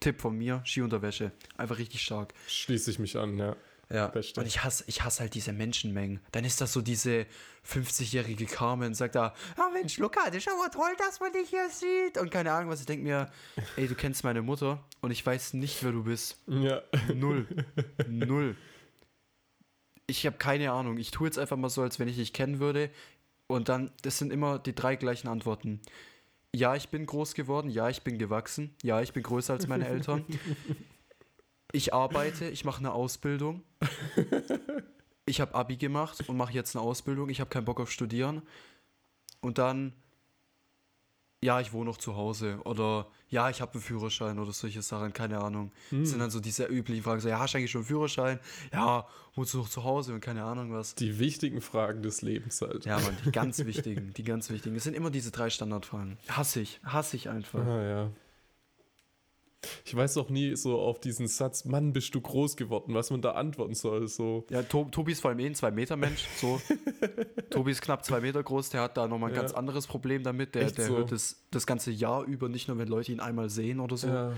Tipp 0.00 0.20
von 0.20 0.36
mir, 0.36 0.62
Skiunterwäsche. 0.64 1.32
Einfach 1.56 1.78
richtig 1.78 2.02
stark. 2.02 2.32
Schließe 2.46 2.90
ich 2.90 2.98
mich 2.98 3.16
an, 3.16 3.36
ja. 3.36 3.56
Ja, 3.90 4.12
und 4.12 4.46
ich 4.46 4.62
hasse, 4.62 4.84
ich 4.86 5.02
hasse 5.02 5.20
halt 5.20 5.34
diese 5.34 5.52
Menschenmengen. 5.52 6.20
Dann 6.32 6.44
ist 6.44 6.60
das 6.60 6.74
so 6.74 6.82
diese 6.82 7.24
50-jährige 7.66 8.44
Carmen, 8.44 8.94
sagt 8.94 9.14
da, 9.14 9.34
ah 9.56 9.70
Mensch, 9.72 9.96
Luca, 9.96 10.26
das 10.26 10.36
ist 10.36 10.48
aber 10.48 10.70
toll, 10.70 10.94
dass 10.98 11.20
man 11.20 11.32
dich 11.32 11.48
hier 11.48 11.70
sieht. 11.70 12.18
Und 12.18 12.30
keine 12.30 12.52
Ahnung 12.52 12.70
was, 12.70 12.80
ich 12.80 12.86
denke 12.86 13.04
mir, 13.04 13.30
ey, 13.76 13.88
du 13.88 13.94
kennst 13.94 14.24
meine 14.24 14.42
Mutter 14.42 14.84
und 15.00 15.10
ich 15.10 15.24
weiß 15.24 15.54
nicht, 15.54 15.82
wer 15.82 15.92
du 15.92 16.04
bist. 16.04 16.36
Ja. 16.46 16.82
Null. 17.14 17.46
Null. 18.08 18.56
Ich 20.06 20.26
habe 20.26 20.36
keine 20.36 20.70
Ahnung. 20.72 20.98
Ich 20.98 21.10
tue 21.10 21.26
jetzt 21.26 21.38
einfach 21.38 21.56
mal 21.56 21.70
so, 21.70 21.80
als 21.80 21.98
wenn 21.98 22.08
ich 22.08 22.16
dich 22.16 22.34
kennen 22.34 22.60
würde. 22.60 22.90
Und 23.46 23.70
dann, 23.70 23.90
das 24.02 24.18
sind 24.18 24.32
immer 24.34 24.58
die 24.58 24.74
drei 24.74 24.96
gleichen 24.96 25.28
Antworten. 25.28 25.80
Ja, 26.54 26.74
ich 26.76 26.90
bin 26.90 27.06
groß 27.06 27.32
geworden. 27.34 27.70
Ja, 27.70 27.88
ich 27.88 28.02
bin 28.02 28.18
gewachsen. 28.18 28.74
Ja, 28.82 29.00
ich 29.00 29.14
bin 29.14 29.22
größer 29.22 29.54
als 29.54 29.66
meine 29.66 29.88
Eltern. 29.88 30.26
Ich 31.72 31.92
arbeite. 31.92 32.48
Ich 32.48 32.64
mache 32.64 32.78
eine 32.78 32.92
Ausbildung. 32.92 33.62
Ich 35.28 35.42
habe 35.42 35.54
Abi 35.54 35.76
gemacht 35.76 36.26
und 36.26 36.38
mache 36.38 36.54
jetzt 36.54 36.74
eine 36.74 36.82
Ausbildung. 36.82 37.28
Ich 37.28 37.40
habe 37.40 37.50
keinen 37.50 37.66
Bock 37.66 37.80
auf 37.80 37.90
Studieren. 37.90 38.40
Und 39.42 39.58
dann, 39.58 39.92
ja, 41.44 41.60
ich 41.60 41.74
wohne 41.74 41.90
noch 41.90 41.98
zu 41.98 42.16
Hause. 42.16 42.60
Oder 42.64 43.08
ja, 43.28 43.50
ich 43.50 43.60
habe 43.60 43.74
einen 43.74 43.82
Führerschein 43.82 44.38
oder 44.38 44.52
solche 44.52 44.80
Sachen. 44.80 45.12
Keine 45.12 45.38
Ahnung. 45.38 45.70
Das 45.90 46.08
sind 46.10 46.18
dann 46.20 46.30
so 46.30 46.40
diese 46.40 46.64
üblichen 46.64 47.02
Fragen. 47.04 47.20
So, 47.20 47.28
ja, 47.28 47.38
hast 47.38 47.52
du 47.52 47.58
eigentlich 47.58 47.70
schon 47.70 47.80
einen 47.82 47.88
Führerschein? 47.88 48.40
Ja, 48.72 49.06
wohnst 49.34 49.52
du 49.52 49.58
noch 49.58 49.68
zu 49.68 49.84
Hause 49.84 50.14
und 50.14 50.20
keine 50.20 50.44
Ahnung 50.44 50.72
was. 50.72 50.94
Die 50.94 51.18
wichtigen 51.18 51.60
Fragen 51.60 52.02
des 52.02 52.22
Lebens 52.22 52.62
halt. 52.62 52.86
Ja, 52.86 52.98
Mann, 52.98 53.14
die 53.26 53.30
ganz 53.30 53.58
wichtigen, 53.66 54.14
die 54.14 54.24
ganz 54.24 54.48
wichtigen. 54.48 54.76
Es 54.76 54.84
sind 54.84 54.94
immer 54.94 55.10
diese 55.10 55.30
drei 55.30 55.50
Standardfragen. 55.50 56.16
Hasse 56.28 56.60
ich, 56.60 56.80
hasse 56.84 57.16
ich 57.16 57.28
einfach. 57.28 57.66
Ah, 57.66 57.82
ja. 57.82 58.10
Ich 59.84 59.94
weiß 59.96 60.16
auch 60.18 60.28
nie 60.30 60.54
so 60.54 60.78
auf 60.80 61.00
diesen 61.00 61.26
Satz, 61.26 61.64
Mann, 61.64 61.92
bist 61.92 62.14
du 62.14 62.20
groß 62.20 62.56
geworden, 62.56 62.94
was 62.94 63.10
man 63.10 63.20
da 63.22 63.32
antworten 63.32 63.74
soll. 63.74 64.06
So, 64.06 64.46
Ja, 64.50 64.62
to 64.62 64.84
Tobi 64.90 65.12
ist 65.12 65.20
vor 65.20 65.30
allem 65.30 65.40
eh 65.40 65.46
ein 65.46 65.54
2-Meter-Mensch. 65.54 66.26
So. 66.36 66.60
Tobi 67.50 67.72
ist 67.72 67.82
knapp 67.82 68.04
zwei 68.04 68.20
Meter 68.20 68.40
groß, 68.42 68.70
der 68.70 68.82
hat 68.82 68.96
da 68.96 69.08
nochmal 69.08 69.30
ein 69.30 69.34
Ja. 69.34 69.40
ganz 69.42 69.52
anderes 69.52 69.88
Problem 69.88 70.22
damit. 70.22 70.54
Der, 70.54 70.62
Echt 70.62 70.78
der 70.78 70.86
so? 70.86 70.96
hört 70.98 71.10
das, 71.10 71.42
das 71.50 71.66
ganze 71.66 71.90
Jahr 71.90 72.22
über, 72.24 72.48
nicht 72.48 72.68
nur 72.68 72.78
wenn 72.78 72.86
Leute 72.88 73.10
ihn 73.10 73.18
einmal 73.20 73.50
sehen 73.50 73.80
oder 73.80 73.96
so. 73.96 74.06
ja. 74.08 74.32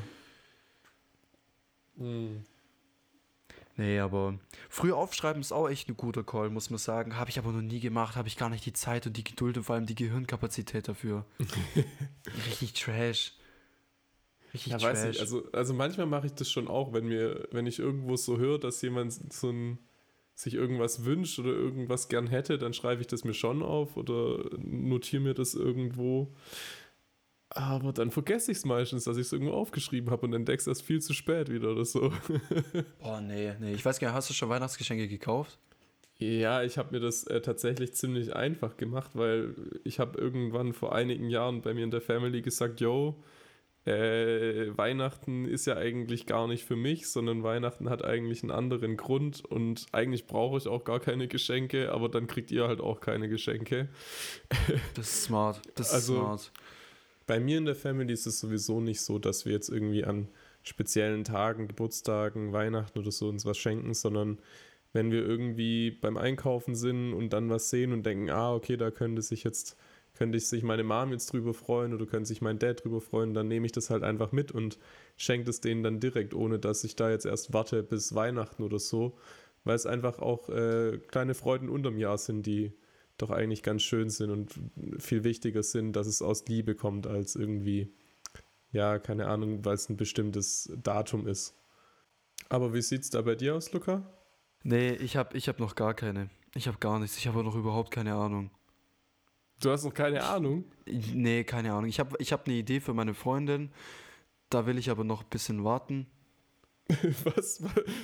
Hm. 1.98 2.44
Nee, 3.76 3.98
aber 3.98 4.38
früh 4.68 4.92
aufschreiben 4.92 5.40
ist 5.40 5.52
auch 5.52 5.68
echt 5.68 5.88
ein 5.88 5.96
guter 5.96 6.22
Call, 6.22 6.50
muss 6.50 6.68
man 6.70 6.78
sagen. 6.78 7.16
Habe 7.16 7.30
ich 7.30 7.38
aber 7.38 7.52
noch 7.52 7.62
nie 7.62 7.80
gemacht, 7.80 8.14
habe 8.16 8.28
ich 8.28 8.36
gar 8.36 8.50
nicht 8.50 8.66
die 8.66 8.72
Zeit 8.74 9.06
und 9.06 9.16
die 9.16 9.24
Geduld 9.24 9.56
und 9.56 9.64
vor 9.64 9.74
allem 9.74 9.86
die 9.86 9.94
Gehirnkapazität 9.94 10.88
dafür. 10.88 11.24
Richtig 12.46 12.74
trash. 12.74 13.34
Richtig 14.52 14.72
Ja, 14.72 14.78
trash. 14.78 14.90
weiß 14.90 15.04
nicht. 15.06 15.20
Also, 15.20 15.44
also 15.52 15.74
manchmal 15.74 16.06
mache 16.06 16.26
ich 16.26 16.32
das 16.34 16.50
schon 16.50 16.68
auch, 16.68 16.92
wenn 16.92 17.06
mir, 17.06 17.48
wenn 17.52 17.66
ich 17.66 17.78
irgendwo 17.78 18.16
so 18.16 18.38
höre, 18.38 18.58
dass 18.58 18.82
jemand 18.82 19.12
so 19.32 19.50
ein, 19.50 19.78
sich 20.34 20.54
irgendwas 20.54 21.04
wünscht 21.04 21.38
oder 21.38 21.50
irgendwas 21.50 22.08
gern 22.08 22.26
hätte, 22.26 22.58
dann 22.58 22.72
schreibe 22.72 23.00
ich 23.02 23.06
das 23.06 23.24
mir 23.24 23.34
schon 23.34 23.62
auf 23.62 23.96
oder 23.96 24.38
notiere 24.58 25.22
mir 25.22 25.34
das 25.34 25.54
irgendwo. 25.54 26.34
Aber 27.52 27.92
dann 27.92 28.10
vergesse 28.12 28.52
ich 28.52 28.58
es 28.58 28.64
meistens, 28.64 29.04
dass 29.04 29.16
ich 29.16 29.26
es 29.26 29.32
irgendwo 29.32 29.52
aufgeschrieben 29.54 30.10
habe 30.10 30.24
und 30.26 30.32
entdeck's 30.32 30.66
erst 30.68 30.82
viel 30.82 31.00
zu 31.00 31.12
spät 31.14 31.50
wieder 31.50 31.72
oder 31.72 31.84
so. 31.84 32.12
Boah, 33.00 33.20
nee, 33.20 33.52
nee. 33.58 33.72
Ich 33.72 33.84
weiß 33.84 33.98
gar 33.98 34.08
nicht, 34.08 34.14
hast 34.14 34.30
du 34.30 34.34
schon 34.34 34.48
Weihnachtsgeschenke 34.48 35.08
gekauft? 35.08 35.58
Ja, 36.18 36.62
ich 36.62 36.78
habe 36.78 36.92
mir 36.92 37.00
das 37.00 37.24
äh, 37.24 37.40
tatsächlich 37.40 37.94
ziemlich 37.94 38.36
einfach 38.36 38.76
gemacht, 38.76 39.12
weil 39.14 39.54
ich 39.84 39.98
habe 39.98 40.18
irgendwann 40.20 40.74
vor 40.74 40.94
einigen 40.94 41.28
Jahren 41.28 41.62
bei 41.62 41.74
mir 41.74 41.82
in 41.82 41.90
der 41.90 42.02
Family 42.02 42.40
gesagt, 42.42 42.80
yo, 42.80 43.22
äh, 43.86 44.76
Weihnachten 44.76 45.46
ist 45.46 45.66
ja 45.66 45.76
eigentlich 45.76 46.26
gar 46.26 46.46
nicht 46.46 46.64
für 46.64 46.76
mich, 46.76 47.08
sondern 47.08 47.42
Weihnachten 47.42 47.88
hat 47.88 48.04
eigentlich 48.04 48.42
einen 48.42 48.50
anderen 48.52 48.96
Grund 48.96 49.44
und 49.44 49.86
eigentlich 49.92 50.26
brauche 50.26 50.58
ich 50.58 50.68
auch 50.68 50.84
gar 50.84 51.00
keine 51.00 51.28
Geschenke, 51.28 51.90
aber 51.92 52.08
dann 52.08 52.26
kriegt 52.26 52.50
ihr 52.50 52.68
halt 52.68 52.80
auch 52.80 53.00
keine 53.00 53.28
Geschenke. 53.28 53.88
Das 54.94 55.08
ist 55.08 55.22
smart. 55.24 55.62
Das 55.76 55.92
Also- 55.92 56.14
ist 56.14 56.20
smart. 56.20 56.52
Bei 57.26 57.38
mir 57.38 57.58
in 57.58 57.64
der 57.64 57.76
Family 57.76 58.12
ist 58.12 58.26
es 58.26 58.40
sowieso 58.40 58.80
nicht 58.80 59.00
so, 59.00 59.20
dass 59.20 59.44
wir 59.44 59.52
jetzt 59.52 59.68
irgendwie 59.68 60.04
an 60.04 60.26
speziellen 60.64 61.22
Tagen, 61.22 61.68
Geburtstagen, 61.68 62.52
Weihnachten 62.52 62.98
oder 62.98 63.12
so 63.12 63.28
uns 63.28 63.46
was 63.46 63.56
schenken, 63.56 63.94
sondern 63.94 64.40
wenn 64.92 65.12
wir 65.12 65.24
irgendwie 65.24 65.92
beim 65.92 66.16
Einkaufen 66.16 66.74
sind 66.74 67.12
und 67.14 67.32
dann 67.32 67.48
was 67.48 67.70
sehen 67.70 67.92
und 67.92 68.04
denken, 68.04 68.30
ah, 68.30 68.52
okay, 68.52 68.76
da 68.76 68.90
könnte 68.90 69.22
sich 69.22 69.44
jetzt, 69.44 69.76
könnte 70.20 70.38
sich 70.38 70.62
meine 70.62 70.84
Mom 70.84 71.12
jetzt 71.12 71.32
drüber 71.32 71.54
freuen 71.54 71.94
oder 71.94 72.04
könnte 72.04 72.28
sich 72.28 72.42
mein 72.42 72.58
Dad 72.58 72.84
drüber 72.84 73.00
freuen, 73.00 73.32
dann 73.32 73.48
nehme 73.48 73.64
ich 73.64 73.72
das 73.72 73.88
halt 73.88 74.02
einfach 74.02 74.32
mit 74.32 74.52
und 74.52 74.78
schenke 75.16 75.48
es 75.48 75.62
denen 75.62 75.82
dann 75.82 75.98
direkt, 75.98 76.34
ohne 76.34 76.58
dass 76.58 76.84
ich 76.84 76.94
da 76.94 77.08
jetzt 77.08 77.24
erst 77.24 77.54
warte 77.54 77.82
bis 77.82 78.14
Weihnachten 78.14 78.62
oder 78.62 78.78
so, 78.78 79.16
weil 79.64 79.76
es 79.76 79.86
einfach 79.86 80.18
auch 80.18 80.50
äh, 80.50 80.98
kleine 81.08 81.32
Freuden 81.32 81.70
unterm 81.70 81.96
Jahr 81.96 82.18
sind, 82.18 82.44
die 82.44 82.74
doch 83.16 83.30
eigentlich 83.30 83.62
ganz 83.62 83.82
schön 83.82 84.10
sind 84.10 84.28
und 84.28 84.60
viel 84.98 85.24
wichtiger 85.24 85.62
sind, 85.62 85.94
dass 85.94 86.06
es 86.06 86.20
aus 86.20 86.46
Liebe 86.48 86.74
kommt, 86.74 87.06
als 87.06 87.34
irgendwie, 87.34 87.90
ja, 88.72 88.98
keine 88.98 89.26
Ahnung, 89.26 89.64
weil 89.64 89.76
es 89.76 89.88
ein 89.88 89.96
bestimmtes 89.96 90.70
Datum 90.82 91.26
ist. 91.26 91.54
Aber 92.50 92.74
wie 92.74 92.82
sieht's 92.82 93.08
da 93.08 93.22
bei 93.22 93.36
dir 93.36 93.54
aus, 93.54 93.72
Luca? 93.72 94.02
Nee, 94.64 94.90
ich 94.90 95.16
habe 95.16 95.34
ich 95.38 95.48
hab 95.48 95.60
noch 95.60 95.76
gar 95.76 95.94
keine. 95.94 96.28
Ich 96.54 96.68
habe 96.68 96.76
gar 96.76 96.98
nichts. 96.98 97.16
Ich 97.16 97.26
habe 97.26 97.42
noch 97.42 97.56
überhaupt 97.56 97.90
keine 97.90 98.16
Ahnung. 98.16 98.50
Du 99.60 99.70
hast 99.70 99.84
noch 99.84 99.94
keine 99.94 100.22
Ahnung. 100.24 100.64
Nee, 100.86 101.44
keine 101.44 101.72
Ahnung. 101.72 101.88
Ich 101.88 102.00
habe 102.00 102.16
ich 102.18 102.32
hab 102.32 102.46
eine 102.46 102.56
Idee 102.56 102.80
für 102.80 102.94
meine 102.94 103.14
Freundin. 103.14 103.70
Da 104.48 104.66
will 104.66 104.78
ich 104.78 104.90
aber 104.90 105.04
noch 105.04 105.22
ein 105.22 105.28
bisschen 105.30 105.64
warten. 105.64 106.06
Was? 107.24 107.62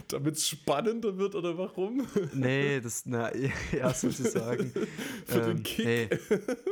Damit 0.08 0.36
es 0.36 0.46
spannender 0.48 1.16
wird 1.18 1.34
oder 1.34 1.58
warum? 1.58 2.06
Nee, 2.34 2.80
das, 2.80 3.04
na, 3.04 3.32
ja, 3.72 3.92
sozusagen. 3.92 4.72
Für 5.24 5.40
den 5.40 5.62
Kick. 5.64 5.84
Nee, 5.84 6.08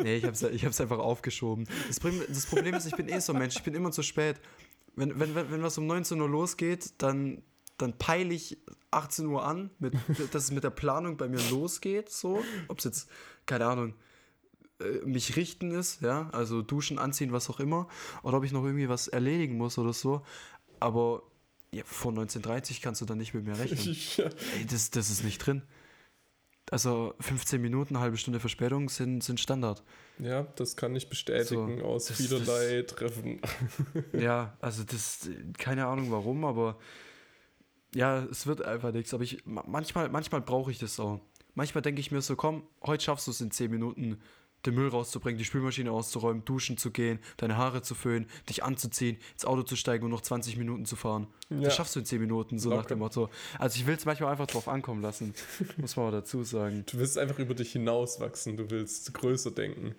nee 0.03 0.17
ich 0.17 0.25
habe 0.25 0.35
es 0.35 0.43
ich 0.43 0.65
hab's 0.65 0.81
einfach 0.81 0.99
aufgeschoben. 0.99 1.67
Das, 1.89 1.99
Problem- 1.99 2.23
das 2.29 2.47
Problem 2.47 2.75
ist, 2.75 2.87
ich 2.87 2.95
bin 2.95 3.09
eh 3.09 3.19
so 3.19 3.33
ein 3.33 3.39
Mensch, 3.41 3.57
ich 3.57 3.63
bin 3.65 3.75
immer 3.75 3.91
zu 3.91 4.03
spät. 4.03 4.37
Wenn, 4.95 5.19
wenn, 5.19 5.35
wenn, 5.35 5.51
wenn 5.51 5.63
was 5.63 5.77
um 5.79 5.87
19 5.89 6.21
Uhr 6.21 6.29
losgeht, 6.29 6.93
dann, 6.99 7.43
dann 7.79 7.99
peile 7.99 8.33
ich 8.33 8.59
18 8.93 9.27
Uhr 9.27 9.45
an, 9.45 9.71
mit, 9.81 9.95
dass 10.31 10.45
es 10.45 10.51
mit 10.53 10.63
der 10.63 10.71
Planung 10.71 11.17
bei 11.17 11.29
mir 11.29 11.41
losgeht, 11.51 12.11
so. 12.11 12.45
Ob 12.69 12.79
es 12.79 12.85
jetzt, 12.85 13.11
keine 13.45 13.67
Ahnung, 13.67 13.95
äh, 14.85 15.05
mich 15.07 15.37
richten 15.37 15.71
ist, 15.73 16.03
ja, 16.03 16.29
also 16.31 16.63
duschen, 16.63 16.99
anziehen, 16.99 17.33
was 17.33 17.49
auch 17.51 17.61
immer, 17.61 17.89
oder 18.23 18.39
ob 18.39 18.45
ich 18.45 18.53
noch 18.53 18.65
irgendwie 18.65 18.89
was 18.89 19.09
erledigen 19.09 19.57
muss 19.57 19.79
oder 19.79 19.93
so. 19.93 20.23
Aber 20.81 21.23
ja, 21.73 21.83
vor 21.85 22.13
1930 22.13 22.81
kannst 22.83 23.01
du 23.01 23.05
dann 23.05 23.19
nicht 23.19 23.35
mit 23.35 23.45
mir 23.45 23.59
rechnen. 23.59 23.97
Ey, 24.59 24.67
das, 24.71 24.91
das 24.91 25.11
ist 25.11 25.25
nicht 25.25 25.39
drin. 25.39 25.63
Also 26.71 27.15
15 27.21 27.61
Minuten, 27.61 27.99
halbe 27.99 28.17
Stunde 28.17 28.41
Verspätung 28.41 28.89
sind, 28.89 29.23
sind 29.23 29.39
Standard. 29.39 29.83
Ja, 30.19 30.43
das 30.57 30.77
kann 30.77 30.97
ich 30.97 31.09
bestätigen 31.11 31.79
So, 31.81 31.85
aus 31.85 32.07
das- 32.07 32.17
vielerlei 32.17 32.83
Treffen. 32.83 33.41
Ja, 34.13 34.57
also 34.61 34.83
das, 34.85 35.29
keine 35.59 35.87
Ahnung 35.87 36.11
warum, 36.11 36.45
aber 36.45 36.79
ja, 37.95 38.25
es 38.25 38.47
wird 38.47 38.63
einfach 38.63 38.93
nichts. 38.93 39.13
Aber 39.15 39.23
ich, 39.25 39.45
ma- 39.45 39.65
manchmal, 39.67 40.09
manchmal 40.09 40.41
brauche 40.41 40.71
ich 40.71 40.79
das 40.79 40.99
auch. 40.99 41.21
Manchmal 41.55 41.83
denke 41.83 42.01
ich 42.01 42.11
mir 42.11 42.23
so, 42.23 42.35
komm, 42.35 42.67
heute 42.83 43.05
schaffst 43.05 43.27
du 43.27 43.31
es 43.31 43.41
in 43.41 43.51
10 43.51 43.71
Minuten, 43.71 44.21
den 44.67 44.75
Müll 44.75 44.89
rauszubringen, 44.89 45.39
die 45.39 45.45
Spülmaschine 45.45 45.91
auszuräumen, 45.91 46.45
duschen 46.45 46.77
zu 46.77 46.91
gehen, 46.91 47.19
deine 47.37 47.57
Haare 47.57 47.83
zu 47.83 47.95
föhnen, 47.95 48.27
dich 48.49 48.65
anzuziehen, 48.65 49.19
ins 49.33 49.45
Auto 49.45 49.63
zu 49.63 49.77
steigen 49.77 50.05
und 50.05 50.11
noch 50.11 50.21
20 50.23 50.57
Minuten 50.57 50.87
zu 50.87 50.97
fahren. 50.97 51.27
Ja. 51.51 51.61
Das 51.63 51.77
schaffst 51.77 51.95
du 51.97 52.01
in 52.01 52.07
10 52.07 52.21
Minuten, 52.21 52.59
so 52.59 52.71
nach 52.71 52.77
Locker. 52.77 52.89
dem 52.91 52.99
Motto. 53.01 53.31
Also 53.59 53.77
ich 53.79 53.87
will 53.87 53.95
es 53.95 54.05
manchmal 54.05 54.31
einfach 54.33 54.47
drauf 54.47 54.69
ankommen 54.69 55.03
lassen, 55.03 55.35
muss 55.77 55.97
man 55.97 56.07
auch 56.07 56.13
dazu 56.13 56.43
sagen. 56.45 56.85
Du 56.91 56.99
willst 56.99 57.19
einfach 57.19 57.39
über 57.39 57.55
dich 57.55 57.73
hinauswachsen, 57.73 58.57
du 58.57 58.71
willst 58.71 59.13
größer 59.15 59.51
denken. 59.51 59.95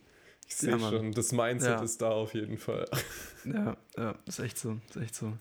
Ich 0.47 0.55
sehe 0.57 0.72
Ja, 0.78 0.80
schon, 0.80 1.11
das 1.11 1.32
Mindset 1.32 1.70
Ja. 1.80 1.84
ist 1.84 2.01
da 2.01 2.09
auf 2.11 2.34
jeden 2.34 2.57
Fall. 2.57 2.86
Ja, 3.45 3.78
ja, 3.95 4.16
ist 4.26 4.39
echt 4.39 4.57
so, 4.57 4.80
ist 4.89 4.95
echt 4.97 5.13
so. 5.16 5.34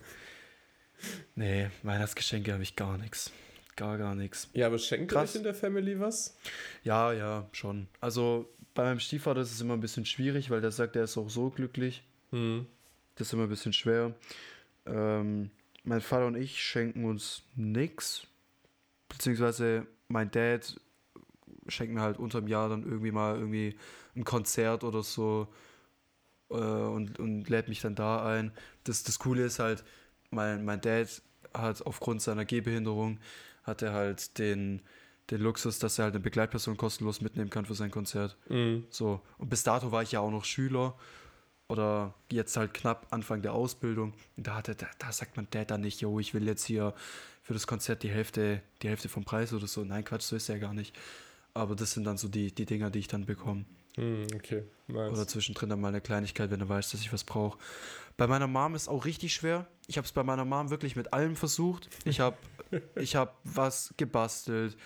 Nee, 1.35 1.69
Weihnachtsgeschenke 1.83 2.53
habe 2.53 2.63
ich 2.63 2.77
gar 2.77 2.99
nichts. 2.99 3.31
Gar, 3.77 3.99
gar 3.99 4.15
nichts. 4.15 4.49
Ja, 4.53 4.67
aber 4.69 4.79
schenkt 4.79 5.11
Krass. 5.11 5.31
euch 5.31 5.37
in 5.37 5.43
der 5.43 5.55
Family 5.55 5.99
was? 5.99 6.37
Ja, 6.85 7.13
ja, 7.13 7.49
schon. 7.53 7.89
Also 8.01 8.49
bei 8.75 8.83
meinem 8.85 9.01
Stiefvater 9.01 9.41
ist 9.41 9.53
es 9.53 9.61
immer 9.61 9.75
ein 9.75 9.81
bisschen 9.81 10.05
schwierig, 10.05 10.51
weil 10.51 10.61
der 10.61 10.73
sagt, 10.73 10.97
er 10.97 11.05
ist 11.05 11.17
auch 11.17 11.31
so 11.31 11.51
glücklich. 11.51 12.03
Hm. 12.31 12.67
Das 13.15 13.29
ist 13.29 13.33
immer 13.33 13.45
ein 13.45 13.49
bisschen 13.49 13.73
schwer. 13.73 14.15
Ähm, 14.87 15.51
mein 15.85 16.01
Vater 16.01 16.27
und 16.27 16.37
ich 16.37 16.61
schenken 16.61 17.05
uns 17.05 17.43
nichts. 17.55 18.27
Beziehungsweise 19.09 19.87
mein 20.09 20.31
Dad 20.31 20.81
schenkt 21.69 21.95
mir 21.95 22.01
halt 22.01 22.19
unterm 22.19 22.49
Jahr 22.49 22.69
dann 22.69 22.83
irgendwie 22.83 23.13
mal 23.13 23.37
irgendwie 23.37 23.77
ein 24.17 24.25
Konzert 24.25 24.85
oder 24.85 25.03
so 25.03 25.49
äh, 26.51 26.55
und, 26.55 27.19
und 27.19 27.49
lädt 27.49 27.69
mich 27.69 27.81
dann 27.81 27.95
da 27.95 28.27
ein. 28.27 28.53
Das, 28.85 29.03
das 29.05 29.19
Coole 29.19 29.45
ist 29.45 29.59
halt, 29.61 29.85
mein, 30.31 30.65
mein 30.65 30.81
Dad 30.81 31.23
hat 31.53 31.83
aufgrund 31.87 32.23
seiner 32.23 32.45
Gehbehinderung 32.45 33.19
hat 33.63 33.83
er 33.83 33.93
halt 33.93 34.39
den, 34.39 34.83
den 35.31 35.41
Luxus, 35.41 35.79
dass 35.79 35.99
er 35.99 36.05
halt 36.05 36.15
eine 36.15 36.23
Begleitperson 36.23 36.77
kostenlos 36.77 37.21
mitnehmen 37.21 37.51
kann 37.51 37.65
für 37.65 37.75
sein 37.75 37.91
Konzert. 37.91 38.37
Hm. 38.49 38.85
So, 38.91 39.21
und 39.39 39.49
bis 39.49 39.63
dato 39.63 39.91
war 39.93 40.03
ich 40.03 40.13
ja 40.13 40.21
auch 40.21 40.31
noch 40.31 40.45
Schüler 40.45 40.97
oder 41.69 42.15
jetzt 42.31 42.57
halt 42.57 42.75
knapp 42.75 43.07
Anfang 43.11 43.43
der 43.43 43.55
Ausbildung. 43.55 44.13
Und 44.37 44.47
da, 44.47 44.57
hatte, 44.57 44.75
da, 44.75 44.87
da 44.99 45.13
sagt 45.13 45.37
man 45.37 45.47
Dad 45.51 45.71
dann 45.71 45.81
nicht, 45.81 46.01
yo, 46.01 46.19
ich 46.21 46.35
will 46.35 46.47
jetzt 46.47 46.65
hier 46.65 46.95
für 47.43 47.55
das 47.55 47.67
Konzert 47.67 48.03
die 48.03 48.11
Hälfte, 48.11 48.63
die 48.83 48.89
Hälfte 48.89 49.09
vom 49.09 49.25
Preis 49.25 49.53
oder 49.53 49.67
so. 49.67 49.85
Nein, 49.85 50.05
Quatsch, 50.05 50.23
so 50.23 50.37
ist 50.37 50.49
ja 50.49 50.59
gar 50.59 50.75
nicht. 50.75 50.95
Aber 51.55 51.75
das 51.75 51.93
sind 51.93 52.05
dann 52.05 52.17
so 52.17 52.29
die, 52.29 52.53
die 52.55 52.67
Dinger, 52.67 52.91
die 52.91 52.99
ich 52.99 53.09
dann 53.09 53.27
bekomme. 53.27 53.65
Hm, 53.97 54.27
okay, 54.35 54.65
nice. 54.89 55.13
Oder 55.13 55.27
zwischendrin 55.27 55.69
dann 55.69 55.81
mal 55.81 55.89
eine 55.89 56.01
Kleinigkeit, 56.01 56.51
wenn 56.51 56.61
er 56.61 56.69
weiß, 56.69 56.91
dass 56.91 57.01
ich 57.01 57.13
was 57.13 57.25
brauche. 57.25 57.59
Bei 58.17 58.27
meiner 58.27 58.47
Mom 58.47 58.75
ist 58.75 58.89
auch 58.89 59.05
richtig 59.05 59.35
schwer. 59.35 59.67
Ich 59.87 59.97
habe 59.97 60.05
es 60.05 60.13
bei 60.13 60.23
meiner 60.23 60.45
Mom 60.45 60.71
wirklich 60.71 60.97
mit 60.97 61.13
allem 61.13 61.37
versucht. 61.37 61.89
Ich 62.05 62.21
habe 62.21 62.37
ich 62.97 63.17
hab 63.17 63.39
was 63.45 63.95
gebastelt. 63.97 64.77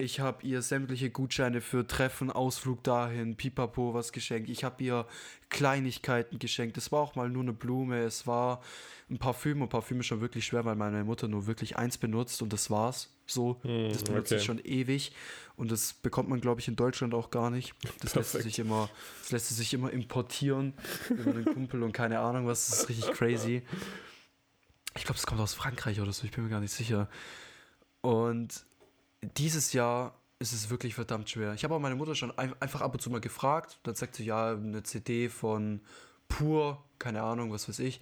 Ich 0.00 0.18
habe 0.18 0.46
ihr 0.46 0.62
sämtliche 0.62 1.10
Gutscheine 1.10 1.60
für 1.60 1.86
Treffen, 1.86 2.30
Ausflug 2.30 2.82
dahin, 2.82 3.36
Pipapo 3.36 3.92
was 3.92 4.12
geschenkt. 4.12 4.48
Ich 4.48 4.64
habe 4.64 4.82
ihr 4.82 5.06
Kleinigkeiten 5.50 6.38
geschenkt. 6.38 6.78
Es 6.78 6.90
war 6.90 7.00
auch 7.00 7.16
mal 7.16 7.28
nur 7.28 7.42
eine 7.42 7.52
Blume. 7.52 7.98
Es 8.02 8.26
war 8.26 8.62
ein 9.10 9.18
Parfüm. 9.18 9.60
Und 9.60 9.68
Parfüm 9.68 10.00
ist 10.00 10.06
schon 10.06 10.22
wirklich 10.22 10.46
schwer, 10.46 10.64
weil 10.64 10.74
meine 10.74 11.04
Mutter 11.04 11.28
nur 11.28 11.46
wirklich 11.46 11.76
eins 11.76 11.98
benutzt 11.98 12.40
und 12.40 12.50
das 12.52 12.70
war's. 12.70 13.10
So. 13.26 13.60
Hm, 13.62 13.90
Das 13.92 14.02
benutzt 14.02 14.32
okay. 14.32 14.38
sie 14.40 14.44
schon 14.46 14.58
ewig. 14.64 15.12
Und 15.56 15.70
das 15.70 15.92
bekommt 15.92 16.30
man, 16.30 16.40
glaube 16.40 16.60
ich, 16.62 16.68
in 16.68 16.76
Deutschland 16.76 17.12
auch 17.12 17.30
gar 17.30 17.50
nicht. 17.50 17.74
Das 18.00 18.14
lässt, 18.14 18.32
Perfekt. 18.32 18.44
sich 18.44 18.58
immer, 18.58 18.88
das 19.20 19.32
lässt 19.32 19.48
sich 19.50 19.74
immer 19.74 19.90
importieren 19.92 20.72
über 21.10 21.32
den 21.32 21.44
Kumpel 21.44 21.82
und 21.82 21.92
keine 21.92 22.20
Ahnung 22.20 22.46
was. 22.46 22.68
Das 22.70 22.78
ist 22.80 22.88
richtig 22.88 23.12
crazy. 23.12 23.62
Ich 24.96 25.04
glaube, 25.04 25.18
das 25.18 25.26
kommt 25.26 25.40
aus 25.42 25.52
Frankreich 25.52 26.00
oder 26.00 26.12
so. 26.12 26.24
Ich 26.24 26.30
bin 26.32 26.44
mir 26.44 26.50
gar 26.50 26.60
nicht 26.60 26.72
sicher. 26.72 27.08
Und 28.00 28.64
dieses 29.22 29.72
Jahr 29.72 30.14
ist 30.38 30.52
es 30.52 30.70
wirklich 30.70 30.94
verdammt 30.94 31.28
schwer. 31.28 31.54
Ich 31.54 31.64
habe 31.64 31.74
auch 31.74 31.80
meine 31.80 31.96
Mutter 31.96 32.14
schon 32.14 32.36
ein, 32.38 32.54
einfach 32.60 32.80
ab 32.80 32.94
und 32.94 33.00
zu 33.00 33.10
mal 33.10 33.20
gefragt. 33.20 33.78
Dann 33.82 33.94
sagt 33.94 34.16
sie, 34.16 34.24
ja, 34.24 34.52
eine 34.52 34.82
CD 34.82 35.28
von 35.28 35.80
Pur, 36.28 36.82
keine 36.98 37.22
Ahnung, 37.22 37.52
was 37.52 37.68
weiß 37.68 37.78
ich. 37.80 38.00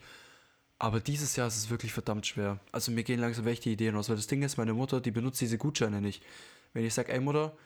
Aber 0.78 1.00
dieses 1.00 1.34
Jahr 1.34 1.48
ist 1.48 1.56
es 1.56 1.70
wirklich 1.70 1.92
verdammt 1.92 2.26
schwer. 2.26 2.60
Also 2.70 2.92
mir 2.92 3.02
gehen 3.02 3.18
langsam 3.18 3.44
die 3.44 3.72
Ideen 3.72 3.96
aus, 3.96 4.08
weil 4.08 4.16
das 4.16 4.28
Ding 4.28 4.42
ist, 4.42 4.56
meine 4.56 4.74
Mutter, 4.74 5.00
die 5.00 5.10
benutzt 5.10 5.40
diese 5.40 5.58
Gutscheine 5.58 6.00
nicht. 6.00 6.22
Wenn 6.72 6.84
ich 6.84 6.94
sage, 6.94 7.12
ey 7.12 7.18
Mutter, 7.18 7.56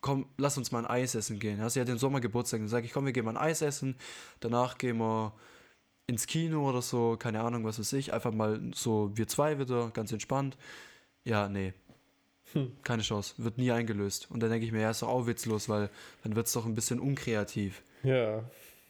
komm, 0.00 0.26
lass 0.36 0.56
uns 0.56 0.70
mal 0.70 0.84
ein 0.84 0.86
Eis 0.86 1.16
essen 1.16 1.40
gehen. 1.40 1.68
Sie 1.68 1.80
hat 1.80 1.88
den 1.88 1.98
Sommer 1.98 2.20
Geburtstag, 2.20 2.60
dann 2.60 2.68
sage 2.68 2.86
ich, 2.86 2.92
komm, 2.92 3.06
wir 3.06 3.12
gehen 3.12 3.24
mal 3.24 3.32
ein 3.32 3.42
Eis 3.42 3.62
essen. 3.62 3.96
Danach 4.38 4.78
gehen 4.78 4.98
wir 4.98 5.32
ins 6.06 6.26
Kino 6.28 6.68
oder 6.68 6.82
so, 6.82 7.16
keine 7.16 7.40
Ahnung, 7.40 7.64
was 7.64 7.80
weiß 7.80 7.94
ich. 7.94 8.12
Einfach 8.12 8.32
mal 8.32 8.60
so 8.72 9.10
wir 9.14 9.26
zwei 9.26 9.58
wieder, 9.58 9.90
ganz 9.90 10.12
entspannt. 10.12 10.56
Ja, 11.24 11.48
nee. 11.48 11.72
Keine 12.82 13.02
Chance. 13.02 13.34
Wird 13.38 13.58
nie 13.58 13.70
eingelöst. 13.72 14.28
Und 14.30 14.40
dann 14.42 14.50
denke 14.50 14.66
ich 14.66 14.72
mir, 14.72 14.80
ja, 14.82 14.90
ist 14.90 15.02
doch 15.02 15.08
auch 15.08 15.26
witzlos, 15.26 15.68
weil 15.68 15.90
dann 16.22 16.36
wird 16.36 16.46
es 16.46 16.52
doch 16.52 16.66
ein 16.66 16.74
bisschen 16.74 17.00
unkreativ. 17.00 17.82
Ja. 18.02 18.44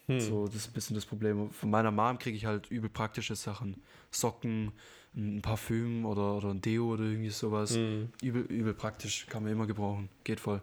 Hm. 0.07 0.21
So, 0.21 0.47
das 0.47 0.57
ist 0.57 0.69
ein 0.71 0.73
bisschen 0.73 0.95
das 0.97 1.07
Problem. 1.07 1.51
Von 1.51 1.71
meiner 1.71 1.91
Mom 1.91 2.19
kriege 2.19 2.37
ich 2.37 2.45
halt 2.47 2.71
übel 2.71 2.91
praktische 2.91 3.37
Sachen. 3.37 3.83
Socken, 4.11 4.73
ein 5.15 5.43
Parfüm 5.43 6.05
oder, 6.07 6.35
oder 6.37 6.51
ein 6.51 6.61
Deo 6.61 6.93
oder 6.95 7.05
irgendwie 7.05 7.31
sowas. 7.31 7.75
Hm. 7.77 8.11
Übel, 8.23 8.43
übel 8.43 8.75
praktisch, 8.75 9.27
kann 9.27 9.43
man 9.45 9.53
immer 9.53 9.67
gebrauchen. 9.67 10.09
Geht 10.25 10.41
voll. 10.41 10.61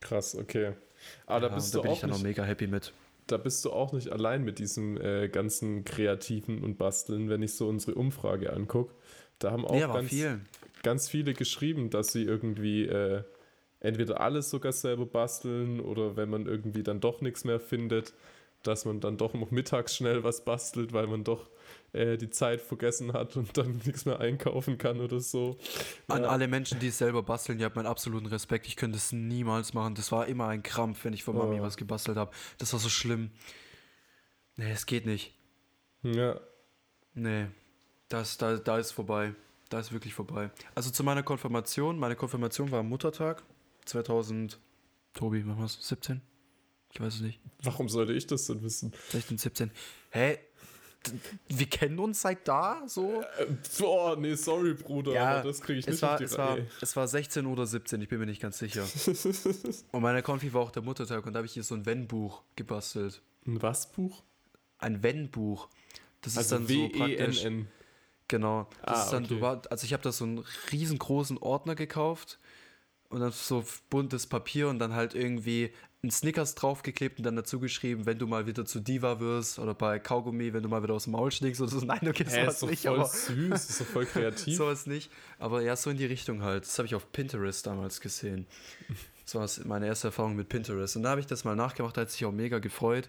Krass, 0.00 0.34
okay. 0.36 0.74
Aber 1.26 1.40
da 1.40 1.48
Ja, 1.48 1.54
bist 1.54 1.74
und 1.74 1.74
da 1.74 1.78
du 1.78 1.82
bin 1.82 1.90
auch 1.90 1.94
ich 1.94 2.00
dann 2.00 2.10
nicht, 2.10 2.22
mega 2.22 2.44
happy 2.44 2.66
mit. 2.66 2.92
da 3.26 3.36
bist 3.38 3.64
du 3.64 3.72
auch 3.72 3.92
nicht 3.92 4.10
allein 4.10 4.44
mit 4.44 4.58
diesem 4.58 5.00
äh, 5.00 5.28
ganzen 5.28 5.84
Kreativen 5.84 6.62
und 6.62 6.76
Basteln, 6.78 7.28
wenn 7.28 7.42
ich 7.42 7.54
so 7.54 7.68
unsere 7.68 7.94
Umfrage 7.94 8.52
angucke. 8.52 8.94
Da 9.38 9.50
haben 9.50 9.64
auch 9.66 9.74
Ja, 9.74 9.88
ganz, 9.88 10.08
viel. 10.10 10.40
Ganz 10.84 11.08
viele 11.08 11.34
geschrieben, 11.34 11.90
dass 11.90 12.12
sie 12.12 12.22
irgendwie 12.22 12.84
äh, 12.86 13.24
entweder 13.80 14.20
alles 14.20 14.50
sogar 14.50 14.70
selber 14.72 15.06
basteln 15.06 15.80
oder 15.80 16.16
wenn 16.16 16.30
man 16.30 16.46
irgendwie 16.46 16.84
dann 16.84 17.00
doch 17.00 17.20
nichts 17.20 17.44
mehr 17.44 17.58
findet, 17.58 18.14
dass 18.62 18.84
man 18.86 19.00
dann 19.00 19.18
doch 19.18 19.34
noch 19.34 19.50
mittags 19.50 19.94
schnell 19.96 20.22
was 20.24 20.44
bastelt, 20.44 20.92
weil 20.94 21.06
man 21.06 21.22
doch 21.24 21.50
äh, 21.92 22.16
die 22.16 22.30
Zeit 22.30 22.62
vergessen 22.62 23.12
hat 23.12 23.36
und 23.36 23.58
dann 23.58 23.72
nichts 23.84 24.06
mehr 24.06 24.20
einkaufen 24.20 24.78
kann 24.78 25.00
oder 25.00 25.20
so. 25.20 25.58
An 26.08 26.22
Ja. 26.22 26.28
alle 26.30 26.48
Menschen, 26.48 26.78
die 26.78 26.86
es 26.88 26.96
selber 26.98 27.22
basteln, 27.22 27.58
ihr 27.58 27.66
habt 27.66 27.76
meinen 27.76 27.86
absoluten 27.86 28.26
Respekt. 28.26 28.66
Ich 28.66 28.76
könnte 28.76 28.96
es 28.96 29.12
niemals 29.12 29.74
machen. 29.74 29.94
Das 29.96 30.12
war 30.12 30.26
immer 30.28 30.48
ein 30.48 30.62
Krampf, 30.62 31.04
wenn 31.04 31.12
ich 31.12 31.24
von 31.24 31.36
Mami 31.36 31.60
Oh. 31.60 31.62
was 31.62 31.76
gebastelt 31.76 32.16
habe. 32.16 32.30
Das 32.58 32.72
war 32.72 32.80
so 32.80 32.88
schlimm. 32.88 33.30
Nee, 34.56 34.70
es 34.70 34.86
geht 34.86 35.04
nicht. 35.04 35.34
Ja, 36.02 36.40
Nee, 37.16 37.46
das, 38.08 38.38
da, 38.38 38.56
da 38.56 38.78
ist 38.78 38.92
vorbei. 38.92 39.34
Da 39.74 39.80
ist 39.80 39.90
wirklich 39.90 40.14
vorbei. 40.14 40.52
Also 40.76 40.90
zu 40.92 41.02
meiner 41.02 41.24
Konfirmation. 41.24 41.98
Meine 41.98 42.14
Konfirmation 42.14 42.70
war 42.70 42.78
am 42.78 42.88
Muttertag 42.88 43.42
2000. 43.86 44.60
Tobi, 45.14 45.44
wann 45.44 45.58
war's? 45.58 45.76
17? 45.80 46.20
Ich 46.92 47.00
weiß 47.00 47.16
es 47.16 47.20
nicht. 47.22 47.40
warum 47.60 47.88
sollte 47.88 48.12
ich 48.12 48.24
das 48.28 48.46
denn 48.46 48.62
wissen? 48.62 48.92
16, 49.08 49.36
17. 49.36 49.70
Hä? 50.10 50.38
Wir 51.48 51.66
kennen 51.66 51.98
uns 51.98 52.20
seit 52.20 52.46
da 52.46 52.84
so? 52.86 53.24
Äh, 53.36 53.82
oh, 53.82 54.14
nee, 54.16 54.36
sorry, 54.36 54.74
Bruder, 54.74 55.20
aber 55.20 55.48
das 55.48 55.60
kriege 55.60 55.80
ich 55.80 55.88
es 55.88 55.94
nicht 55.94 56.02
war, 56.02 56.12
auf 56.12 56.18
die 56.18 56.24
es, 56.24 56.38
war, 56.38 56.50
Reihe. 56.50 56.66
es 56.80 56.94
war 56.94 57.08
16 57.08 57.44
oder 57.44 57.66
17, 57.66 58.00
ich 58.00 58.08
bin 58.08 58.20
mir 58.20 58.26
nicht 58.26 58.40
ganz 58.40 58.58
sicher. 58.58 58.86
und 59.90 60.02
meine 60.02 60.22
Konfi 60.22 60.52
war 60.54 60.60
auch 60.62 60.70
der 60.70 60.82
Muttertag 60.82 61.26
und 61.26 61.32
da 61.32 61.38
habe 61.38 61.46
ich 61.46 61.52
hier 61.52 61.64
so 61.64 61.74
ein 61.74 61.84
Wenn-Buch 61.84 62.44
gebastelt. 62.54 63.22
Ein 63.44 63.60
was 63.60 63.90
Buch? 63.90 64.22
Ein 64.78 65.02
Wenn-Buch. 65.02 65.68
Das 66.20 66.34
ist 66.34 66.38
Also 66.38 66.58
dann 66.58 66.68
so 66.68 66.88
praktisch. 66.90 67.44
Genau. 68.28 68.68
Das 68.84 68.98
Ah, 68.98 69.04
ist 69.04 69.10
dann, 69.12 69.24
okay. 69.24 69.40
war, 69.40 69.62
also 69.70 69.84
ich 69.84 69.92
habe 69.92 70.02
da 70.02 70.12
so 70.12 70.24
einen 70.24 70.44
riesengroßen 70.72 71.38
Ordner 71.38 71.74
gekauft 71.74 72.38
und 73.10 73.20
dann 73.20 73.32
so 73.32 73.64
buntes 73.90 74.26
Papier 74.26 74.68
und 74.68 74.78
dann 74.78 74.94
halt 74.94 75.14
irgendwie 75.14 75.72
ein 76.02 76.10
Snickers 76.10 76.54
draufgeklebt 76.54 77.18
und 77.18 77.24
dann 77.24 77.36
dazu 77.36 77.60
geschrieben, 77.60 78.04
wenn 78.04 78.18
du 78.18 78.26
mal 78.26 78.46
wieder 78.46 78.66
zu 78.66 78.80
Diva 78.80 79.20
wirst 79.20 79.58
oder 79.58 79.72
bei 79.74 79.98
Kaugummi, 79.98 80.52
wenn 80.52 80.62
du 80.62 80.68
mal 80.68 80.82
wieder 80.82 80.92
aus 80.94 81.04
dem 81.04 81.12
Maul 81.12 81.30
stinkst 81.30 81.60
oder 81.62 81.70
so. 81.70 81.78
Nein, 81.84 82.06
okay, 82.08 82.24
sowas 82.24 82.54
ist 82.54 82.62
doch 82.62 82.68
nicht, 82.68 82.82
voll 82.82 82.98
aber 82.98 83.08
süß, 83.08 83.70
ist 83.70 83.80
doch 83.80 83.86
voll 83.86 84.06
kreativ. 84.06 84.56
sowas 84.58 84.86
nicht. 84.86 85.10
Aber 85.38 85.62
ja, 85.62 85.76
so 85.76 85.88
in 85.90 85.96
die 85.96 86.04
Richtung 86.04 86.42
halt. 86.42 86.64
Das 86.64 86.78
habe 86.78 86.86
ich 86.86 86.94
auf 86.94 87.10
Pinterest 87.12 87.66
damals 87.66 88.00
gesehen. 88.00 88.46
Das 89.26 89.34
war 89.34 89.48
meine 89.66 89.86
erste 89.86 90.08
Erfahrung 90.08 90.36
mit 90.36 90.50
Pinterest. 90.50 90.96
Und 90.96 91.02
da 91.04 91.08
habe 91.08 91.20
ich 91.22 91.26
das 91.26 91.44
mal 91.44 91.56
nachgemacht, 91.56 91.96
da 91.96 92.02
hat 92.02 92.10
sich 92.10 92.26
auch 92.26 92.30
mega 92.30 92.58
gefreut. 92.58 93.08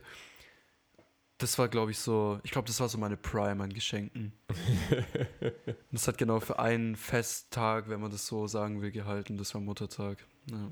Das 1.45 1.59
war, 1.59 1.67
glaube 1.67 1.91
ich, 1.91 1.99
so, 1.99 2.39
ich 2.41 2.49
glaube, 2.49 2.65
das 2.65 2.79
war 2.79 2.89
so 2.89 2.97
meine 2.97 3.17
Prime 3.17 3.63
an 3.63 3.71
Geschenken. 3.71 4.33
Das 5.91 6.07
hat 6.07 6.17
genau 6.17 6.39
für 6.39 6.57
einen 6.57 6.95
Festtag, 6.95 7.87
wenn 7.87 8.01
man 8.01 8.09
das 8.09 8.25
so 8.25 8.47
sagen 8.47 8.81
will, 8.81 8.89
gehalten. 8.89 9.37
Das 9.37 9.53
war 9.53 9.61
Muttertag. 9.61 10.25
Ja. 10.49 10.71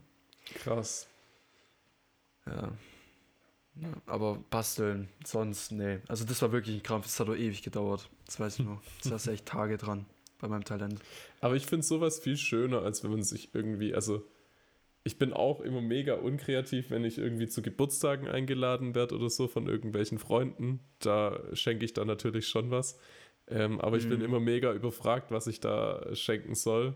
Krass. 0.55 1.07
ja. 2.47 2.71
ja. 3.75 3.89
Aber 4.07 4.37
basteln, 4.49 5.09
sonst, 5.23 5.71
nee. 5.71 5.99
Also 6.07 6.25
das 6.25 6.41
war 6.41 6.51
wirklich 6.51 6.77
ein 6.77 6.83
Krampf. 6.83 7.05
Das 7.05 7.19
hat 7.19 7.27
doch 7.27 7.35
ewig 7.35 7.61
gedauert. 7.61 8.09
Das 8.25 8.39
weiß 8.39 8.57
ich 8.57 8.65
noch. 8.65 8.81
Das 8.97 9.09
saß 9.09 9.27
echt 9.27 9.45
Tage 9.45 9.77
dran 9.77 10.07
bei 10.39 10.47
meinem 10.47 10.65
Talent. 10.65 10.99
Aber 11.39 11.55
ich 11.55 11.67
finde 11.67 11.85
sowas 11.85 12.19
viel 12.19 12.35
schöner, 12.35 12.81
als 12.81 13.03
wenn 13.03 13.11
man 13.11 13.21
sich 13.21 13.53
irgendwie, 13.53 13.93
also 13.93 14.25
ich 15.03 15.17
bin 15.17 15.33
auch 15.33 15.59
immer 15.61 15.81
mega 15.81 16.15
unkreativ, 16.15 16.89
wenn 16.89 17.03
ich 17.03 17.17
irgendwie 17.17 17.47
zu 17.47 17.61
Geburtstagen 17.61 18.27
eingeladen 18.27 18.95
werde 18.95 19.15
oder 19.15 19.29
so 19.29 19.47
von 19.47 19.67
irgendwelchen 19.67 20.17
Freunden. 20.17 20.79
Da 20.99 21.41
schenke 21.53 21.83
ich 21.85 21.93
dann 21.93 22.07
natürlich 22.07 22.47
schon 22.47 22.71
was. 22.71 22.97
Ähm, 23.47 23.81
aber 23.81 23.97
ich 23.97 24.07
bin 24.07 24.19
Mhm. 24.19 24.25
immer 24.25 24.39
mega 24.39 24.71
überfragt, 24.73 25.29
was 25.31 25.47
ich 25.47 25.59
da 25.59 26.15
schenken 26.15 26.55
soll. 26.55 26.93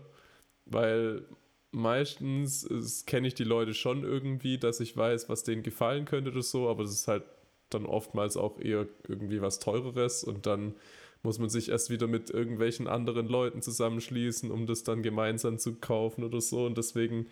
Weil 0.64 1.24
meistens 1.70 3.04
kenne 3.06 3.28
ich 3.28 3.34
die 3.34 3.44
Leute 3.44 3.74
schon 3.74 4.02
irgendwie, 4.04 4.58
dass 4.58 4.80
ich 4.80 4.96
weiß, 4.96 5.28
was 5.28 5.44
denen 5.44 5.62
gefallen 5.62 6.04
könnte 6.06 6.30
oder 6.30 6.42
so, 6.42 6.68
aber 6.68 6.82
das 6.84 6.92
ist 6.92 7.08
halt 7.08 7.24
dann 7.70 7.84
oftmals 7.84 8.36
auch 8.38 8.58
eher 8.58 8.86
irgendwie 9.06 9.42
was 9.42 9.58
Teureres 9.58 10.24
und 10.24 10.46
dann 10.46 10.74
muss 11.22 11.38
man 11.38 11.48
sich 11.50 11.68
erst 11.68 11.90
wieder 11.90 12.06
mit 12.06 12.30
irgendwelchen 12.30 12.86
anderen 12.86 13.26
Leuten 13.28 13.60
zusammenschließen, 13.60 14.50
um 14.50 14.66
das 14.66 14.84
dann 14.84 15.02
gemeinsam 15.02 15.58
zu 15.58 15.74
kaufen 15.74 16.22
oder 16.24 16.40
so. 16.40 16.64
Und 16.64 16.78
deswegen, 16.78 17.26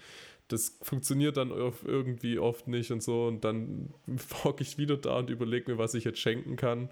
das 0.49 0.78
funktioniert 0.82 1.36
dann 1.36 1.51
irgendwie 1.51 2.38
oft 2.38 2.68
nicht 2.68 2.90
und 2.90 3.03
so. 3.03 3.26
Und 3.26 3.44
dann 3.44 3.94
hocke 4.44 4.62
ich 4.62 4.78
wieder 4.78 4.97
da 4.97 5.18
und 5.18 5.30
überlege 5.30 5.70
mir, 5.70 5.78
was 5.78 5.94
ich 5.94 6.05
jetzt 6.05 6.18
schenken 6.18 6.57
kann. 6.57 6.90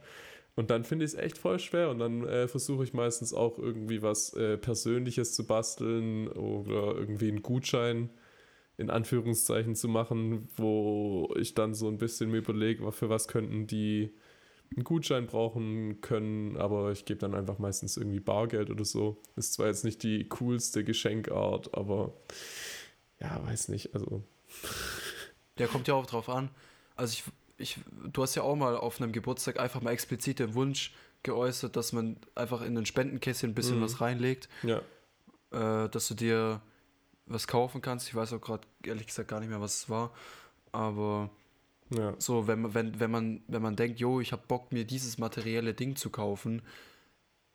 Und 0.56 0.70
dann 0.70 0.84
finde 0.84 1.04
ich 1.04 1.12
es 1.12 1.18
echt 1.18 1.38
voll 1.38 1.58
schwer. 1.58 1.90
Und 1.90 1.98
dann 1.98 2.26
äh, 2.26 2.48
versuche 2.48 2.84
ich 2.84 2.92
meistens 2.92 3.34
auch 3.34 3.58
irgendwie 3.58 4.02
was 4.02 4.34
äh, 4.34 4.56
Persönliches 4.56 5.34
zu 5.34 5.46
basteln 5.46 6.28
oder 6.28 6.96
irgendwie 6.96 7.28
einen 7.28 7.42
Gutschein 7.42 8.10
in 8.76 8.90
Anführungszeichen 8.90 9.76
zu 9.76 9.88
machen, 9.88 10.48
wo 10.56 11.32
ich 11.38 11.54
dann 11.54 11.74
so 11.74 11.88
ein 11.88 11.98
bisschen 11.98 12.30
mir 12.30 12.38
überlege, 12.38 12.90
für 12.92 13.08
was 13.08 13.28
könnten 13.28 13.66
die 13.66 14.10
einen 14.74 14.84
Gutschein 14.84 15.26
brauchen 15.26 16.00
können, 16.00 16.56
aber 16.56 16.90
ich 16.90 17.04
gebe 17.04 17.20
dann 17.20 17.34
einfach 17.34 17.58
meistens 17.58 17.96
irgendwie 17.96 18.20
Bargeld 18.20 18.70
oder 18.70 18.84
so. 18.84 19.18
Ist 19.36 19.54
zwar 19.54 19.68
jetzt 19.68 19.84
nicht 19.84 20.02
die 20.02 20.28
coolste 20.28 20.82
Geschenkart, 20.82 21.74
aber 21.74 22.14
ja, 23.24 23.46
weiß 23.46 23.68
nicht, 23.68 23.94
also 23.94 24.22
Der 25.58 25.68
kommt 25.68 25.86
ja 25.88 25.94
auch 25.94 26.06
drauf 26.06 26.28
an. 26.28 26.50
Also 26.96 27.12
ich, 27.12 27.24
ich, 27.58 27.78
du 28.12 28.22
hast 28.22 28.34
ja 28.34 28.42
auch 28.42 28.56
mal 28.56 28.76
auf 28.76 29.00
einem 29.00 29.12
Geburtstag 29.12 29.58
einfach 29.60 29.80
mal 29.80 29.92
explizit 29.92 30.38
den 30.40 30.54
Wunsch 30.54 30.92
geäußert, 31.22 31.76
dass 31.76 31.92
man 31.92 32.16
einfach 32.34 32.62
in 32.62 32.76
ein 32.76 32.86
Spendenkästchen 32.86 33.50
ein 33.52 33.54
bisschen 33.54 33.78
Mhm. 33.78 33.82
was 33.82 34.00
reinlegt, 34.00 34.48
ja, 34.62 34.78
äh, 35.52 35.88
dass 35.88 36.08
du 36.08 36.14
dir 36.14 36.60
was 37.26 37.46
kaufen 37.46 37.80
kannst. 37.80 38.08
Ich 38.08 38.14
weiß 38.14 38.32
auch 38.34 38.40
gerade 38.40 38.66
ehrlich 38.84 39.06
gesagt 39.06 39.28
gar 39.28 39.40
nicht 39.40 39.48
mehr, 39.48 39.60
was 39.60 39.76
es 39.76 39.88
war. 39.88 40.12
Aber 40.72 41.30
ja, 41.90 42.14
so, 42.18 42.46
wenn 42.46 42.62
man, 42.62 42.74
wenn, 42.74 43.00
wenn 43.00 43.10
man, 43.10 43.42
wenn 43.46 43.62
man 43.62 43.76
denkt, 43.76 44.00
jo, 44.00 44.20
ich 44.20 44.32
habe 44.32 44.42
Bock, 44.46 44.72
mir 44.72 44.84
dieses 44.84 45.16
materielle 45.18 45.72
Ding 45.72 45.96
zu 45.96 46.10
kaufen, 46.10 46.62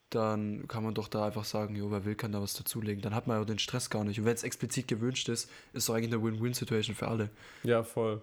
dann 0.09 0.67
kann 0.67 0.83
man 0.83 0.93
doch 0.93 1.07
da 1.07 1.25
einfach 1.25 1.45
sagen, 1.45 1.75
jo, 1.75 1.91
wer 1.91 2.03
will, 2.05 2.15
kann 2.15 2.31
da 2.31 2.41
was 2.41 2.53
dazulegen. 2.55 3.01
Dann 3.01 3.13
hat 3.13 3.27
man 3.27 3.37
ja 3.37 3.45
den 3.45 3.59
Stress 3.59 3.89
gar 3.89 4.03
nicht. 4.03 4.19
Und 4.19 4.25
wenn 4.25 4.33
es 4.33 4.43
explizit 4.43 4.87
gewünscht 4.87 5.29
ist, 5.29 5.49
ist 5.73 5.87
doch 5.87 5.93
eigentlich 5.95 6.13
eine 6.13 6.23
Win-Win-Situation 6.23 6.95
für 6.95 7.07
alle. 7.07 7.29
ja, 7.63 7.83
voll. 7.83 8.21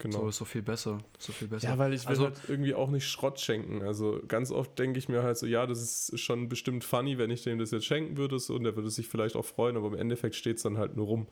So 0.00 0.08
Genau. 0.08 0.28
ist 0.28 0.36
so 0.36 0.44
viel 0.44 0.62
besser. 0.62 0.98
So 1.18 1.32
viel 1.32 1.48
besser. 1.48 1.70
Ja, 1.70 1.78
weil 1.78 1.92
ich 1.92 2.02
will 2.04 2.10
Also- 2.10 2.24
halt 2.26 2.40
irgendwie 2.46 2.72
auch 2.72 2.88
nicht 2.88 3.08
Schrott 3.08 3.40
schenken. 3.40 3.82
Also 3.82 4.20
ganz 4.28 4.52
oft 4.52 4.78
denke 4.78 4.96
ich 5.00 5.08
mir 5.08 5.24
halt 5.24 5.36
so, 5.38 5.44
ja, 5.46 5.66
das 5.66 5.80
ist 6.10 6.20
schon 6.20 6.48
bestimmt 6.48 6.84
funny, 6.84 7.18
wenn 7.18 7.30
ich 7.32 7.42
dem 7.42 7.58
das 7.58 7.72
jetzt 7.72 7.86
schenken 7.86 8.16
würde 8.16 8.38
so, 8.38 8.54
und 8.54 8.62
der 8.62 8.76
würde 8.76 8.90
sich 8.90 9.08
vielleicht 9.08 9.34
auch 9.34 9.44
freuen, 9.44 9.76
aber 9.76 9.88
im 9.88 9.94
Endeffekt 9.94 10.36
steht 10.36 10.58
es 10.58 10.62
dann 10.62 10.78
halt 10.78 10.94
nur 10.96 11.06
rum. 11.06 11.26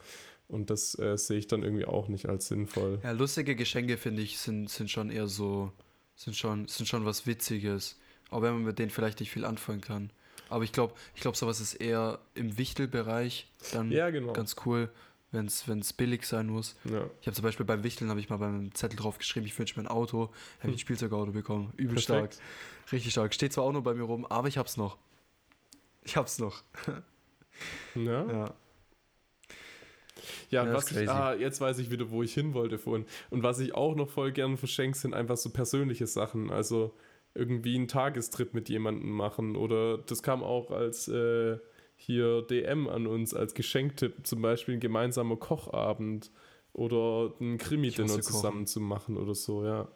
Und 0.48 0.70
das 0.70 0.98
äh, 0.98 1.16
sehe 1.16 1.38
ich 1.38 1.46
dann 1.46 1.62
irgendwie 1.62 1.84
auch 1.84 2.08
nicht 2.08 2.28
als 2.28 2.48
sinnvoll. 2.48 2.98
Ja, 3.04 3.12
lustige 3.12 3.54
Geschenke, 3.54 3.96
finde 3.98 4.22
ich, 4.22 4.38
sind, 4.38 4.68
sind 4.68 4.90
schon 4.90 5.10
eher 5.10 5.28
so, 5.28 5.70
sind 6.16 6.36
schon, 6.36 6.66
sind 6.66 6.86
schon 6.88 7.04
was 7.04 7.24
Witziges. 7.24 7.96
Auch 8.30 8.42
wenn 8.42 8.54
man 8.54 8.64
mit 8.64 8.78
denen 8.78 8.90
vielleicht 8.90 9.20
nicht 9.20 9.30
viel 9.30 9.44
anfangen 9.44 9.80
kann. 9.80 10.10
Aber 10.48 10.64
ich 10.64 10.72
glaube, 10.72 10.94
ich 11.14 11.20
glaube, 11.20 11.36
sowas 11.36 11.60
ist 11.60 11.74
eher 11.74 12.18
im 12.34 12.56
Wichtelbereich 12.58 13.48
dann 13.72 13.90
Ja, 13.90 14.10
genau. 14.10 14.32
ganz 14.32 14.56
cool, 14.64 14.88
wenn 15.32 15.46
es 15.46 15.92
billig 15.92 16.24
sein 16.26 16.46
muss. 16.46 16.76
ja. 16.84 17.08
Ich 17.20 17.26
habe 17.26 17.34
zum 17.34 17.42
Beispiel 17.42 17.66
beim 17.66 17.82
Wichteln, 17.82 18.10
habe 18.10 18.20
ich 18.20 18.28
mal 18.30 18.36
beim 18.36 18.72
Zettel 18.74 18.96
drauf 18.96 19.18
geschrieben, 19.18 19.46
ich 19.46 19.58
wünsche 19.58 19.78
mir 19.80 19.86
ein 19.86 19.90
Auto, 19.90 20.30
habe 20.60 20.70
ich 20.70 20.76
ein 20.76 20.78
Spielzeugauto 20.78 21.32
bekommen. 21.32 21.72
Übel 21.76 21.98
stark. 21.98 22.30
Richtig 22.92 23.12
stark. 23.12 23.34
Steht 23.34 23.52
zwar 23.52 23.64
auch 23.64 23.72
nur 23.72 23.82
bei 23.82 23.94
mir 23.94 24.04
rum, 24.04 24.24
aber 24.26 24.46
ich 24.48 24.56
hab's 24.58 24.76
noch. 24.76 24.96
Ich 26.04 26.16
hab's 26.16 26.38
noch. 26.38 26.62
Ja. 27.94 28.26
Ja. 28.30 28.54
Ja, 30.50 30.64
Ja, 30.64 30.72
was 30.74 30.90
ich, 30.90 31.08
ah, 31.08 31.34
jetzt 31.34 31.60
weiß 31.60 31.78
ich 31.78 31.90
wieder, 31.90 32.10
wo 32.10 32.22
ich 32.22 32.34
hin 32.34 32.52
wollte 32.54 32.78
vorhin. 32.78 33.06
Und 33.30 33.42
was 33.42 33.58
ich 33.58 33.74
auch 33.74 33.94
noch 33.96 34.08
voll 34.10 34.32
gern 34.32 34.56
verschenke, 34.58 34.96
sind 34.96 35.14
einfach 35.14 35.36
so 35.36 35.50
persönliche 35.50 36.06
Sachen. 36.06 36.50
Also 36.50 36.94
irgendwie 37.36 37.76
einen 37.76 37.88
Tagestrip 37.88 38.54
mit 38.54 38.68
jemandem 38.68 39.10
machen. 39.10 39.56
Oder 39.56 39.98
das 39.98 40.22
kam 40.22 40.42
auch 40.42 40.70
als 40.70 41.08
äh, 41.08 41.58
hier 41.96 42.42
DM 42.42 42.88
an 42.88 43.06
uns, 43.06 43.34
als 43.34 43.54
Geschenktipp, 43.54 44.26
zum 44.26 44.42
Beispiel 44.42 44.74
ein 44.74 44.80
gemeinsamer 44.80 45.36
Kochabend 45.36 46.30
oder 46.72 47.32
ein 47.40 47.58
Krimi-Dinner 47.58 48.08
hasse 48.08 48.20
Kochen. 48.20 48.32
zusammen 48.32 48.66
zu 48.66 48.80
machen 48.80 49.16
oder 49.16 49.34
so, 49.34 49.64
ja. 49.64 49.88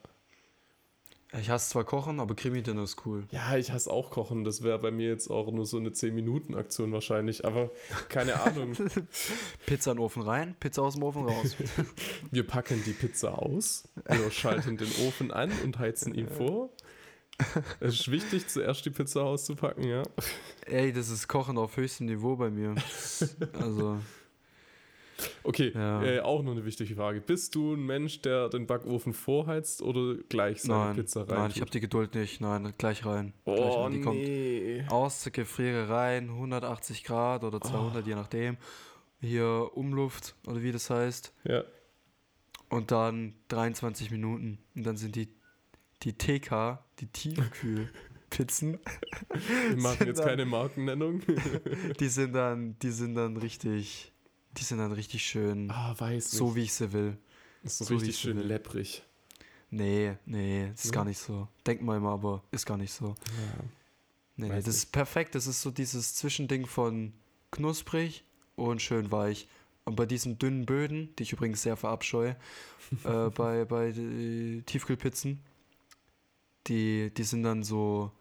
Ich 1.39 1.49
hasse 1.49 1.71
zwar 1.71 1.85
Kochen, 1.85 2.19
aber 2.19 2.35
Krimi-Dinner 2.35 2.83
ist 2.83 3.07
cool. 3.07 3.23
Ja, 3.31 3.57
ich 3.57 3.71
hasse 3.71 3.89
auch 3.89 4.11
Kochen. 4.11 4.43
Das 4.43 4.65
wäre 4.65 4.81
bei 4.81 4.91
mir 4.91 5.09
jetzt 5.09 5.31
auch 5.31 5.53
nur 5.53 5.65
so 5.65 5.77
eine 5.77 5.91
10-Minuten-Aktion 5.91 6.91
wahrscheinlich. 6.91 7.45
Aber 7.45 7.71
keine 8.09 8.41
Ahnung. 8.41 8.73
Pizza 9.67 9.93
in 9.93 9.99
den 9.99 10.03
Ofen 10.03 10.23
rein, 10.23 10.57
Pizza 10.59 10.83
aus 10.83 10.95
dem 10.95 11.05
Ofen 11.05 11.27
raus. 11.29 11.55
Wir 12.33 12.45
packen 12.45 12.83
die 12.85 12.93
Pizza 12.93 13.39
aus, 13.39 13.89
wir 14.09 14.31
schalten 14.33 14.77
den 14.77 14.91
Ofen 15.07 15.31
an 15.31 15.53
und 15.63 15.79
heizen 15.79 16.15
ihn 16.15 16.29
vor. 16.37 16.71
Es 17.81 17.95
ist 18.01 18.11
wichtig, 18.11 18.47
zuerst 18.49 18.85
die 18.85 18.91
Pizza 18.91 19.23
auszupacken, 19.23 19.85
ja. 19.85 20.03
Ey, 20.67 20.93
das 20.93 21.09
ist 21.11 21.29
Kochen 21.29 21.59
auf 21.59 21.77
höchstem 21.77 22.07
Niveau 22.07 22.37
bei 22.37 22.51
mir. 22.51 22.75
Also, 23.61 23.99
Okay, 25.43 25.71
Ja. 25.75 26.03
äh, 26.03 26.21
auch 26.21 26.43
noch 26.43 26.53
eine 26.53 26.65
wichtige 26.65 26.95
Frage. 26.95 27.21
Bist 27.21 27.55
du 27.55 27.75
ein 27.75 27.85
Mensch, 27.85 28.23
der 28.23 28.49
den 28.49 28.67
Backofen 28.67 29.13
vorheizt 29.13 29.83
oder 29.83 30.15
gleich 30.31 30.63
seine 30.63 30.79
nein, 30.87 30.97
Pizza 30.97 31.21
rein? 31.29 31.39
nein, 31.39 31.53
ich 31.55 31.61
habe 31.61 31.71
die 31.71 31.81
Geduld 31.81 32.15
nicht. 32.15 32.41
Nein, 32.41 32.73
gleich 32.79 33.05
rein. 33.05 33.35
gleich 33.45 33.59
Oh, 33.61 33.83
rein. 33.85 33.93
Die 33.93 34.01
kommt 34.01 34.17
nee. 34.19 34.85
aus 34.89 35.23
der 35.23 35.33
Gefriere 35.33 35.91
rein, 35.91 36.31
180 36.31 37.05
Grad 37.05 37.45
oder 37.45 37.61
200, 37.61 38.07
je 38.07 38.15
nachdem. 38.15 38.57
Hier 39.21 39.71
Umluft 39.75 40.35
oder 40.47 40.63
wie 40.63 40.73
das 40.73 40.89
heißt. 40.89 41.35
Ja, 41.45 41.65
Und 42.71 42.91
dann 42.91 43.35
23 43.49 44.11
Minuten. 44.11 44.59
Und 44.75 44.87
dann 44.87 44.97
sind 44.97 45.17
die, 45.17 45.29
die 46.03 46.13
TK, 46.15 46.79
die 47.01 47.07
Tiefkühlpizzen, 47.09 48.79
wir 49.69 49.77
machen 49.77 50.07
jetzt 50.07 50.19
dann- 50.21 50.27
keine 50.27 50.45
Markennennung. 50.47 51.23
die 52.01 52.09
sind 52.09 52.33
dann, 52.35 52.79
die 52.81 52.91
sind 52.91 53.15
dann 53.15 53.37
richtig, 53.37 54.13
die 54.57 54.65
sind 54.65 54.79
dann 54.79 54.93
richtig 54.93 55.23
schön, 55.25 55.71
ah, 55.71 55.95
weiß 55.99 56.25
nicht. 56.25 56.39
so 56.39 56.55
wie 56.57 56.63
ich 56.63 56.73
sie 56.73 56.93
will. 56.93 57.17
ist 57.63 57.79
so, 57.79 57.93
richtig 57.95 58.11
ich 58.11 58.19
schön 58.19 58.37
will. 58.39 58.47
lepprig. 58.47 59.03
Nee, 59.71 60.17
nee, 60.27 60.69
das 60.73 60.85
ist 60.87 60.91
Ja. 60.91 60.97
gar 60.97 61.05
nicht 61.05 61.19
so. 61.19 61.47
Denkt 61.67 61.83
man 61.85 61.99
immer, 61.99 62.11
aber 62.11 62.43
ist 62.51 62.67
gar 62.67 62.77
nicht 62.77 62.93
so. 62.93 63.09
Ja. 63.09 63.15
Nee, 64.37 64.49
nee, 64.49 64.57
das 64.63 64.69
ist 64.69 64.87
perfekt. 64.93 65.35
Das 65.35 65.47
ist 65.47 65.61
so 65.63 65.71
dieses 65.71 66.15
Zwischending 66.15 66.67
von 66.67 67.13
knusprig 67.53 68.25
und 68.57 68.81
schön 68.83 69.13
weich. 69.13 69.47
Und 69.85 69.97
bei 69.97 70.07
diesen 70.07 70.39
dünnen 70.39 70.67
Böden, 70.67 71.15
die 71.17 71.23
ich 71.25 71.33
übrigens 71.33 71.63
sehr 71.63 71.77
verabscheue, 71.77 72.37
äh, 73.05 73.29
bei, 73.31 73.65
bei 73.65 73.89
äh, 73.91 74.63
Tiefkühlpizzen, 74.63 75.41
die, 76.67 77.13
die 77.15 77.23
sind 77.25 77.43
dann 77.43 77.63
so 77.63 78.13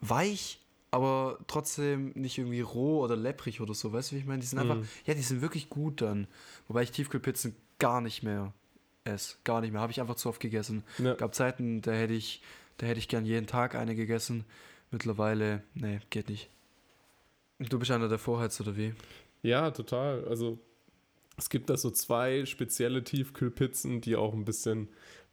weich, 0.00 0.60
aber 0.90 1.38
trotzdem 1.46 2.10
nicht 2.14 2.38
irgendwie 2.38 2.60
roh 2.60 3.00
oder 3.02 3.16
lepprig 3.16 3.60
oder 3.60 3.74
so. 3.74 3.92
Weißt 3.92 4.10
du, 4.12 4.16
wie 4.16 4.20
ich 4.20 4.26
meine? 4.26 4.40
Die 4.40 4.46
sind 4.46 4.58
einfach, 4.58 4.76
Mhm. 4.76 4.88
ja, 5.06 5.14
die 5.14 5.22
sind 5.22 5.40
wirklich 5.40 5.68
gut 5.68 6.00
dann. 6.02 6.26
Wobei 6.68 6.82
ich 6.82 6.92
Tiefkühlpizzen 6.92 7.56
gar 7.78 8.00
nicht 8.00 8.22
mehr 8.22 8.52
esse. 9.04 9.36
Gar 9.44 9.60
nicht 9.60 9.72
mehr. 9.72 9.80
Habe 9.80 9.92
ich 9.92 10.00
einfach 10.00 10.14
zu 10.16 10.28
oft 10.28 10.40
gegessen. 10.40 10.84
Ja. 10.98 11.14
gab 11.14 11.34
Zeiten, 11.34 11.82
da 11.82 11.92
hätte 11.92 12.14
ich, 12.14 12.42
da 12.78 12.86
hätte 12.86 12.98
ich 13.00 13.08
gern 13.08 13.24
jeden 13.24 13.46
Tag 13.46 13.74
eine 13.74 13.94
gegessen. 13.94 14.44
Mittlerweile, 14.90 15.62
nee, 15.74 16.00
geht 16.10 16.28
nicht. 16.28 16.48
Du 17.58 17.78
bist 17.78 17.90
einer 17.90 18.08
der 18.08 18.18
Vorheiz 18.18 18.60
oder 18.60 18.76
wie? 18.76 18.94
Ja, 19.42 19.70
total. 19.72 20.24
Also 20.28 20.58
es 21.36 21.48
gibt 21.50 21.70
da 21.70 21.76
so 21.76 21.90
zwei 21.90 22.46
spezielle 22.46 23.02
Tiefkühlpizzen, 23.02 24.00
die 24.00 24.14
auch 24.16 24.32
ein 24.32 24.44
bisschen 24.44 24.88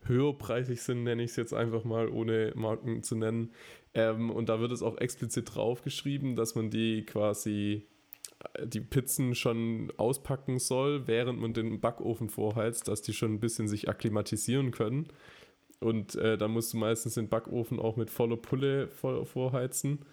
höherpreisig 0.06 0.82
sind, 0.82 1.04
nenne 1.04 1.24
ich 1.24 1.32
es 1.32 1.36
jetzt 1.36 1.54
einfach 1.54 1.84
mal, 1.84 2.10
ohne 2.10 2.52
Marken 2.56 3.04
zu 3.04 3.16
nennen. 3.16 3.52
Ähm, 3.94 4.30
und 4.30 4.50
da 4.50 4.60
wird 4.60 4.72
es 4.72 4.82
auch 4.82 4.98
explizit 4.98 5.56
draufgeschrieben, 5.56 6.36
dass 6.36 6.56
man 6.56 6.70
die 6.70 7.06
quasi 7.06 7.86
äh, 8.54 8.68
die 8.68 8.82
Pizzen 8.82 9.36
schon 9.36 9.92
auspacken 9.98 10.60
soll, 10.60 11.08
während 11.08 11.40
man 11.40 11.54
den 11.54 11.80
Backofen 11.80 12.30
vorheizt, 12.30 12.88
dass 12.88 13.02
die 13.02 13.14
schon 13.14 13.34
ein 13.34 13.40
bisschen 13.40 13.68
sich 13.68 13.90
akklimatisieren 13.90 14.72
können. 14.72 15.08
Und 15.80 16.16
äh, 16.16 16.38
dann 16.38 16.52
musst 16.52 16.74
du 16.74 16.78
meistens 16.78 17.16
den 17.16 17.28
Backofen 17.28 17.80
auch 17.80 17.98
mit 17.98 18.10
voller 18.10 18.38
Pulle 18.38 18.88
vor, 18.88 19.26
vorheizen. 19.26 20.06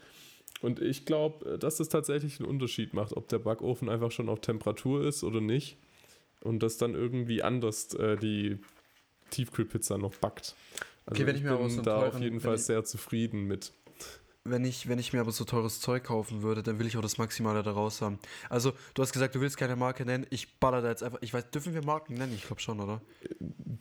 Und 0.60 0.80
ich 0.80 1.04
glaube, 1.04 1.58
dass 1.58 1.76
das 1.76 1.88
tatsächlich 1.88 2.40
einen 2.40 2.48
Unterschied 2.48 2.94
macht, 2.94 3.16
ob 3.16 3.28
der 3.28 3.38
Backofen 3.38 3.88
einfach 3.88 4.10
schon 4.10 4.28
auf 4.28 4.40
Temperatur 4.40 5.04
ist 5.04 5.22
oder 5.22 5.40
nicht. 5.40 5.76
Und 6.40 6.62
das 6.62 6.78
dann 6.78 6.94
irgendwie 6.94 7.42
anders 7.42 7.94
äh, 7.94 8.16
die 8.16 8.58
Tiefkühlpizza 9.30 9.98
noch 9.98 10.14
backt. 10.16 10.54
Also 11.06 11.20
Okay, 11.22 11.26
wenn 11.26 11.36
ich 11.36 11.42
mir 11.42 11.56
bin 11.56 11.70
so 11.70 11.82
da 11.82 11.96
auf 11.98 12.02
teuren- 12.10 12.22
jeden 12.22 12.36
wenn 12.36 12.40
Fall 12.42 12.54
ich- 12.56 12.64
sehr 12.64 12.84
zufrieden 12.84 13.44
mit. 13.44 13.72
Wenn 14.44 14.64
ich, 14.64 14.88
wenn 14.88 14.98
ich 14.98 15.12
mir 15.12 15.20
aber 15.20 15.32
so 15.32 15.44
teures 15.44 15.80
Zeug 15.80 16.04
kaufen 16.04 16.42
würde, 16.42 16.62
dann 16.62 16.78
will 16.78 16.86
ich 16.86 16.96
auch 16.96 17.02
das 17.02 17.18
Maximale 17.18 17.62
daraus 17.62 18.00
haben. 18.00 18.18
Also, 18.48 18.72
du 18.94 19.02
hast 19.02 19.12
gesagt, 19.12 19.34
du 19.34 19.40
willst 19.40 19.56
keine 19.56 19.76
Marke 19.76 20.04
nennen. 20.04 20.26
Ich 20.30 20.58
baller 20.58 20.80
da 20.82 20.88
jetzt 20.88 21.02
einfach. 21.02 21.18
Ich 21.22 21.34
weiß, 21.34 21.50
dürfen 21.50 21.74
wir 21.74 21.84
Marken 21.84 22.14
nennen? 22.14 22.32
Ich 22.34 22.46
glaube 22.46 22.60
schon, 22.60 22.80
oder? 22.80 23.00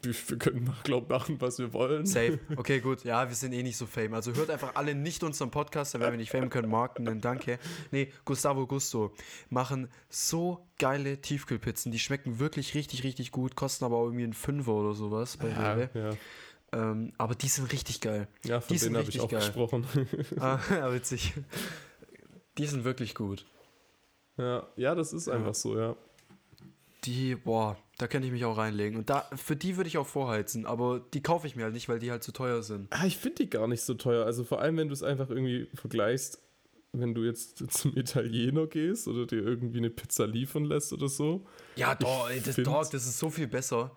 Wir 0.01 0.13
können, 0.37 0.73
glaube 0.83 1.13
machen, 1.13 1.39
was 1.39 1.59
wir 1.59 1.73
wollen. 1.73 2.05
Safe. 2.05 2.39
Okay, 2.57 2.79
gut. 2.79 3.03
Ja, 3.03 3.27
wir 3.27 3.35
sind 3.35 3.53
eh 3.53 3.61
nicht 3.61 3.77
so 3.77 3.85
fame. 3.85 4.13
Also 4.13 4.33
hört 4.33 4.49
einfach 4.49 4.75
alle 4.75 4.95
nicht 4.95 5.23
unseren 5.23 5.51
Podcast, 5.51 5.93
dann 5.93 6.01
werden 6.01 6.13
wir 6.13 6.17
nicht 6.17 6.31
fame 6.31 6.49
können. 6.49 6.69
Marken 6.69 7.03
nennen, 7.03 7.21
danke. 7.21 7.59
Nee, 7.91 8.11
Gustavo 8.25 8.65
Gusto 8.67 9.13
machen 9.49 9.89
so 10.09 10.67
geile 10.79 11.21
Tiefkühlpizzen. 11.21 11.91
Die 11.91 11.99
schmecken 11.99 12.39
wirklich 12.39 12.73
richtig, 12.73 13.03
richtig 13.03 13.31
gut, 13.31 13.55
kosten 13.55 13.85
aber 13.85 13.97
auch 13.97 14.05
irgendwie 14.05 14.23
einen 14.23 14.33
Fünfer 14.33 14.73
oder 14.73 14.93
sowas 14.93 15.37
bei 15.37 15.49
Ja, 15.49 15.77
ja. 15.93 16.17
Ähm, 16.73 17.13
aber 17.17 17.35
die 17.35 17.47
sind 17.47 17.71
richtig 17.71 18.01
geil. 18.01 18.27
ja 18.45 18.59
von 18.59 18.75
Die 18.75 18.83
denen 18.83 18.97
habe 18.97 19.09
ich 19.09 19.19
auch 19.21 19.29
geil. 19.29 19.39
gesprochen. 19.39 19.85
ah, 20.39 20.59
ja, 20.69 20.93
witzig. 20.93 21.33
Die 22.57 22.65
sind 22.65 22.83
wirklich 22.83 23.15
gut. 23.15 23.45
ja, 24.37 24.67
ja, 24.75 24.95
das 24.95 25.13
ist 25.13 25.29
einfach 25.29 25.55
so, 25.55 25.77
ja. 25.77 25.95
Die, 27.05 27.35
boah, 27.35 27.77
da 27.99 28.07
könnte 28.07 28.27
ich 28.27 28.33
mich 28.33 28.43
auch 28.43 28.57
reinlegen. 28.57 28.97
Und 28.97 29.09
da, 29.09 29.29
für 29.35 29.55
die 29.55 29.77
würde 29.77 29.87
ich 29.87 29.97
auch 29.97 30.07
vorheizen, 30.07 30.65
aber 30.65 30.99
die 31.13 31.21
kaufe 31.21 31.47
ich 31.47 31.55
mir 31.55 31.63
halt 31.63 31.73
nicht, 31.73 31.87
weil 31.87 31.99
die 31.99 32.11
halt 32.11 32.23
zu 32.23 32.31
teuer 32.33 32.63
sind. 32.63 32.87
Ah, 32.91 33.05
ich 33.05 33.17
finde 33.17 33.43
die 33.43 33.49
gar 33.49 33.67
nicht 33.67 33.81
so 33.83 33.93
teuer. 33.93 34.25
Also 34.25 34.43
vor 34.43 34.59
allem, 34.59 34.75
wenn 34.77 34.87
du 34.89 34.93
es 34.93 35.03
einfach 35.03 35.29
irgendwie 35.29 35.67
vergleichst, 35.75 36.41
wenn 36.91 37.13
du 37.13 37.23
jetzt 37.23 37.57
zum 37.71 37.95
Italiener 37.95 38.67
gehst 38.67 39.07
oder 39.07 39.25
dir 39.25 39.41
irgendwie 39.41 39.77
eine 39.77 39.89
Pizza 39.89 40.27
liefern 40.27 40.65
lässt 40.65 40.91
oder 40.91 41.07
so. 41.07 41.45
Ja, 41.75 41.95
doch, 41.95 42.29
das, 42.43 42.55
Dog, 42.57 42.89
das 42.91 43.05
ist 43.05 43.19
so 43.19 43.29
viel 43.29 43.47
besser. 43.47 43.95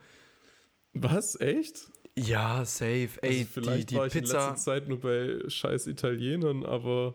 Was? 0.92 1.40
Echt? 1.40 1.89
Ja, 2.18 2.64
safe. 2.64 3.08
Ey, 3.22 3.38
also 3.40 3.44
vielleicht 3.54 3.90
die, 3.90 3.96
war 3.96 4.04
die 4.08 4.08
ich 4.08 4.14
in 4.16 4.20
Pizza. 4.22 4.48
letzter 4.50 4.56
Zeit 4.56 4.88
nur 4.88 5.00
bei 5.00 5.38
scheiß 5.48 5.86
Italienern, 5.86 6.64
aber 6.66 7.14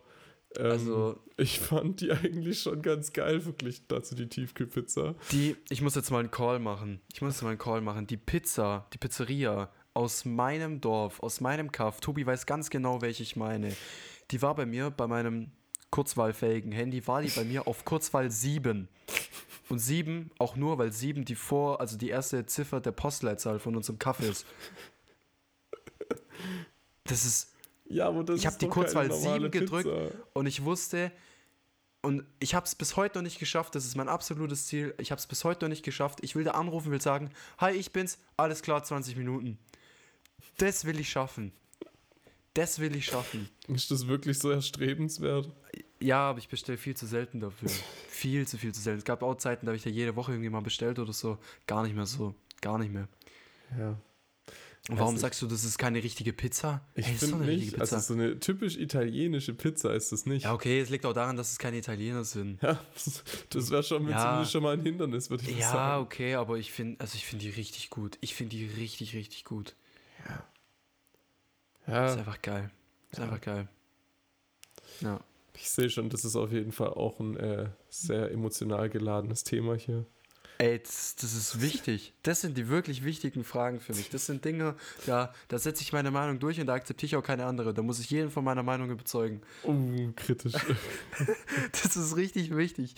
ähm, 0.58 0.66
Also- 0.72 1.20
ich 1.38 1.60
fand 1.60 2.00
die 2.02 2.12
eigentlich 2.12 2.62
schon 2.62 2.82
ganz 2.82 3.12
geil 3.14 3.42
verglichen 3.42 3.86
dazu 3.90 4.16
die 4.16 4.28
Tiefkühlpizza. 4.28 5.16
Die, 5.32 5.56
ich 5.70 5.82
muss 5.82 5.96
jetzt 5.96 6.12
mal 6.12 6.20
einen 6.20 6.32
Call 6.32 6.60
machen. 6.60 7.02
Ich 7.14 7.22
muss 7.22 7.34
jetzt 7.34 7.42
mal 7.44 7.50
einen 7.50 7.58
Call 7.60 7.82
machen. 7.82 8.08
Die 8.08 8.18
Pizza, 8.18 8.88
die 8.94 8.98
Pizzeria 8.98 9.70
aus 9.94 10.24
meinem 10.26 10.80
Dorf, 10.82 11.20
aus 11.22 11.42
meinem 11.42 11.72
Kaff, 11.72 12.00
Tobi 12.00 12.26
weiß 12.26 12.46
ganz 12.46 12.70
genau, 12.70 13.02
welche 13.02 13.24
ich 13.24 13.36
meine. 13.36 13.76
Die 14.32 14.42
war 14.42 14.56
bei 14.56 14.66
mir, 14.66 14.92
bei 14.92 15.08
meinem 15.08 15.52
kurzwahlfähigen 15.92 16.72
Handy, 16.72 17.06
war 17.08 17.22
die 17.22 17.30
bei 17.30 17.44
mir 17.44 17.68
auf 17.68 17.86
Kurzwahl 17.86 18.32
7. 18.32 18.88
Und 19.70 19.80
7 19.80 20.32
auch 20.38 20.56
nur, 20.56 20.78
weil 20.78 20.92
7 20.92 21.26
die 21.26 21.36
vor, 21.36 21.82
also 21.82 21.98
die 21.98 22.10
erste 22.10 22.46
Ziffer 22.46 22.82
der 22.82 22.92
Postleitzahl 22.92 23.60
von 23.60 23.76
unserem 23.76 23.98
Kaff 23.98 24.20
ist. 24.20 24.46
Das 27.06 27.26
ist, 27.26 27.52
Ja, 27.88 28.08
aber 28.08 28.24
das 28.24 28.40
Ich 28.40 28.46
hab 28.46 28.54
ist 28.54 28.62
die 28.62 28.68
Kurzwahl 28.68 29.08
keine 29.10 29.20
normale 29.20 29.42
7 29.42 29.52
gedrückt. 29.52 29.90
Pizza. 29.90 30.12
Und 30.34 30.46
ich 30.48 30.64
wusste, 30.64 31.12
und 32.02 32.24
ich 32.40 32.54
habe 32.54 32.66
es 32.66 32.76
bis 32.76 32.96
heute 32.96 33.18
noch 33.18 33.24
nicht 33.24 33.40
geschafft, 33.40 33.74
das 33.74 33.86
ist 33.86 33.96
mein 33.96 34.10
absolutes 34.10 34.68
Ziel, 34.68 34.94
ich 35.00 35.12
habe 35.12 35.20
es 35.20 35.26
bis 35.26 35.44
heute 35.44 35.66
noch 35.66 35.70
nicht 35.70 35.84
geschafft. 35.84 36.20
Ich 36.22 36.36
will 36.36 36.44
da 36.44 36.52
anrufen, 36.52 36.92
will 36.92 37.02
sagen, 37.02 37.32
hi, 37.58 37.72
ich 37.72 37.92
bin's, 37.92 38.20
alles 38.38 38.62
klar, 38.62 38.84
20 38.84 39.16
Minuten. 39.16 39.58
Das 40.58 40.86
will 40.86 41.00
ich 41.00 41.10
schaffen. 41.10 41.52
Das 42.54 42.80
will 42.80 42.96
ich 42.96 43.06
schaffen. 43.06 43.50
Ist 43.68 43.92
das 43.92 44.08
wirklich 44.08 44.40
so 44.40 44.50
erstrebenswert? 44.52 45.52
Ja, 46.00 46.30
aber 46.30 46.40
ich 46.40 46.50
bestelle 46.50 46.78
viel 46.78 46.96
zu 46.96 47.06
selten 47.06 47.40
dafür. 47.40 47.70
viel 48.10 48.48
zu 48.48 48.58
viel 48.58 48.74
zu 48.74 48.82
selten. 48.82 49.00
Es 49.00 49.06
gab 49.06 49.24
auch 49.24 49.36
Zeiten, 49.36 49.66
da 49.66 49.72
habe 49.72 49.78
ich 49.78 49.86
ja 49.86 49.92
jede 49.92 50.16
Woche 50.16 50.32
irgendwie 50.34 50.50
mal 50.50 50.62
bestellt 50.62 51.00
oder 51.00 51.14
so. 51.14 51.38
Gar 51.68 51.84
nicht 51.84 51.96
mehr 51.96 52.06
so. 52.06 52.36
Gar 52.62 52.78
nicht 52.80 52.92
mehr. 52.92 53.08
Ja. 53.78 53.98
Und 54.88 55.00
warum 55.00 55.16
nicht. 55.16 55.22
sagst 55.22 55.42
du, 55.42 55.48
das 55.48 55.64
ist 55.64 55.80
keine 55.80 56.04
richtige 56.04 56.32
Pizza? 56.32 56.86
Ich 56.94 57.08
Ey, 57.08 57.14
das 57.14 57.24
ist 57.24 57.32
doch 57.32 57.38
finde 57.38 57.44
eine 57.46 57.54
nicht, 57.54 57.62
richtige 57.64 57.82
also 57.82 57.96
Pizza. 57.96 58.08
so 58.08 58.14
eine 58.14 58.40
typisch 58.40 58.78
italienische 58.78 59.54
Pizza 59.56 59.94
ist 59.96 60.12
das 60.12 60.28
nicht. 60.28 60.44
ja, 60.44 60.54
okay, 60.54 60.80
es 60.80 60.90
liegt 60.92 61.08
auch 61.08 61.14
daran, 61.14 61.38
dass 61.38 61.52
es 61.52 61.58
keine 61.58 61.78
Italiener 61.78 62.24
sind. 62.24 62.62
Ja, 62.62 62.80
das 63.50 63.72
wäre 63.72 63.82
schon 63.82 64.08
Ja. 64.08 64.20
zumindest 64.22 64.52
schon 64.52 64.62
mal 64.62 64.74
ein 64.74 64.82
Hindernis, 64.84 65.32
würde 65.32 65.44
ich 65.50 65.58
Ja, 65.58 65.72
sagen. 65.72 66.04
okay, 66.04 66.36
aber 66.36 66.58
ich 66.58 66.72
finde, 66.72 67.00
also 67.00 67.16
ich 67.16 67.26
finde 67.26 67.46
die 67.46 67.52
richtig 67.52 67.90
gut. 67.90 68.18
Ich 68.22 68.36
finde 68.36 68.56
die 68.56 68.66
richtig, 68.66 69.16
richtig 69.16 69.44
gut. 69.44 69.76
Ist 70.20 71.88
Ja, 71.88 72.14
einfach 72.14 72.42
geil. 72.44 72.70
Ist 73.12 73.20
einfach 73.20 73.42
geil. 73.42 73.68
Ja. 75.02 75.20
Ich 75.56 75.70
sehe 75.70 75.90
schon, 75.90 76.10
das 76.10 76.26
ist 76.26 76.36
auf 76.36 76.52
jeden 76.52 76.72
Fall 76.72 76.90
auch 76.90 77.20
ein 77.20 77.36
äh, 77.38 77.70
sehr 77.90 78.32
emotional 78.32 78.90
geladenes 78.90 79.44
Thema 79.44 79.76
hier. 79.76 80.06
Ey, 80.58 80.80
das, 80.80 81.16
das 81.18 81.34
ist 81.34 81.62
wichtig. 81.62 82.14
Das 82.24 82.40
sind 82.40 82.56
die 82.58 82.70
wirklich 82.70 83.04
wichtigen 83.04 83.44
Fragen 83.44 83.82
für 83.82 83.94
mich. 83.94 84.10
Das 84.10 84.26
sind 84.26 84.46
Dinge, 84.46 84.76
da, 85.06 85.34
da 85.50 85.60
setze 85.60 85.82
ich 85.82 85.92
meine 85.92 86.12
Meinung 86.12 86.40
durch 86.40 86.62
und 86.62 86.68
da 86.68 86.76
akzeptiere 86.76 87.08
ich 87.08 87.16
auch 87.18 87.24
keine 87.24 87.46
andere. 87.46 87.74
Da 87.74 87.82
muss 87.82 88.00
ich 88.00 88.10
jeden 88.10 88.32
von 88.32 88.46
meiner 88.46 88.64
Meinung 88.64 88.90
überzeugen. 88.90 89.42
Uh, 89.66 90.12
kritisch. 90.16 90.54
Das 91.74 91.98
ist 91.98 92.16
richtig 92.16 92.56
wichtig. 92.56 92.96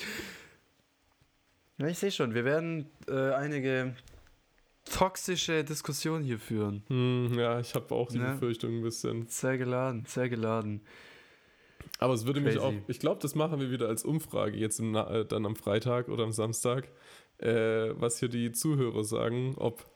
Ja, 1.79 1.87
ich 1.87 1.97
sehe 1.97 2.11
schon, 2.11 2.33
wir 2.35 2.45
werden 2.45 2.89
äh, 3.07 3.31
einige 3.33 3.95
toxische 4.85 5.63
Diskussionen 5.63 6.23
hier 6.23 6.39
führen. 6.39 6.83
hm, 6.87 7.37
ja, 7.37 7.59
ich 7.59 7.73
habe 7.75 7.93
auch 7.93 8.09
die 8.09 8.19
Ne? 8.19 8.33
Befürchtung 8.33 8.77
ein 8.77 8.81
bisschen. 8.83 9.27
Sehr 9.27 9.57
geladen, 9.57 10.05
sehr 10.07 10.29
geladen. 10.29 10.81
Aber 11.99 12.13
es 12.13 12.25
würde 12.25 12.41
mich 12.41 12.55
Crazy. 12.55 12.65
auch, 12.65 12.73
ich 12.87 12.99
glaube, 12.99 13.21
das 13.21 13.35
machen 13.35 13.59
wir 13.59 13.71
wieder 13.71 13.87
als 13.87 14.03
Umfrage 14.03 14.57
jetzt 14.57 14.79
im, 14.79 14.95
äh, 14.95 15.25
dann 15.25 15.45
am 15.45 15.55
Freitag 15.55 16.09
oder 16.09 16.23
am 16.23 16.31
Samstag, 16.31 16.89
äh, 17.39 17.91
was 17.95 18.19
hier 18.19 18.29
die 18.29 18.51
Zuhörer 18.51 19.03
sagen, 19.03 19.55
ob 19.57 19.89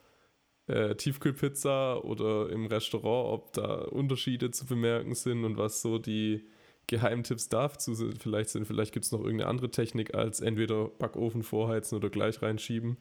äh, 0.67 0.95
Tiefkühlpizza 0.95 1.97
oder 1.97 2.49
im 2.49 2.65
Restaurant, 2.65 3.33
ob 3.33 3.53
da 3.53 3.83
Unterschiede 3.83 4.51
zu 4.51 4.65
bemerken 4.65 5.15
sind 5.15 5.43
und 5.43 5.57
was 5.57 5.81
so 5.81 5.99
die 5.99 6.47
Geheimtipps 6.87 7.49
dazu 7.49 7.93
sind, 7.93 8.17
vielleicht 8.17 8.49
sind. 8.49 8.65
Vielleicht 8.65 8.93
gibt 8.93 9.05
es 9.05 9.11
noch 9.11 9.21
irgendeine 9.21 9.49
andere 9.49 9.69
Technik 9.71 10.13
als 10.15 10.39
entweder 10.39 10.89
Backofen 10.89 11.43
vorheizen 11.43 11.95
oder 11.95 12.09
gleich 12.09 12.41
reinschieben. 12.41 12.97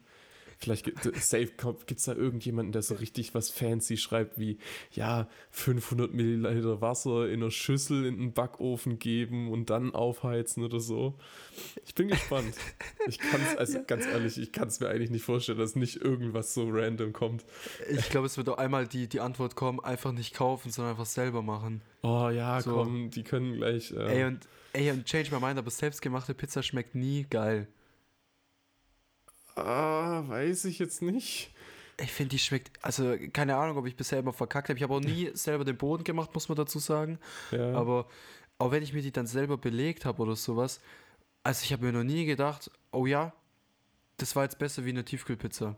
Vielleicht 0.62 0.84
gibt 0.84 1.02
safe 1.22 1.46
gibt 1.86 2.00
es 2.00 2.04
da 2.04 2.12
irgendjemanden, 2.14 2.72
der 2.72 2.82
so 2.82 2.94
richtig 2.94 3.34
was 3.34 3.48
fancy 3.50 3.96
schreibt, 3.96 4.38
wie 4.38 4.58
ja, 4.92 5.26
500 5.52 6.12
Milliliter 6.12 6.82
Wasser 6.82 7.28
in 7.28 7.40
einer 7.42 7.50
Schüssel 7.50 8.04
in 8.04 8.18
den 8.18 8.32
Backofen 8.34 8.98
geben 8.98 9.50
und 9.50 9.70
dann 9.70 9.94
aufheizen 9.94 10.62
oder 10.62 10.78
so. 10.78 11.14
Ich 11.86 11.94
bin 11.94 12.08
gespannt. 12.08 12.54
Ich 13.08 13.18
kann 13.18 13.40
es, 13.40 13.56
also 13.56 13.78
ganz 13.86 14.04
ehrlich, 14.04 14.36
ich 14.38 14.52
kann 14.52 14.68
es 14.68 14.80
mir 14.80 14.88
eigentlich 14.90 15.10
nicht 15.10 15.24
vorstellen, 15.24 15.58
dass 15.58 15.76
nicht 15.76 15.96
irgendwas 15.96 16.52
so 16.52 16.68
random 16.68 17.14
kommt. 17.14 17.42
Ich 17.90 18.10
glaube, 18.10 18.26
es 18.26 18.36
wird 18.36 18.50
auch 18.50 18.58
einmal 18.58 18.86
die, 18.86 19.06
die 19.08 19.20
Antwort 19.20 19.56
kommen, 19.56 19.80
einfach 19.80 20.12
nicht 20.12 20.34
kaufen, 20.34 20.70
sondern 20.70 20.92
einfach 20.92 21.06
selber 21.06 21.40
machen. 21.40 21.80
Oh 22.02 22.28
ja, 22.28 22.60
So. 22.60 22.74
komm, 22.74 23.08
die 23.10 23.22
können 23.22 23.54
gleich. 23.54 23.92
Äh, 23.92 24.18
Ey, 24.18 24.24
und, 24.24 24.40
ey, 24.74 24.90
und 24.90 25.06
change 25.06 25.30
my 25.34 25.40
mind, 25.40 25.58
aber 25.58 25.70
selbstgemachte 25.70 26.34
Pizza 26.34 26.62
schmeckt 26.62 26.94
nie 26.94 27.26
geil. 27.30 27.66
Ah, 29.56 30.24
weiß 30.26 30.64
ich 30.66 30.78
jetzt 30.78 31.02
nicht. 31.02 31.50
Ich 32.00 32.12
finde, 32.12 32.30
die 32.30 32.38
schmeckt, 32.38 32.70
also 32.82 33.14
keine 33.32 33.56
Ahnung, 33.56 33.76
ob 33.76 33.86
ich 33.86 33.96
bisher 33.96 34.18
immer 34.18 34.32
verkackt 34.32 34.68
habe. 34.68 34.78
Ich 34.78 34.82
habe 34.82 34.94
auch 34.94 35.00
nie 35.00 35.30
selber 35.34 35.64
den 35.64 35.76
Boden 35.76 36.04
gemacht, 36.04 36.32
muss 36.32 36.48
man 36.48 36.56
dazu 36.56 36.78
sagen. 36.78 37.18
Ja. 37.50 37.74
Aber 37.74 38.06
auch 38.58 38.70
wenn 38.70 38.82
ich 38.82 38.92
mir 38.92 39.02
die 39.02 39.12
dann 39.12 39.26
selber 39.26 39.58
belegt 39.58 40.04
habe 40.04 40.22
oder 40.22 40.36
sowas, 40.36 40.80
also 41.42 41.64
ich 41.64 41.72
habe 41.72 41.84
mir 41.84 41.92
noch 41.92 42.04
nie 42.04 42.24
gedacht, 42.26 42.70
oh 42.92 43.06
ja, 43.06 43.32
das 44.16 44.36
war 44.36 44.44
jetzt 44.44 44.58
besser 44.58 44.84
wie 44.84 44.90
eine 44.90 45.04
Tiefkühlpizza. 45.04 45.76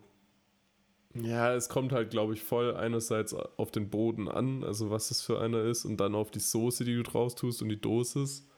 Ja, 1.15 1.55
es 1.55 1.69
kommt 1.69 1.93
halt, 1.93 2.11
glaube 2.11 2.35
ich, 2.35 2.43
voll 2.43 2.75
einerseits 2.75 3.35
auf 3.35 3.71
den 3.71 3.91
Boden 3.91 4.29
an, 4.29 4.65
also 4.65 4.91
was 4.91 5.09
das 5.09 5.21
für 5.21 5.41
einer 5.41 5.63
ist, 5.63 5.85
und 5.85 5.99
dann 5.99 6.15
auf 6.15 6.31
die 6.31 6.41
Soße, 6.41 6.85
die 6.85 6.95
du 6.95 7.03
draus 7.03 7.35
tust 7.35 7.63
und 7.63 7.69
die 7.69 7.81
Dosis. 7.81 8.49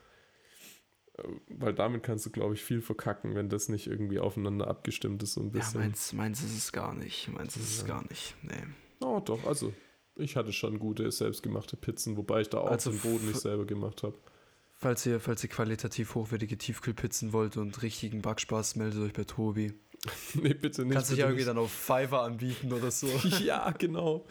Weil 1.49 1.73
damit 1.73 2.03
kannst 2.03 2.25
du, 2.25 2.29
glaube 2.29 2.55
ich, 2.55 2.63
viel 2.63 2.81
verkacken, 2.81 3.35
wenn 3.35 3.47
das 3.49 3.69
nicht 3.69 3.87
irgendwie 3.87 4.19
aufeinander 4.19 4.67
abgestimmt 4.67 5.23
ist, 5.23 5.33
so 5.33 5.41
ein 5.41 5.47
Ja, 5.47 5.51
bisschen. 5.59 5.79
meins, 5.79 6.13
meins 6.13 6.43
ist 6.43 6.57
es 6.57 6.71
gar 6.73 6.93
nicht. 6.93 7.29
Meins 7.29 7.55
ist 7.55 7.69
es 7.71 7.81
Ja. 7.81 7.87
gar 7.87 8.03
nicht. 8.09 8.35
Nee. 8.41 8.63
oh, 8.99 9.19
doch, 9.23 9.45
also. 9.45 9.73
Ich 10.17 10.35
hatte 10.37 10.53
schon 10.53 10.79
gute 10.79 11.11
selbstgemachte 11.11 11.75
Pizzen, 11.77 12.15
wobei 12.17 12.41
ich 12.41 12.49
da 12.49 12.59
auch 12.59 12.71
Also 12.71 12.89
den 12.91 12.99
Boden 12.99 13.27
nicht 13.27 13.39
selber 13.39 13.65
gemacht 13.65 14.03
habe. 14.03 14.17
Falls 14.77 15.05
ihr, 15.05 15.19
falls 15.19 15.43
ihr 15.43 15.49
qualitativ 15.49 16.15
hochwertige 16.15 16.57
Tiefkühlpizzen 16.57 17.31
wollt 17.33 17.57
und 17.57 17.81
richtigen 17.81 18.21
Backspaß, 18.21 18.75
meldet 18.75 19.01
euch 19.01 19.13
bei 19.13 19.23
Tobi. 19.25 19.73
nee, 20.35 20.53
bitte 20.53 20.83
nicht. 20.85 20.93
Kannst 20.93 21.09
dich 21.11 21.15
bitte 21.17 21.21
ja 21.21 21.25
irgendwie 21.27 21.35
nicht. 21.41 21.47
dann 21.49 21.57
auf 21.57 21.71
Fiverr 21.71 22.23
anbieten 22.23 22.71
oder 22.73 22.91
so. 22.91 23.07
Ja, 23.43 23.71
genau. 23.71 24.25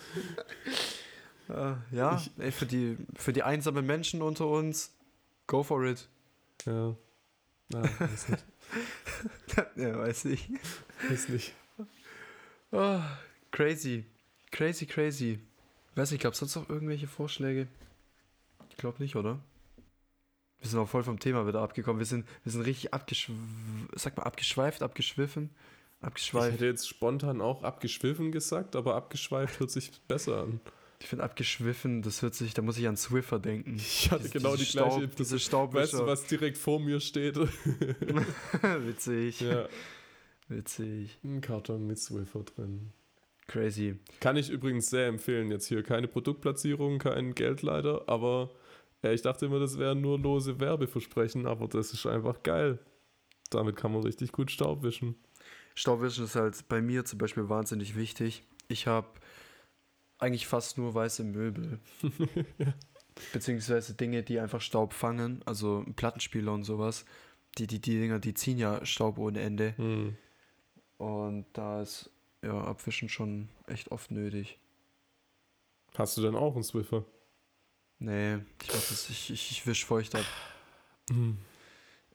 Äh, 1.48 1.74
ja, 1.92 2.16
Ich- 2.16 2.30
ey, 2.38 2.52
für, 2.52 2.66
die, 2.66 2.96
für 3.16 3.32
die 3.32 3.42
einsamen 3.42 3.84
Menschen 3.84 4.22
unter 4.22 4.46
uns, 4.48 4.94
go 5.46 5.62
for 5.62 5.84
it. 5.84 6.08
Ja. 6.66 6.96
Na, 7.70 7.82
weiß 8.00 8.28
nicht. 8.28 8.44
ja, 9.76 9.98
weiß 9.98 10.24
ich. 10.26 10.48
Weiß 11.08 11.28
nicht. 11.28 11.54
Oh, 12.72 13.00
crazy. 13.50 14.04
Crazy, 14.50 14.86
crazy. 14.86 15.40
Weiß 15.94 16.10
nicht, 16.10 16.22
gab 16.22 16.32
es 16.32 16.40
sonst 16.40 16.56
noch 16.56 16.68
irgendwelche 16.68 17.06
Vorschläge? 17.06 17.68
Ich 18.70 18.76
glaube 18.76 19.02
nicht, 19.02 19.16
oder? 19.16 19.38
Wir 20.58 20.68
sind 20.70 20.78
auch 20.78 20.88
voll 20.88 21.04
vom 21.04 21.20
Thema 21.20 21.46
wieder 21.46 21.60
abgekommen. 21.60 21.98
Wir 21.98 22.06
sind, 22.06 22.26
wir 22.42 22.50
sind 22.50 22.62
richtig 22.62 22.94
abgeschw 22.94 23.32
sag 23.94 24.16
mal, 24.16 24.22
abgeschweift, 24.24 24.82
abgeschwiffen, 24.82 25.50
Ich 26.00 26.06
abgeschweift. 26.06 26.54
hätte 26.54 26.66
jetzt 26.66 26.88
spontan 26.88 27.40
auch 27.40 27.62
abgeschwiffen 27.62 28.32
gesagt, 28.32 28.74
aber 28.74 28.94
abgeschweift 28.94 29.60
hört 29.60 29.70
sich 29.70 29.92
besser 30.08 30.42
an. 30.42 30.60
Ich 31.00 31.06
finde 31.08 31.24
abgeschwiffen, 31.24 32.02
das 32.02 32.22
hört 32.22 32.34
sich, 32.34 32.54
da 32.54 32.62
muss 32.62 32.78
ich 32.78 32.86
an 32.88 32.96
Swiffer 32.96 33.38
denken. 33.38 33.74
Ich 33.76 34.10
hatte 34.10 34.22
Diese- 34.22 34.32
genau 34.38 34.52
die 34.52 34.58
diese 34.58 34.70
Staub, 34.72 34.90
gleiche. 34.98 35.06
diese 35.08 35.20
Weißt 35.20 35.32
du, 35.32 35.38
Staubwischer. 35.38 36.06
was 36.06 36.26
direkt 36.26 36.56
vor 36.58 36.80
mir 36.80 37.00
steht? 37.00 37.36
Witzig. 38.86 39.40
ja, 39.40 39.66
Witzig. 40.48 41.18
ein 41.24 41.40
Karton 41.40 41.86
mit 41.86 41.98
Swiffer 41.98 42.42
drin. 42.44 42.92
Crazy. 43.46 43.96
Kann 44.20 44.36
ich 44.36 44.48
übrigens 44.48 44.88
sehr 44.88 45.06
empfehlen. 45.08 45.50
Jetzt 45.50 45.66
hier 45.66 45.82
keine 45.82 46.08
Produktplatzierung, 46.08 46.98
kein 46.98 47.34
Geld 47.34 47.60
leider, 47.62 48.08
aber 48.08 48.50
ja, 49.02 49.12
ich 49.12 49.20
dachte 49.20 49.46
immer, 49.46 49.58
das 49.58 49.78
wären 49.78 50.00
nur 50.00 50.18
lose 50.18 50.60
Werbeversprechen, 50.60 51.46
aber 51.46 51.68
das 51.68 51.92
ist 51.92 52.06
einfach 52.06 52.42
geil. 52.42 52.78
Damit 53.50 53.76
kann 53.76 53.92
man 53.92 54.02
richtig 54.02 54.32
gut 54.32 54.50
Staub 54.50 54.82
wischen. 54.82 55.14
Staubwischen 55.74 56.24
ist 56.24 56.36
halt 56.36 56.66
bei 56.68 56.80
mir 56.80 57.04
zum 57.04 57.18
Beispiel 57.18 57.48
wahnsinnig 57.50 57.96
wichtig. 57.96 58.44
Ich 58.68 58.86
habe 58.86 59.08
eigentlich 60.24 60.46
fast 60.46 60.78
nur 60.78 60.94
weiße 60.94 61.24
Möbel. 61.24 61.78
Beziehungsweise 63.32 63.94
Dinge, 63.94 64.22
die 64.22 64.40
einfach 64.40 64.60
Staub 64.60 64.92
fangen, 64.92 65.42
also 65.44 65.84
Plattenspieler 65.96 66.52
und 66.52 66.64
sowas. 66.64 67.04
Die, 67.58 67.66
die, 67.68 67.80
die 67.80 67.98
Dinger, 68.00 68.18
die 68.18 68.34
ziehen 68.34 68.58
ja 68.58 68.84
Staub 68.84 69.18
ohne 69.18 69.40
Ende. 69.40 69.74
Hm. 69.76 70.16
Und 70.98 71.46
da 71.52 71.82
ist 71.82 72.10
ja 72.42 72.60
Abwischen 72.64 73.08
schon 73.08 73.48
echt 73.66 73.92
oft 73.92 74.10
nötig. 74.10 74.58
Hast 75.96 76.16
du 76.16 76.22
dann 76.22 76.34
auch 76.34 76.54
einen 76.54 76.64
Swiffer? 76.64 77.04
Nee, 78.00 78.38
ich 78.62 78.68
das, 78.68 79.08
ich, 79.08 79.30
ich, 79.30 79.50
ich 79.52 79.66
wisch 79.66 79.84
feucht 79.84 80.16
ab. 80.16 80.24
Hm. 81.10 81.38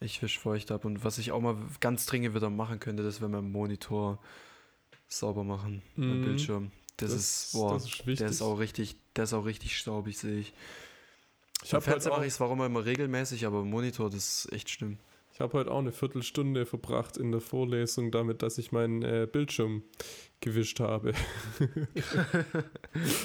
Ich 0.01 0.21
wisch 0.21 0.39
feucht 0.39 0.71
ab. 0.71 0.83
Und 0.83 1.03
was 1.03 1.17
ich 1.17 1.31
auch 1.31 1.41
mal 1.41 1.57
ganz 1.79 2.05
dringend 2.05 2.35
wieder 2.35 2.49
machen 2.49 2.79
könnte, 2.79 3.03
das 3.03 3.21
wäre 3.21 3.29
mein 3.29 3.51
Monitor 3.51 4.19
sauber 5.07 5.43
machen. 5.43 5.81
Mein 5.95 6.21
Mhm. 6.21 6.25
Bildschirm. 6.25 6.71
Das, 6.99 7.11
ist, 7.11 7.53
boah, 7.53 7.73
das 7.73 7.85
ist 7.85 7.97
wichtig. 7.99 8.17
der 8.17 8.29
ist 8.29 8.41
auch 8.41 8.55
richtig, 8.59 8.95
der 9.15 9.23
ist 9.25 9.33
auch 9.33 9.45
richtig 9.45 9.77
staubig, 9.77 10.17
sehe 10.17 10.39
ich. 10.39 10.53
ich 11.63 11.73
habe 11.73 11.81
Fernseher 11.83 12.11
auch- 12.11 12.17
mache 12.17 12.27
ich 12.27 12.33
es 12.33 12.39
warum 12.39 12.61
immer 12.61 12.85
regelmäßig, 12.85 13.45
aber 13.45 13.63
Monitor, 13.63 14.09
das 14.09 14.45
ist 14.45 14.53
echt 14.53 14.69
schlimm. 14.69 14.97
Ich 15.39 15.41
hab 15.41 15.53
heute 15.53 15.71
auch 15.71 15.79
eine 15.79 15.93
Viertelstunde 15.93 16.65
verbracht 16.65 17.15
in 17.15 17.31
der 17.31 17.39
Vorlesung 17.39 18.11
damit, 18.11 18.41
dass 18.41 18.57
ich 18.57 18.73
meinen 18.73 19.03
äh, 19.03 19.25
Bildschirm 19.25 19.83
gewischt 20.41 20.81
habe. 20.81 21.13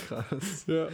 Krass. 0.07 0.65
ja. 0.69 0.87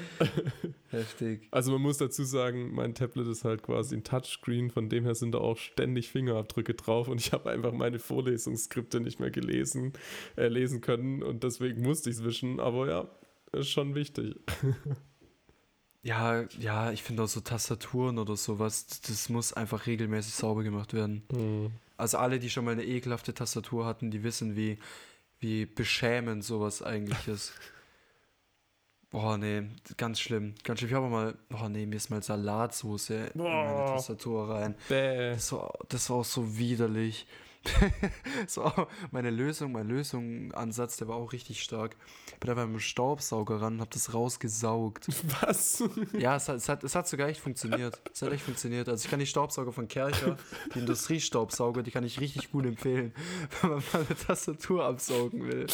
Heftig. 0.88 1.46
Also 1.50 1.72
man 1.72 1.82
muss 1.82 1.98
dazu 1.98 2.24
sagen, 2.24 2.74
mein 2.74 2.94
Tablet 2.94 3.26
ist 3.26 3.44
halt 3.44 3.62
quasi 3.62 3.96
ein 3.96 4.02
Touchscreen, 4.02 4.70
von 4.70 4.88
dem 4.88 5.04
her 5.04 5.14
sind 5.14 5.32
da 5.32 5.40
auch 5.40 5.58
ständig 5.58 6.08
Fingerabdrücke 6.08 6.72
drauf 6.72 7.06
und 7.06 7.20
ich 7.20 7.32
habe 7.32 7.50
einfach 7.50 7.74
meine 7.74 7.98
Vorlesungsskripte 7.98 9.00
nicht 9.00 9.20
mehr 9.20 9.30
gelesen, 9.30 9.92
äh, 10.38 10.48
lesen 10.48 10.80
können 10.80 11.22
und 11.22 11.44
deswegen 11.44 11.82
musste 11.82 12.08
ich 12.08 12.16
es 12.16 12.24
wischen, 12.24 12.60
aber 12.60 12.88
ja, 12.88 13.10
ist 13.52 13.68
schon 13.68 13.94
wichtig. 13.94 14.36
Ja, 16.02 16.44
ja, 16.58 16.92
ich 16.92 17.02
finde 17.02 17.22
auch 17.22 17.28
so 17.28 17.40
Tastaturen 17.40 18.18
oder 18.18 18.36
sowas, 18.36 18.86
das 19.06 19.28
muss 19.28 19.52
einfach 19.52 19.86
regelmäßig 19.86 20.34
sauber 20.34 20.62
gemacht 20.62 20.94
werden. 20.94 21.22
Hm. 21.30 21.72
Also 21.98 22.16
alle, 22.16 22.38
die 22.38 22.48
schon 22.48 22.64
mal 22.64 22.72
eine 22.72 22.84
ekelhafte 22.84 23.34
Tastatur 23.34 23.84
hatten, 23.84 24.10
die 24.10 24.22
wissen, 24.22 24.56
wie, 24.56 24.78
wie 25.40 25.66
beschämend 25.66 26.42
sowas 26.44 26.82
eigentlich 26.82 27.28
ist. 27.28 27.52
Boah, 29.10 29.36
nee, 29.36 29.64
ganz 29.96 30.20
schlimm. 30.20 30.54
Ganz 30.62 30.78
schlimm. 30.78 30.88
Ich 30.88 30.94
habe 30.94 31.06
auch 31.06 31.10
mal, 31.10 31.34
oh 31.52 31.68
nee, 31.68 31.84
mir 31.84 31.96
ist 31.96 32.10
mal 32.10 32.22
Salatsoße 32.22 33.32
in 33.34 33.42
meine 33.42 33.72
Boah. 33.72 33.96
Tastatur 33.96 34.48
rein. 34.48 34.76
Bäh. 34.88 35.32
Das 35.32 35.52
war, 35.52 35.74
das 35.88 36.08
war 36.08 36.18
auch 36.18 36.24
so 36.24 36.56
widerlich. 36.56 37.26
auch 38.56 38.88
meine 39.10 39.30
Lösung, 39.30 39.72
mein 39.72 39.86
Lösungsansatz, 39.88 40.96
der 40.96 41.08
war 41.08 41.16
auch 41.16 41.32
richtig 41.32 41.62
stark. 41.62 41.96
Ich 42.32 42.40
bin 42.40 42.50
einfach 42.50 42.66
mit 42.66 42.76
dem 42.76 42.80
Staubsauger 42.80 43.60
ran 43.60 43.74
und 43.74 43.80
hab 43.80 43.90
das 43.90 44.14
rausgesaugt. 44.14 45.08
Was? 45.40 45.84
Ja, 46.18 46.36
es 46.36 46.48
hat, 46.48 46.56
es, 46.56 46.68
hat, 46.68 46.84
es 46.84 46.94
hat 46.94 47.08
sogar 47.08 47.28
echt 47.28 47.40
funktioniert. 47.40 48.00
Es 48.12 48.22
hat 48.22 48.32
echt 48.32 48.44
funktioniert. 48.44 48.88
Also 48.88 49.04
ich 49.04 49.10
kann 49.10 49.20
die 49.20 49.26
Staubsauger 49.26 49.72
von 49.72 49.88
Kercher, 49.88 50.36
die 50.74 50.78
Industriestaubsauger, 50.78 51.82
die 51.82 51.90
kann 51.90 52.04
ich 52.04 52.20
richtig 52.20 52.50
gut 52.50 52.64
empfehlen, 52.64 53.12
wenn 53.60 53.70
man 53.70 53.82
mal 53.92 54.06
eine 54.06 54.16
Tastatur 54.18 54.84
absaugen 54.84 55.46
will. 55.46 55.66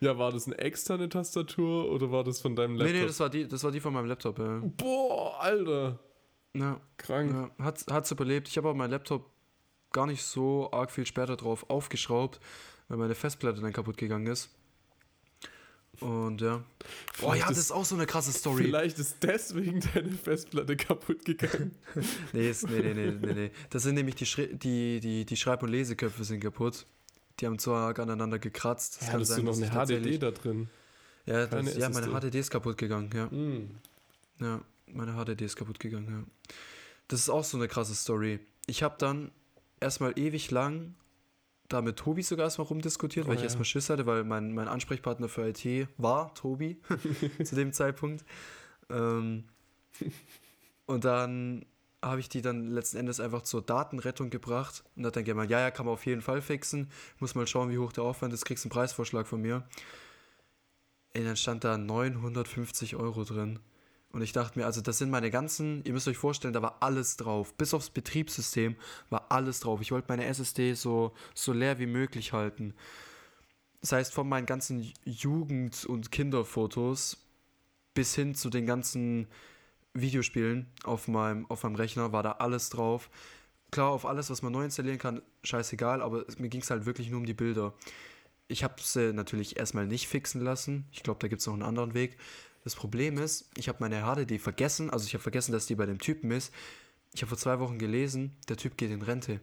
Ja, 0.00 0.18
war 0.18 0.32
das 0.32 0.46
eine 0.46 0.58
externe 0.58 1.08
Tastatur 1.08 1.90
oder 1.90 2.10
war 2.10 2.24
das 2.24 2.40
von 2.40 2.56
deinem 2.56 2.76
Laptop? 2.76 2.94
Nee, 2.94 3.00
nee, 3.00 3.06
das 3.06 3.20
war 3.20 3.28
die, 3.28 3.46
das 3.46 3.62
war 3.62 3.70
die 3.70 3.80
von 3.80 3.92
meinem 3.92 4.06
Laptop. 4.06 4.38
Ja, 4.38 4.60
Boah, 4.76 5.38
Alter. 5.40 5.98
ja, 6.54 6.80
Krank. 6.96 7.50
ja. 7.58 7.64
Hat, 7.64 7.84
hat's 7.90 8.10
überlebt. 8.10 8.48
Ich 8.48 8.56
habe 8.56 8.70
auch 8.70 8.74
meinen 8.74 8.90
Laptop 8.90 9.30
gar 9.92 10.06
nicht 10.06 10.22
so 10.22 10.70
arg 10.72 10.90
viel 10.90 11.06
später 11.06 11.36
drauf 11.36 11.68
aufgeschraubt, 11.68 12.40
weil 12.88 12.98
meine 12.98 13.14
Festplatte 13.14 13.60
dann 13.60 13.72
kaputt 13.72 13.96
gegangen 13.96 14.26
ist. 14.26 14.50
Und 16.00 16.40
ja. 16.40 16.62
Boah, 17.20 17.34
ja, 17.36 17.46
das 17.48 17.58
ist- 17.58 17.72
auch 17.72 17.84
so 17.84 17.94
eine 17.94 18.06
krasse 18.06 18.32
Story. 18.32 18.64
Vielleicht 18.64 18.98
ist 18.98 19.16
deswegen 19.22 19.80
deine 19.92 20.12
Festplatte 20.12 20.76
kaputt 20.76 21.24
gegangen. 21.24 21.74
Nee, 22.32 22.48
ist, 22.48 22.68
nee, 22.70 22.80
nee, 22.80 22.94
nee, 22.94 23.10
nee, 23.20 23.32
nee. 23.34 23.50
Das 23.68 23.82
sind 23.82 23.96
nämlich 23.96 24.14
die, 24.14 24.24
Schri 24.24 24.54
die, 24.56 25.00
die, 25.00 25.26
die 25.26 25.36
Schreib- 25.36 25.62
und 25.62 25.68
Leseköpfe 25.68 26.24
sind 26.24 26.40
kaputt. 26.40 26.86
Die 27.38 27.46
haben 27.46 27.58
zwar 27.58 27.88
arg 27.88 27.98
aneinander 27.98 28.38
gekratzt. 28.38 28.96
Das 28.96 29.00
Ja, 29.02 29.06
kann 29.08 29.14
hattest 29.16 29.30
du 29.32 29.34
sein, 29.36 29.44
noch 29.44 29.56
eine 29.56 30.00
HDD 30.00 30.18
da 30.18 30.30
drin? 30.30 30.70
Ja, 31.26 31.46
das, 31.46 31.76
ja, 31.76 31.90
meine. 31.90 32.06
HDD 32.06 32.36
ist 32.38 32.50
kaputt 32.50 32.78
gegangen, 32.78 33.10
ja. 33.14 33.30
Hm. 33.30 33.70
Ja, 34.40 34.60
meine 34.86 35.12
HDD 35.12 35.42
ist 35.44 35.56
kaputt 35.56 35.78
gegangen, 35.78 36.08
ja. 36.08 36.54
Das 37.08 37.20
ist 37.20 37.28
auch 37.28 37.44
so 37.44 37.58
eine 37.58 37.68
krasse 37.68 37.94
Story. 37.94 38.40
Ich 38.66 38.82
habe 38.82 38.94
dann 38.98 39.30
erstmal 39.80 40.18
ewig 40.18 40.50
lang 40.50 40.94
da 41.68 41.82
mit 41.82 41.96
Tobi 41.96 42.22
sogar 42.22 42.44
erstmal 42.46 42.66
rumdiskutiert, 42.66 43.26
weil 43.26 43.32
Oh 43.32 43.34
ich 43.34 43.40
ja. 43.40 43.44
erstmal 43.44 43.64
Schiss 43.64 43.90
hatte, 43.90 44.06
weil 44.06 44.24
mein, 44.24 44.52
mein 44.54 44.68
Ansprechpartner 44.68 45.28
für 45.28 45.48
IT 45.48 45.88
war 45.98 46.34
Tobi 46.34 46.80
zu 47.44 47.54
dem 47.54 47.72
Zeitpunkt. 47.72 48.24
Ähm, 48.90 49.44
und 50.86 51.04
dann 51.04 51.64
habe 52.02 52.20
ich 52.20 52.28
die 52.28 52.42
dann 52.42 52.66
letzten 52.66 52.96
Endes 52.96 53.20
einfach 53.20 53.42
zur 53.42 53.62
Datenrettung 53.62 54.30
gebracht 54.30 54.84
und 54.96 55.06
hat 55.06 55.16
dann 55.16 55.24
gemeint, 55.24 55.50
ja, 55.50 55.60
ja, 55.60 55.70
kann 55.70 55.86
man 55.86 55.92
auf 55.92 56.06
jeden 56.06 56.22
Fall 56.22 56.40
fixen. 56.40 56.90
Muss 57.18 57.34
mal 57.34 57.46
schauen, 57.46 57.70
wie 57.70 57.78
hoch 57.78 57.92
der 57.92 58.04
Aufwand 58.04 58.32
ist, 58.32 58.44
kriegst 58.44 58.64
einen 58.64 58.70
Preisvorschlag 58.70 59.26
von 59.26 59.40
mir. 59.40 59.66
Ey, 61.12 61.24
dann 61.24 61.36
stand 61.36 61.64
da 61.64 61.76
950 61.76 62.96
Euro 62.96 63.24
drin. 63.24 63.58
Und 64.12 64.22
ich 64.22 64.32
dachte 64.32 64.58
mir, 64.58 64.66
also 64.66 64.80
das 64.80 64.98
sind 64.98 65.10
meine 65.10 65.30
ganzen, 65.30 65.84
ihr 65.84 65.92
müsst 65.92 66.08
euch 66.08 66.16
vorstellen, 66.16 66.52
da 66.52 66.62
war 66.62 66.78
alles 66.80 67.16
drauf. 67.16 67.54
Bis 67.54 67.74
aufs 67.74 67.90
Betriebssystem 67.90 68.76
war 69.08 69.26
alles 69.30 69.60
drauf. 69.60 69.80
Ich 69.80 69.92
wollte 69.92 70.08
meine 70.08 70.24
SSD 70.24 70.74
so, 70.74 71.12
so 71.34 71.52
leer 71.52 71.78
wie 71.78 71.86
möglich 71.86 72.32
halten. 72.32 72.74
Das 73.80 73.92
heißt, 73.92 74.12
von 74.12 74.28
meinen 74.28 74.46
ganzen 74.46 74.92
Jugend- 75.04 75.86
und 75.86 76.10
Kinderfotos 76.10 77.18
bis 77.94 78.14
hin 78.14 78.34
zu 78.34 78.50
den 78.50 78.66
ganzen 78.66 79.28
Videospielen 79.94 80.66
auf 80.84 81.08
meinem, 81.08 81.46
auf 81.50 81.62
meinem 81.62 81.76
Rechner 81.76 82.12
war 82.12 82.22
da 82.22 82.32
alles 82.32 82.68
drauf. 82.70 83.10
Klar, 83.70 83.90
auf 83.90 84.06
alles, 84.06 84.30
was 84.30 84.42
man 84.42 84.52
neu 84.52 84.64
installieren 84.64 84.98
kann, 84.98 85.22
scheißegal, 85.44 86.02
aber 86.02 86.24
mir 86.38 86.48
ging 86.48 86.60
es 86.60 86.70
halt 86.70 86.86
wirklich 86.86 87.10
nur 87.10 87.20
um 87.20 87.26
die 87.26 87.34
Bilder. 87.34 87.74
Ich 88.48 88.64
habe 88.64 88.74
sie 88.78 89.12
natürlich 89.12 89.56
erstmal 89.56 89.86
nicht 89.86 90.08
fixen 90.08 90.40
lassen. 90.40 90.86
Ich 90.90 91.04
glaube, 91.04 91.20
da 91.20 91.28
gibt 91.28 91.40
es 91.40 91.46
noch 91.46 91.54
einen 91.54 91.62
anderen 91.62 91.94
Weg. 91.94 92.18
Das 92.70 92.76
Problem 92.76 93.18
ist, 93.18 93.50
ich 93.56 93.68
habe 93.68 93.78
meine 93.80 94.02
HDD 94.02 94.38
vergessen. 94.38 94.90
Also 94.90 95.04
ich 95.04 95.14
habe 95.14 95.22
vergessen, 95.22 95.50
dass 95.50 95.66
die 95.66 95.74
bei 95.74 95.86
dem 95.86 95.98
Typen 95.98 96.30
ist. 96.30 96.54
Ich 97.12 97.20
habe 97.20 97.30
vor 97.30 97.36
zwei 97.36 97.58
Wochen 97.58 97.80
gelesen, 97.80 98.36
der 98.48 98.56
Typ 98.56 98.76
geht 98.76 98.92
in 98.92 99.02
Rente. 99.02 99.40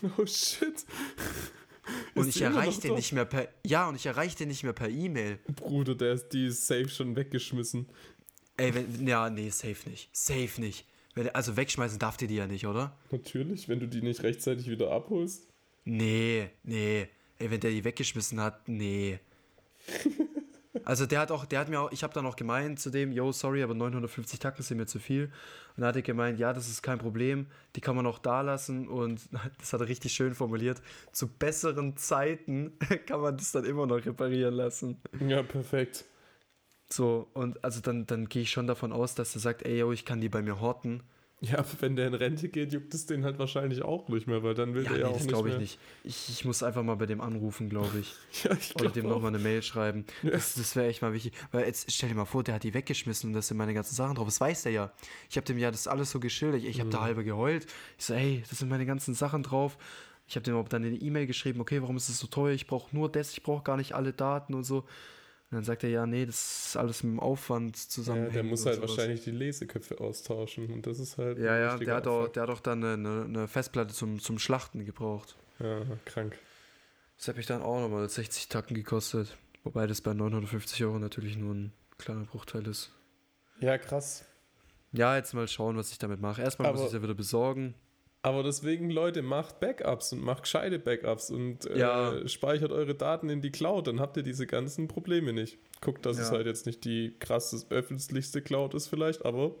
Oh 0.16 0.24
shit. 0.24 0.86
Und 2.14 2.22
Ist 2.22 2.28
ich 2.28 2.34
die 2.36 2.44
erreiche 2.44 2.80
den 2.80 2.94
nicht 2.94 3.12
mehr 3.12 3.26
per. 3.26 3.48
Ja, 3.66 3.86
und 3.88 3.96
ich 3.96 4.06
erreiche 4.06 4.36
den 4.36 4.48
nicht 4.48 4.62
mehr 4.62 4.72
per 4.72 4.88
E-Mail. 4.88 5.38
Bruder, 5.56 5.94
der 5.94 6.14
ist 6.14 6.30
die 6.30 6.46
ist 6.46 6.66
safe 6.66 6.88
schon 6.88 7.16
weggeschmissen. 7.16 7.86
Ey, 8.56 8.74
wenn. 8.74 9.06
Ja, 9.06 9.28
nee, 9.28 9.50
safe 9.50 9.88
nicht. 9.88 10.08
Safe 10.14 10.58
nicht. 10.58 10.86
Wenn, 11.14 11.28
also 11.34 11.56
wegschmeißen 11.56 11.98
darf 11.98 12.20
ihr 12.22 12.28
die 12.28 12.36
ja 12.36 12.46
nicht, 12.46 12.66
oder? 12.66 12.96
Natürlich, 13.10 13.68
wenn 13.68 13.80
du 13.80 13.88
die 13.88 14.00
nicht 14.00 14.22
rechtzeitig 14.22 14.68
wieder 14.68 14.90
abholst. 14.90 15.46
Nee, 15.84 16.48
nee. 16.62 17.08
Ey, 17.38 17.50
wenn 17.50 17.60
der 17.60 17.70
die 17.72 17.84
weggeschmissen 17.84 18.40
hat, 18.40 18.68
nee. 18.68 19.18
Also 20.88 21.04
der 21.04 21.20
hat 21.20 21.30
auch, 21.30 21.44
der 21.44 21.60
hat 21.60 21.68
mir 21.68 21.82
auch, 21.82 21.92
ich 21.92 22.02
habe 22.02 22.14
dann 22.14 22.24
auch 22.24 22.34
gemeint 22.34 22.80
zu 22.80 22.88
dem, 22.88 23.12
yo, 23.12 23.30
sorry, 23.30 23.62
aber 23.62 23.74
950 23.74 24.40
Tacken 24.40 24.62
sind 24.62 24.78
mir 24.78 24.86
zu 24.86 24.98
viel. 24.98 25.24
Und 25.24 25.82
dann 25.82 25.88
hat 25.88 25.96
er 25.96 26.02
gemeint, 26.02 26.38
ja, 26.38 26.54
das 26.54 26.66
ist 26.66 26.82
kein 26.82 26.96
Problem, 26.96 27.46
die 27.76 27.82
kann 27.82 27.94
man 27.94 28.06
auch 28.06 28.18
da 28.18 28.40
lassen 28.40 28.88
und 28.88 29.20
das 29.58 29.74
hat 29.74 29.82
er 29.82 29.88
richtig 29.88 30.14
schön 30.14 30.34
formuliert. 30.34 30.80
Zu 31.12 31.28
besseren 31.28 31.98
Zeiten 31.98 32.72
kann 33.06 33.20
man 33.20 33.36
das 33.36 33.52
dann 33.52 33.66
immer 33.66 33.86
noch 33.86 34.06
reparieren 34.06 34.54
lassen. 34.54 34.96
Ja, 35.20 35.42
perfekt. 35.42 36.06
So, 36.88 37.28
und 37.34 37.62
also 37.62 37.82
dann, 37.82 38.06
dann 38.06 38.26
gehe 38.30 38.40
ich 38.40 38.50
schon 38.50 38.66
davon 38.66 38.90
aus, 38.90 39.14
dass 39.14 39.34
er 39.34 39.42
sagt, 39.42 39.66
ey, 39.66 39.80
yo, 39.80 39.92
ich 39.92 40.06
kann 40.06 40.22
die 40.22 40.30
bei 40.30 40.40
mir 40.40 40.58
horten. 40.58 41.02
Ja, 41.40 41.64
wenn 41.80 41.94
der 41.94 42.08
in 42.08 42.14
Rente 42.14 42.48
geht, 42.48 42.72
juckt 42.72 42.92
es 42.94 43.06
den 43.06 43.24
halt 43.24 43.38
wahrscheinlich 43.38 43.82
auch 43.82 44.08
nicht 44.08 44.26
mehr, 44.26 44.42
weil 44.42 44.54
dann 44.54 44.74
will 44.74 44.82
Ja, 44.82 44.88
der 44.90 44.98
nee, 44.98 45.04
ja 45.04 45.08
auch 45.08 45.16
das 45.18 45.26
glaube 45.28 45.48
ich 45.48 45.54
mehr. 45.54 45.60
nicht. 45.60 45.78
Ich, 46.02 46.28
ich 46.30 46.44
muss 46.44 46.64
einfach 46.64 46.82
mal 46.82 46.96
bei 46.96 47.06
dem 47.06 47.20
anrufen, 47.20 47.68
glaube 47.68 48.00
ich. 48.00 48.12
Ja, 48.44 48.50
ich 48.58 48.74
Oder 48.74 48.84
glaube 48.90 49.00
dem 49.00 49.08
nochmal 49.08 49.28
eine 49.28 49.38
Mail 49.38 49.62
schreiben. 49.62 50.04
Das, 50.22 50.54
das 50.54 50.74
wäre 50.74 50.88
echt 50.88 51.00
mal 51.00 51.12
wichtig. 51.12 51.32
Weil 51.52 51.66
jetzt 51.66 51.92
stell 51.92 52.08
dir 52.08 52.16
mal 52.16 52.24
vor, 52.24 52.42
der 52.42 52.56
hat 52.56 52.64
die 52.64 52.74
weggeschmissen 52.74 53.30
und 53.30 53.34
da 53.34 53.42
sind 53.42 53.56
meine 53.56 53.72
ganzen 53.72 53.94
Sachen 53.94 54.16
drauf. 54.16 54.26
Das 54.26 54.40
weiß 54.40 54.64
der 54.64 54.72
ja. 54.72 54.92
Ich 55.30 55.36
habe 55.36 55.44
dem 55.46 55.58
ja 55.58 55.70
das 55.70 55.86
alles 55.86 56.10
so 56.10 56.18
geschildert. 56.18 56.64
Ich 56.64 56.80
habe 56.80 56.90
da 56.90 57.02
halber 57.02 57.22
geheult. 57.22 57.66
Ich 57.98 58.06
so, 58.06 58.14
ey, 58.14 58.42
das 58.48 58.58
sind 58.58 58.68
meine 58.68 58.86
ganzen 58.86 59.14
Sachen 59.14 59.44
drauf. 59.44 59.78
Ich 60.26 60.34
habe 60.36 60.44
dem 60.44 60.62
dann 60.68 60.84
eine 60.84 60.96
E-Mail 60.96 61.26
geschrieben, 61.26 61.60
okay, 61.60 61.80
warum 61.80 61.96
ist 61.96 62.08
das 62.08 62.18
so 62.18 62.26
teuer? 62.26 62.52
Ich 62.52 62.66
brauche 62.66 62.94
nur 62.94 63.10
das, 63.10 63.32
ich 63.32 63.42
brauche 63.42 63.62
gar 63.62 63.76
nicht 63.76 63.94
alle 63.94 64.12
Daten 64.12 64.54
und 64.54 64.64
so. 64.64 64.84
Und 65.50 65.56
dann 65.56 65.64
sagt 65.64 65.82
er, 65.82 65.88
ja, 65.88 66.04
nee, 66.04 66.26
das 66.26 66.68
ist 66.68 66.76
alles 66.76 67.02
mit 67.02 67.12
dem 67.12 67.20
Aufwand 67.20 67.74
zusammen. 67.76 68.24
Ja, 68.24 68.30
der 68.30 68.42
muss 68.42 68.66
halt 68.66 68.82
wahrscheinlich 68.82 69.24
die 69.24 69.30
Leseköpfe 69.30 69.98
austauschen 69.98 70.70
und 70.70 70.86
das 70.86 70.98
ist 70.98 71.16
halt. 71.16 71.38
Ja, 71.38 71.58
ja, 71.58 71.78
der 71.78 71.94
hat, 71.94 72.06
auch, 72.06 72.28
der 72.28 72.42
hat 72.42 72.50
auch 72.50 72.60
dann 72.60 72.84
eine, 72.84 73.24
eine 73.24 73.48
Festplatte 73.48 73.94
zum, 73.94 74.20
zum 74.20 74.38
Schlachten 74.38 74.84
gebraucht. 74.84 75.36
Ja, 75.58 75.80
krank. 76.04 76.38
Das 77.16 77.28
hat 77.28 77.36
mich 77.36 77.46
dann 77.46 77.62
auch 77.62 77.80
nochmal 77.80 78.08
60 78.08 78.48
Tacken 78.48 78.74
gekostet. 78.74 79.38
Wobei 79.64 79.86
das 79.86 80.02
bei 80.02 80.12
950 80.12 80.84
Euro 80.84 80.98
natürlich 80.98 81.36
nur 81.36 81.54
ein 81.54 81.72
kleiner 81.96 82.24
Bruchteil 82.24 82.66
ist. 82.66 82.92
Ja, 83.60 83.78
krass. 83.78 84.24
Ja, 84.92 85.16
jetzt 85.16 85.32
mal 85.34 85.48
schauen, 85.48 85.76
was 85.76 85.90
ich 85.92 85.98
damit 85.98 86.20
mache. 86.20 86.42
Erstmal 86.42 86.70
muss 86.72 86.80
ich 86.80 86.86
es 86.88 86.92
ja 86.92 87.02
wieder 87.02 87.14
besorgen. 87.14 87.74
Aber 88.28 88.42
deswegen, 88.42 88.90
Leute, 88.90 89.22
macht 89.22 89.58
Backups 89.58 90.12
und 90.12 90.22
macht 90.22 90.42
gescheite 90.42 90.78
Backups 90.78 91.30
und 91.30 91.64
äh, 91.64 91.78
ja. 91.78 92.28
speichert 92.28 92.72
eure 92.72 92.94
Daten 92.94 93.30
in 93.30 93.40
die 93.40 93.50
Cloud, 93.50 93.86
dann 93.86 94.00
habt 94.00 94.18
ihr 94.18 94.22
diese 94.22 94.46
ganzen 94.46 94.86
Probleme 94.86 95.32
nicht. 95.32 95.56
Guckt, 95.80 96.04
dass 96.04 96.18
ja. 96.18 96.24
es 96.24 96.30
halt 96.30 96.46
jetzt 96.46 96.66
nicht 96.66 96.84
die 96.84 97.14
krasseste, 97.18 97.74
öffentlichste 97.74 98.42
Cloud 98.42 98.74
ist 98.74 98.88
vielleicht, 98.88 99.24
aber 99.24 99.54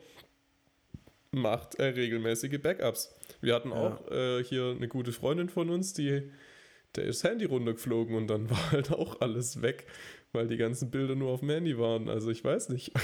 macht 1.30 1.76
äh, 1.76 1.84
regelmäßige 1.84 2.60
Backups. 2.60 3.14
Wir 3.40 3.54
hatten 3.54 3.70
ja. 3.70 3.76
auch 3.76 4.10
äh, 4.10 4.44
hier 4.44 4.74
eine 4.76 4.86
gute 4.86 5.12
Freundin 5.12 5.48
von 5.48 5.70
uns, 5.70 5.94
die 5.94 6.30
der 6.94 7.04
ist 7.04 7.24
Handy 7.24 7.46
runtergeflogen 7.46 8.14
und 8.14 8.26
dann 8.26 8.50
war 8.50 8.72
halt 8.72 8.92
auch 8.92 9.22
alles 9.22 9.62
weg, 9.62 9.86
weil 10.32 10.46
die 10.46 10.58
ganzen 10.58 10.90
Bilder 10.90 11.14
nur 11.14 11.30
auf 11.30 11.40
dem 11.40 11.48
Handy 11.48 11.78
waren. 11.78 12.10
Also 12.10 12.30
ich 12.30 12.44
weiß 12.44 12.68
nicht. 12.68 12.92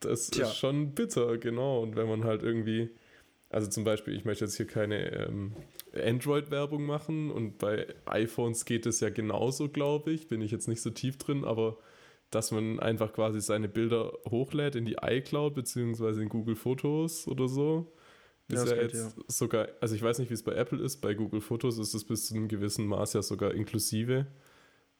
Das 0.00 0.28
Tja. 0.28 0.44
ist 0.44 0.56
schon 0.56 0.94
bitter, 0.94 1.38
genau. 1.38 1.80
Und 1.80 1.96
wenn 1.96 2.06
man 2.06 2.24
halt 2.24 2.42
irgendwie 2.42 2.90
also 3.48 3.68
zum 3.68 3.84
Beispiel, 3.84 4.14
ich 4.14 4.24
möchte 4.24 4.44
jetzt 4.44 4.56
hier 4.56 4.66
keine 4.66 5.12
ähm, 5.12 5.54
Android-Werbung 5.94 6.84
machen 6.84 7.30
und 7.30 7.58
bei 7.58 7.86
iPhones 8.06 8.64
geht 8.64 8.86
es 8.86 9.00
ja 9.00 9.10
genauso, 9.10 9.68
glaube 9.68 10.10
ich. 10.12 10.28
Bin 10.28 10.40
ich 10.40 10.50
jetzt 10.50 10.68
nicht 10.68 10.82
so 10.82 10.90
tief 10.90 11.16
drin, 11.16 11.44
aber 11.44 11.78
dass 12.30 12.50
man 12.50 12.80
einfach 12.80 13.12
quasi 13.12 13.40
seine 13.40 13.68
Bilder 13.68 14.12
hochlädt 14.28 14.74
in 14.74 14.84
die 14.84 14.96
iCloud 15.00 15.54
beziehungsweise 15.54 16.22
in 16.22 16.28
Google 16.28 16.56
Fotos 16.56 17.28
oder 17.28 17.46
so. 17.48 17.92
Ist 18.48 18.66
ja, 18.66 18.76
ja 18.76 18.82
jetzt 18.82 18.92
geht, 18.92 19.16
ja. 19.16 19.24
sogar, 19.28 19.68
also 19.80 19.94
ich 19.94 20.02
weiß 20.02 20.18
nicht, 20.18 20.30
wie 20.30 20.34
es 20.34 20.42
bei 20.42 20.52
Apple 20.52 20.82
ist, 20.82 21.00
bei 21.00 21.14
Google 21.14 21.40
Fotos 21.40 21.78
ist 21.78 21.94
es 21.94 22.04
bis 22.04 22.26
zu 22.26 22.34
einem 22.34 22.48
gewissen 22.48 22.86
Maß 22.86 23.12
ja 23.12 23.22
sogar 23.22 23.54
inklusive. 23.54 24.26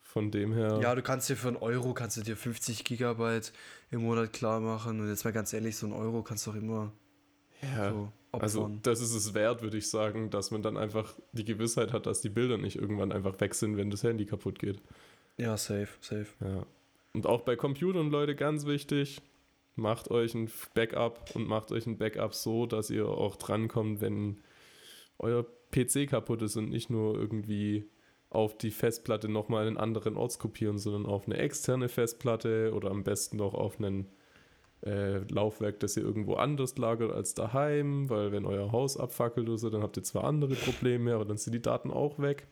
Von 0.01 0.31
dem 0.31 0.53
her. 0.55 0.79
Ja, 0.81 0.95
du 0.95 1.03
kannst 1.03 1.29
dir 1.29 1.37
für 1.37 1.49
einen 1.49 1.57
Euro 1.57 1.93
kannst 1.93 2.17
du 2.17 2.23
dir 2.23 2.37
50 2.37 2.85
Gigabyte 2.85 3.53
im 3.91 4.03
Monat 4.03 4.33
klar 4.33 4.61
machen. 4.61 5.01
Und 5.01 5.09
jetzt 5.09 5.25
mal 5.25 5.33
ganz 5.33 5.53
ehrlich, 5.53 5.77
so 5.77 5.87
ein 5.87 5.93
Euro 5.93 6.23
kannst 6.23 6.47
du 6.47 6.53
auch 6.53 6.55
immer 6.55 6.93
ja. 7.63 7.91
So 7.91 8.13
also 8.33 8.71
das 8.83 9.01
ist 9.01 9.15
es 9.15 9.35
wert, 9.35 9.63
würde 9.63 9.79
ich 9.79 9.89
sagen, 9.89 10.31
dass 10.31 10.51
man 10.51 10.63
dann 10.63 10.77
einfach 10.77 11.15
die 11.33 11.45
Gewissheit 11.45 11.93
hat, 11.93 12.07
dass 12.07 12.21
die 12.21 12.29
Bilder 12.29 12.59
nicht 12.59 12.77
irgendwann 12.77 13.13
einfach 13.13 13.41
weg 13.41 13.55
sind, 13.55 13.77
wenn 13.77 13.91
das 13.91 14.03
Handy 14.03 14.27
kaputt 14.27 14.59
geht. 14.59 14.81
Ja, 15.37 15.57
safe, 15.57 15.89
safe. 16.01 16.27
Ja. 16.41 16.67
Und 17.13 17.27
auch 17.27 17.43
bei 17.43 17.57
Computern, 17.57 18.11
Leute, 18.11 18.35
ganz 18.35 18.67
wichtig, 18.67 19.23
macht 19.75 20.11
euch 20.11 20.35
ein 20.35 20.51
Backup 20.75 21.35
und 21.35 21.47
macht 21.47 21.73
euch 21.73 21.87
ein 21.87 21.99
Backup 21.99 22.35
so, 22.35 22.67
dass 22.67 22.91
ihr 22.91 23.09
auch 23.09 23.37
drankommt, 23.37 24.01
wenn 24.01 24.39
euer 25.19 25.47
PC 25.71 26.09
kaputt 26.09 26.43
ist 26.43 26.57
und 26.57 26.69
nicht 26.69 26.91
nur 26.91 27.19
irgendwie 27.19 27.89
auf 28.31 28.57
die 28.59 28.71
Festplatte 28.71 29.29
nochmal 29.29 29.67
einen 29.67 29.77
anderen 29.77 30.17
Ort 30.17 30.39
kopieren, 30.39 30.79
sondern 30.79 31.07
auf 31.07 31.27
eine 31.27 31.39
externe 31.39 31.89
Festplatte 31.89 32.73
oder 32.75 32.91
am 32.91 33.05
besten 33.05 33.37
noch 33.37 33.55
auf 33.55 33.79
einen 33.79 34.09
äh, 34.85 35.19
Laufwerk, 35.33 35.81
das 35.81 35.97
ihr 35.97 36.03
irgendwo 36.03 36.35
anders 36.35 36.77
lagert 36.77 37.13
als 37.13 37.35
daheim, 37.35 38.09
weil 38.11 38.33
wenn 38.33 38.45
euer 38.45 38.73
Haus 38.73 38.97
abfackelt 38.97 39.49
oder 39.49 39.59
so, 39.59 39.71
dann 39.71 39.83
habt 39.83 39.97
ihr 39.97 40.03
zwar 40.03 40.25
andere 40.25 40.55
Probleme, 40.55 41.15
aber 41.15 41.25
dann 41.25 41.39
sind 41.39 41.53
die 41.53 41.63
Daten 41.63 41.91
auch 41.91 42.19
weg. 42.19 42.47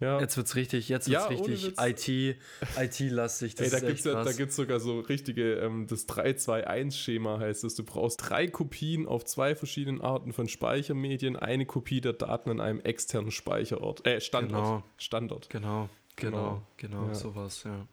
Ja. 0.00 0.20
Jetzt 0.20 0.36
wird's 0.36 0.54
richtig, 0.54 0.88
jetzt 0.88 1.08
wird's 1.08 1.24
ja, 1.24 1.26
richtig 1.26 1.76
IT, 1.76 2.38
IT-lastig. 2.78 3.58
Ey, 3.58 3.68
da 3.68 3.80
gibt's 3.80 4.04
ja, 4.04 4.22
da 4.22 4.32
gibt's 4.32 4.54
sogar 4.54 4.78
so 4.78 5.00
richtige, 5.00 5.54
ähm, 5.54 5.88
das 5.88 6.06
3-2-1-Schema 6.08 7.40
heißt 7.40 7.64
es. 7.64 7.74
Du 7.74 7.82
brauchst 7.82 8.30
drei 8.30 8.46
Kopien 8.46 9.08
auf 9.08 9.24
zwei 9.24 9.56
verschiedenen 9.56 10.00
Arten 10.00 10.32
von 10.32 10.46
Speichermedien, 10.46 11.34
eine 11.34 11.66
Kopie 11.66 12.00
der 12.00 12.12
Daten 12.12 12.50
an 12.50 12.60
einem 12.60 12.80
externen 12.80 13.32
Speicherort, 13.32 14.06
äh, 14.06 14.20
Standort. 14.20 14.62
Genau. 14.62 14.82
Standort. 14.98 15.50
Genau, 15.50 15.88
genau, 16.14 16.62
genau, 16.76 16.98
genau 17.00 17.08
ja. 17.08 17.14
sowas, 17.14 17.64
ja. 17.64 17.88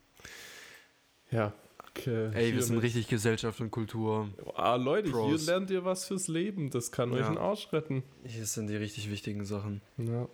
Ja, 1.32 1.54
Okay, 1.98 2.30
Ey, 2.34 2.54
wir 2.54 2.62
sind 2.62 2.78
richtig 2.80 3.08
Gesellschaft 3.08 3.62
und 3.62 3.72
Kultur. 3.72 4.30
Ah, 4.56 4.76
Leute, 4.76 5.12
Pros. 5.12 5.28
hier 5.28 5.52
lernt 5.52 5.70
ihr 5.70 5.86
was 5.86 6.06
fürs 6.06 6.28
Leben. 6.28 6.70
Das 6.70 6.92
kann 6.92 7.12
ja. 7.12 7.20
euch 7.20 7.26
einen 7.26 7.38
Arsch 7.38 7.72
retten. 7.72 8.04
Hier 8.24 8.46
sind 8.46 8.68
die 8.68 8.76
richtig 8.76 9.10
wichtigen 9.10 9.46
Sachen. 9.46 9.82
Ja. 9.98 10.28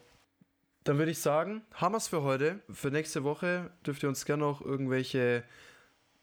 Dann 0.84 0.98
würde 0.98 1.12
ich 1.12 1.20
sagen, 1.20 1.62
haben 1.74 1.94
wir 1.94 1.98
es 1.98 2.08
für 2.08 2.24
heute. 2.24 2.60
Für 2.72 2.90
nächste 2.90 3.24
Woche 3.24 3.70
dürft 3.86 4.02
ihr 4.02 4.10
uns 4.10 4.26
gerne 4.26 4.44
noch 4.44 4.62
irgendwelche 4.62 5.44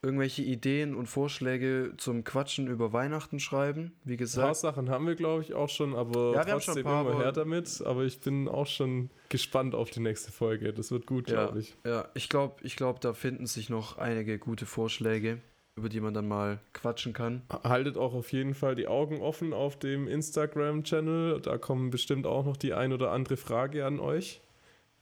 irgendwelche 0.01 0.43
Ideen 0.43 0.95
und 0.95 1.07
Vorschläge 1.07 1.93
zum 1.97 2.23
Quatschen 2.23 2.69
über 2.69 2.93
Weihnachten 2.93 3.41
schreiben. 3.41 3.93
Wie 4.05 4.17
gesagt. 4.17 4.45
Ein 4.45 4.49
paar 4.49 4.55
Sachen 4.55 4.91
haben 4.91 5.07
wir, 5.07 5.17
glaube 5.17 5.43
ich, 5.43 5.55
auch 5.55 5.69
schon, 5.69 5.95
aber 5.95 6.35
ja, 6.35 6.45
trotzdem 6.45 6.75
schon 6.75 6.83
paar, 6.85 7.11
immer 7.11 7.19
her 7.19 7.33
damit. 7.33 7.83
Aber 7.85 8.05
ich 8.05 8.21
bin 8.21 8.49
auch 8.49 8.67
schon 8.67 9.11
gespannt 9.29 9.75
auf 9.75 9.91
die 9.91 10.01
nächste 10.01 10.31
Folge. 10.31 10.73
Das 10.73 10.93
wird 10.93 11.07
gut, 11.07 11.29
ja, 11.29 11.47
glaube 11.47 11.61
ich. 11.61 11.77
Ja, 11.85 12.09
ich 12.15 12.29
glaube, 12.29 12.57
ich 12.63 12.77
glaub, 12.77 13.01
da 13.01 13.13
finden 13.13 13.47
sich 13.47 13.71
noch 13.71 13.99
einige 13.99 14.39
gute 14.39 14.67
Vorschläge, 14.67 15.39
über 15.75 15.89
die 15.89 16.01
man 16.01 16.15
dann 16.15 16.29
mal 16.29 16.61
quatschen 16.75 17.13
kann. 17.13 17.43
Haltet 17.65 17.97
auch 17.97 18.15
auf 18.15 18.33
jeden 18.33 18.55
Fall 18.55 18.77
die 18.77 18.87
Augen 18.87 19.21
offen 19.21 19.53
auf 19.53 19.79
dem 19.81 20.07
Instagram-Channel. 20.07 21.41
Da 21.41 21.59
kommen 21.59 21.91
bestimmt 21.91 22.27
auch 22.27 22.45
noch 22.45 22.57
die 22.57 22.73
ein 22.73 22.93
oder 22.93 23.11
andere 23.11 23.37
Frage 23.37 23.85
an 23.85 23.99
euch. 23.99 24.43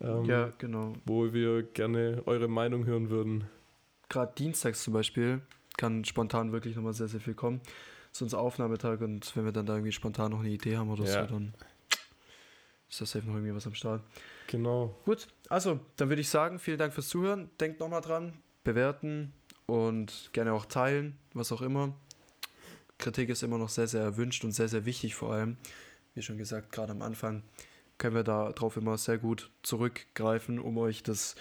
Ähm, 0.01 0.25
ja, 0.25 0.53
genau. 0.57 0.95
Wo 1.05 1.35
wir 1.35 1.63
gerne 1.63 2.23
eure 2.25 2.49
Meinung 2.49 2.87
hören 2.87 3.11
würden 3.11 3.45
gerade 4.09 4.33
dienstags 4.37 4.83
zum 4.83 4.93
Beispiel 4.93 5.43
kann 5.77 6.05
spontan 6.05 6.53
wirklich 6.53 6.77
nochmal 6.77 6.95
sehr, 6.95 7.09
sehr 7.09 7.21
viel 7.21 7.35
kommen. 7.35 7.61
Das 8.11 8.19
ist 8.19 8.23
unser 8.23 8.39
Aufnahmetag 8.39 9.01
und 9.01 9.37
wenn 9.37 9.45
wir 9.45 9.53
dann 9.53 9.67
da 9.67 9.75
irgendwie 9.75 9.93
spontan 9.93 10.31
noch 10.33 10.41
eine 10.41 10.49
Idee 10.49 10.77
haben 10.77 10.91
oder 10.91 11.05
ja. 11.05 11.27
so, 11.27 11.35
dann 11.35 11.55
ist 12.89 13.01
das 13.01 13.11
safe 13.11 13.27
noch 13.27 13.35
irgendwie 13.35 13.55
was 13.55 13.67
am 13.67 13.75
Start. 13.75 14.03
Genau. 14.47 14.97
Gut, 15.05 15.29
also 15.49 15.81
dann 15.97 16.09
würde 16.09 16.23
ich 16.23 16.29
sagen, 16.29 16.59
vielen 16.59 16.79
Dank 16.79 16.95
fürs 16.95 17.09
Zuhören. 17.09 17.51
Denkt 17.61 17.81
nochmal 17.81 18.01
dran, 18.01 18.33
bewerten 18.65 19.33
und 19.67 20.31
gerne 20.33 20.53
auch 20.53 20.67
teilen, 20.67 21.19
was 21.35 21.53
auch 21.53 21.63
immer. 21.63 21.95
Kritik 22.99 23.29
ist 23.29 23.43
immer 23.43 23.59
noch 23.59 23.69
sehr, 23.69 23.89
sehr 23.89 24.03
erwünscht 24.03 24.45
und 24.45 24.53
sehr, 24.53 24.69
sehr 24.69 24.87
wichtig 24.87 25.15
vor 25.15 25.33
allem. 25.33 25.59
Wie 26.15 26.23
schon 26.23 26.39
gesagt, 26.39 26.73
gerade 26.73 26.93
am 26.93 27.03
Anfang 27.03 27.43
können 27.99 28.15
wir 28.15 28.25
darauf 28.25 28.77
immer 28.77 28.97
sehr 28.97 29.19
gut 29.19 29.51
zurückgreifen, 29.63 30.59
um 30.59 30.79
euch 30.79 31.03
das 31.03 31.35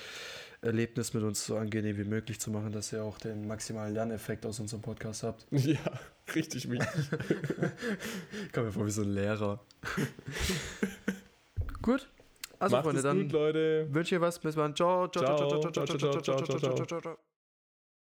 Erlebnis 0.66 1.14
mit 1.14 1.24
uns 1.24 1.46
so 1.46 1.58
angenehm 1.58 1.98
wie 1.98 2.04
möglich 2.04 2.40
zu 2.40 2.52
machen, 2.52 2.72
dass 2.72 2.92
ihr 2.92 3.04
auch 3.04 3.18
den 3.18 3.48
maximalen 3.48 3.94
Lerneffekt 3.94 4.46
aus 4.46 4.60
unserem 4.60 4.82
Podcast 4.82 5.24
habt. 5.24 5.46
Ja, 5.52 5.80
richtig 6.34 6.70
wichtig. 6.70 7.10
Kommt 8.54 8.66
mir 8.68 8.72
vor 8.72 8.86
wie 8.86 8.92
so 8.92 9.04
ein 9.04 9.14
Lehrer. 9.14 9.60
gut. 11.82 12.10
Also, 12.60 12.76
Macht 12.78 12.86
Freunde, 12.86 13.02
dann 13.02 13.22
gut, 13.24 13.32
Leute. 13.34 13.88
wünsche 13.92 14.16
ich 14.16 14.22
was. 14.22 14.40
Bis 14.40 14.56
dann. 14.56 14.76
Ciao, 14.76 15.08
ciao, 15.08 15.24
ciao, 15.24 15.38
ciao, 15.38 15.72
ciao, 15.72 15.86
ciao, 15.86 15.98
ciao, 15.98 16.22
ciao, 16.22 16.22
ciao, 16.22 16.60
ciao, 16.60 16.86
ciao, 16.86 17.02
ciao. 17.02 17.35